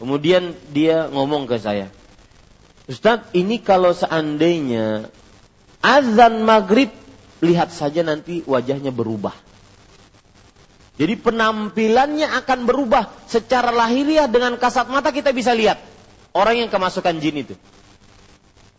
Kemudian 0.00 0.56
dia 0.72 1.04
ngomong 1.12 1.44
ke 1.44 1.60
saya, 1.60 1.92
Ustadz, 2.88 3.36
ini 3.36 3.60
kalau 3.60 3.92
seandainya 3.92 5.12
azan 5.84 6.48
maghrib 6.48 6.88
lihat 7.44 7.68
saja 7.68 8.00
nanti 8.00 8.40
wajahnya 8.48 8.88
berubah. 8.88 9.36
Jadi 10.98 11.14
penampilannya 11.14 12.26
akan 12.42 12.58
berubah 12.66 13.06
secara 13.28 13.70
lahiriah 13.70 14.26
dengan 14.26 14.58
kasat 14.58 14.90
mata 14.90 15.14
kita 15.14 15.30
bisa 15.30 15.54
lihat 15.54 15.78
orang 16.34 16.66
yang 16.66 16.70
kemasukan 16.72 17.22
jin 17.22 17.46
itu. 17.46 17.54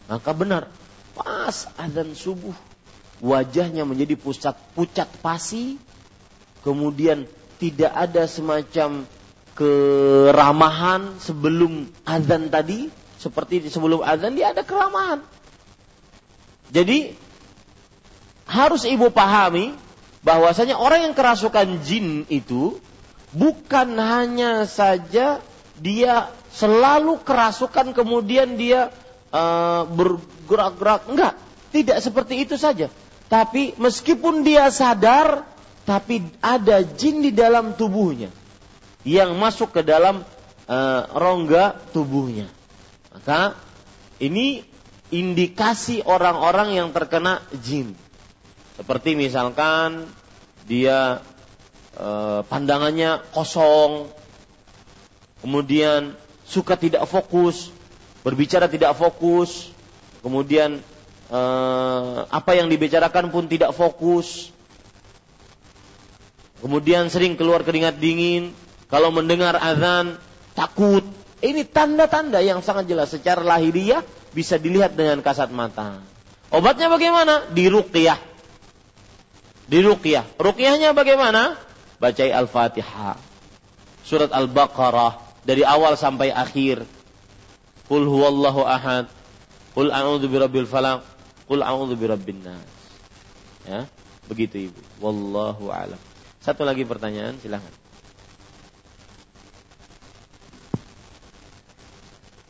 Maka 0.09 0.33
benar, 0.33 0.65
pas 1.13 1.69
azan 1.77 2.17
subuh 2.17 2.57
wajahnya 3.21 3.85
menjadi 3.85 4.17
pusat 4.17 4.57
pucat 4.73 5.05
pasi, 5.21 5.77
kemudian 6.65 7.29
tidak 7.61 7.93
ada 7.93 8.25
semacam 8.25 9.05
keramahan 9.53 11.21
sebelum 11.21 11.85
azan 12.09 12.49
tadi, 12.49 12.89
seperti 13.21 13.69
sebelum 13.69 14.01
azan 14.01 14.33
dia 14.33 14.49
ada 14.49 14.65
keramahan. 14.65 15.21
Jadi 16.73 17.13
harus 18.49 18.89
ibu 18.89 19.13
pahami 19.13 19.77
bahwasanya 20.25 20.73
orang 20.81 21.05
yang 21.05 21.13
kerasukan 21.13 21.85
jin 21.85 22.25
itu 22.33 22.81
bukan 23.29 23.93
hanya 23.93 24.65
saja 24.65 25.37
dia 25.77 26.33
selalu 26.49 27.21
kerasukan 27.21 27.93
kemudian 27.93 28.57
dia 28.57 28.89
uh, 29.33 29.83
bergerak-gerak. 29.89 31.09
Enggak. 31.09 31.33
Tidak 31.69 31.97
seperti 32.01 32.41
itu 32.41 32.57
saja. 32.57 32.89
Tapi 33.29 33.77
meskipun 33.77 34.41
dia 34.41 34.73
sadar 34.73 35.45
tapi 35.85 36.21
ada 36.41 36.81
jin 36.85 37.21
di 37.21 37.33
dalam 37.33 37.73
tubuhnya 37.77 38.29
yang 39.05 39.37
masuk 39.37 39.73
ke 39.73 39.81
dalam 39.85 40.21
uh, 40.65 41.01
rongga 41.13 41.77
tubuhnya. 41.93 42.49
Maka 43.13 43.57
ini 44.21 44.61
indikasi 45.09 46.05
orang-orang 46.05 46.77
yang 46.77 46.89
terkena 46.93 47.41
jin. 47.57 47.97
Seperti 48.77 49.17
misalkan 49.17 50.07
dia 50.69 51.19
e, 51.97 52.07
pandangannya 52.45 53.25
kosong, 53.33 54.07
kemudian 55.41 56.15
suka 56.45 56.77
tidak 56.77 57.09
fokus, 57.09 57.73
berbicara 58.29 58.69
tidak 58.69 58.93
fokus, 58.93 59.73
kemudian 60.21 60.77
e, 61.27 61.41
apa 62.29 62.51
yang 62.53 62.69
dibicarakan 62.69 63.33
pun 63.33 63.49
tidak 63.49 63.73
fokus, 63.73 64.53
kemudian 66.61 67.09
sering 67.09 67.33
keluar 67.33 67.65
keringat 67.65 67.97
dingin, 67.97 68.53
kalau 68.87 69.09
mendengar 69.09 69.57
azan 69.57 70.21
takut. 70.53 71.03
Ini 71.39 71.63
tanda-tanda 71.71 72.43
yang 72.43 72.59
sangat 72.59 72.91
jelas 72.91 73.15
secara 73.15 73.39
lahiriah 73.39 74.03
bisa 74.35 74.59
dilihat 74.59 74.91
dengan 74.91 75.23
kasat 75.23 75.47
mata. 75.55 76.03
Obatnya 76.51 76.91
bagaimana? 76.91 77.47
Diruqyah 77.55 78.19
di 79.69 79.79
ruqyah. 79.85 80.25
Ruqyahnya 80.35 80.97
bagaimana? 80.97 81.55
Bacai 82.01 82.33
Al-Fatihah. 82.33 83.15
Surat 84.01 84.33
Al-Baqarah 84.33 85.45
dari 85.45 85.61
awal 85.61 85.93
sampai 85.93 86.33
akhir. 86.33 86.81
Qul 87.89 88.05
huwallahu 88.05 88.61
ahad. 88.69 89.09
Qul 89.73 89.89
a'udzu 89.89 90.29
birabbil 90.29 90.69
falaq. 90.69 91.01
Qul 91.49 91.65
a'udzu 91.65 91.97
birabbin 91.97 92.45
nas. 92.45 92.69
Ya, 93.65 93.89
begitu 94.29 94.69
Ibu. 94.69 94.79
Wallahu 95.01 95.73
a'lam. 95.73 95.97
Satu 96.39 96.63
lagi 96.63 96.85
pertanyaan, 96.85 97.35
silahkan. 97.41 97.73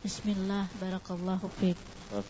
Bismillah, 0.04 0.68
barakallahu 0.80 1.48
fiik. 1.60 1.80
Wa 2.12 2.22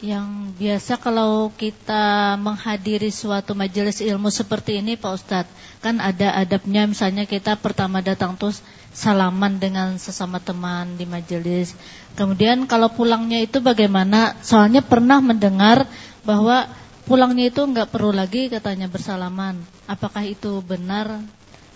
Yang 0.00 0.56
biasa 0.56 0.96
kalau 0.96 1.52
kita 1.52 2.36
menghadiri 2.40 3.12
suatu 3.12 3.52
majelis 3.52 4.00
ilmu 4.00 4.32
seperti 4.32 4.80
ini 4.80 4.96
Pak 4.96 5.12
Ustadz 5.12 5.52
Kan 5.80 5.96
ada 5.96 6.36
adabnya. 6.36 6.84
Misalnya 6.84 7.24
kita 7.24 7.56
pertama 7.56 8.04
datang 8.04 8.36
terus 8.36 8.60
salaman 8.92 9.56
dengan 9.56 9.96
sesama 9.96 10.36
teman 10.36 11.00
di 11.00 11.08
majelis. 11.08 11.72
Kemudian 12.20 12.68
kalau 12.68 12.92
pulangnya 12.92 13.40
itu 13.40 13.64
bagaimana? 13.64 14.36
Soalnya 14.44 14.84
pernah 14.84 15.24
mendengar 15.24 15.88
bahwa 16.20 16.68
pulangnya 17.08 17.48
itu 17.48 17.64
nggak 17.64 17.88
perlu 17.88 18.12
lagi 18.12 18.52
katanya 18.52 18.92
bersalaman. 18.92 19.56
Apakah 19.88 20.20
itu 20.28 20.60
benar 20.60 21.24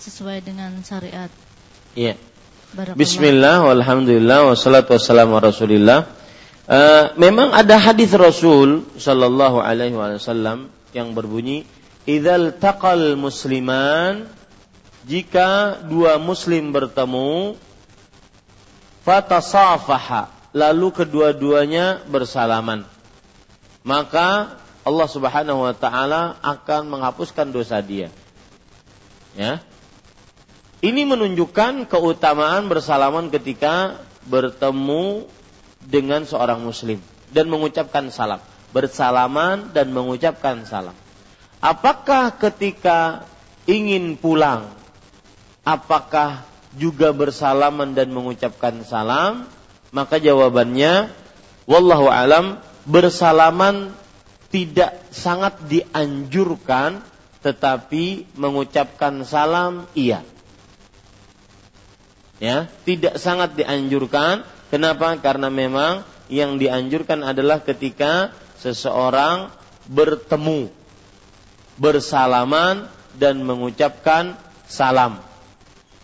sesuai 0.05 0.44
dengan 0.44 0.76
syariat? 0.84 1.32
Iya. 1.96 2.20
Bismillah, 2.98 3.64
walhamdulillah, 3.70 4.51
wassalatu 4.51 4.98
wassalamu 4.98 5.38
rasulillah 5.38 6.23
Uh, 6.65 7.12
memang 7.20 7.53
ada 7.53 7.77
hadis 7.77 8.09
Rasul 8.16 8.89
Shallallahu 8.97 9.61
Alaihi 9.61 9.93
Wasallam 9.93 10.73
yang 10.97 11.12
berbunyi, 11.12 11.69
"Idzal 12.09 12.57
taqal 12.57 13.20
musliman 13.20 14.24
jika 15.05 15.77
dua 15.85 16.16
muslim 16.16 16.73
bertemu, 16.73 17.61
fatasafaha, 19.05 20.32
lalu 20.57 20.89
kedua-duanya 20.89 22.01
bersalaman, 22.09 22.89
maka 23.85 24.57
Allah 24.89 25.09
Subhanahu 25.12 25.69
wa 25.69 25.77
taala 25.77 26.41
akan 26.41 26.89
menghapuskan 26.89 27.53
dosa 27.53 27.77
dia." 27.85 28.09
Ya. 29.36 29.61
Ini 30.81 31.05
menunjukkan 31.05 31.93
keutamaan 31.93 32.73
bersalaman 32.73 33.28
ketika 33.28 34.01
bertemu 34.24 35.28
dengan 35.85 36.24
seorang 36.24 36.65
muslim 36.65 36.98
dan 37.31 37.47
mengucapkan 37.52 38.09
salam, 38.09 38.40
bersalaman 38.73 39.70
dan 39.77 39.93
mengucapkan 39.93 40.65
salam. 40.65 40.97
Apakah 41.61 42.36
ketika 42.36 43.24
ingin 43.65 44.20
pulang 44.20 44.69
apakah 45.65 46.44
juga 46.77 47.11
bersalaman 47.16 47.97
dan 47.97 48.12
mengucapkan 48.12 48.85
salam? 48.85 49.48
Maka 49.90 50.20
jawabannya 50.20 51.09
wallahu 51.65 52.12
alam 52.12 52.61
bersalaman 52.85 53.97
tidak 54.52 55.01
sangat 55.11 55.56
dianjurkan 55.66 57.01
tetapi 57.40 58.28
mengucapkan 58.36 59.24
salam 59.27 59.89
iya. 59.97 60.23
Ya, 62.43 62.69
tidak 62.82 63.16
sangat 63.23 63.55
dianjurkan 63.56 64.43
Kenapa? 64.73 65.16
Karena 65.20 65.49
memang 65.53 66.07
yang 66.32 66.57
dianjurkan 66.57 67.20
adalah 67.20 67.61
ketika 67.61 68.32
seseorang 68.61 69.53
bertemu, 69.89 70.73
bersalaman 71.77 72.89
dan 73.16 73.45
mengucapkan 73.45 74.35
salam. 74.65 75.20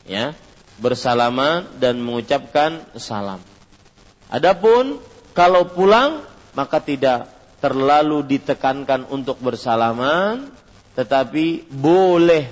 Ya, 0.05 0.37
bersalaman 0.81 1.69
dan 1.81 2.01
mengucapkan 2.01 2.85
salam. 2.97 3.41
Adapun 4.29 5.01
kalau 5.37 5.69
pulang 5.71 6.25
maka 6.57 6.83
tidak 6.83 7.31
terlalu 7.61 8.25
ditekankan 8.25 9.07
untuk 9.13 9.39
bersalaman, 9.39 10.49
tetapi 10.97 11.69
boleh 11.69 12.49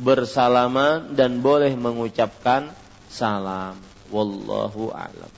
bersalaman 0.00 1.12
dan 1.14 1.38
boleh 1.44 1.74
mengucapkan 1.76 2.72
salam. 3.12 3.76
Wallahu 4.08 4.88
a'lam. 4.94 5.37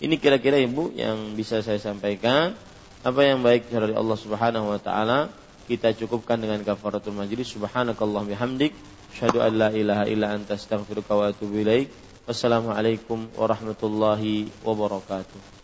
Ini 0.00 0.16
kira-kira 0.16 0.56
Ibu 0.56 0.96
yang 0.96 1.36
bisa 1.36 1.60
saya 1.60 1.76
sampaikan. 1.76 2.56
Apa 3.04 3.20
yang 3.24 3.44
baik 3.44 3.68
dari 3.68 3.92
Allah 3.92 4.16
Subhanahu 4.16 4.72
wa 4.72 4.80
taala 4.80 5.28
kita 5.68 5.92
cukupkan 5.92 6.40
dengan 6.40 6.64
kafaratul 6.64 7.12
majlis. 7.12 7.52
Subhanakallah 7.52 8.24
bihamdik, 8.24 8.72
syahadu 9.12 9.44
an 9.44 9.52
la 9.60 9.68
ilaha 9.70 10.08
illa 10.08 10.32
anta 10.32 10.56
astaghfiruka 10.56 11.12
wa 11.12 11.28
atubu 11.28 11.60
ilaik. 11.60 11.92
Warahmatullahi 12.24 14.48
wabarakatuh. 14.64 15.59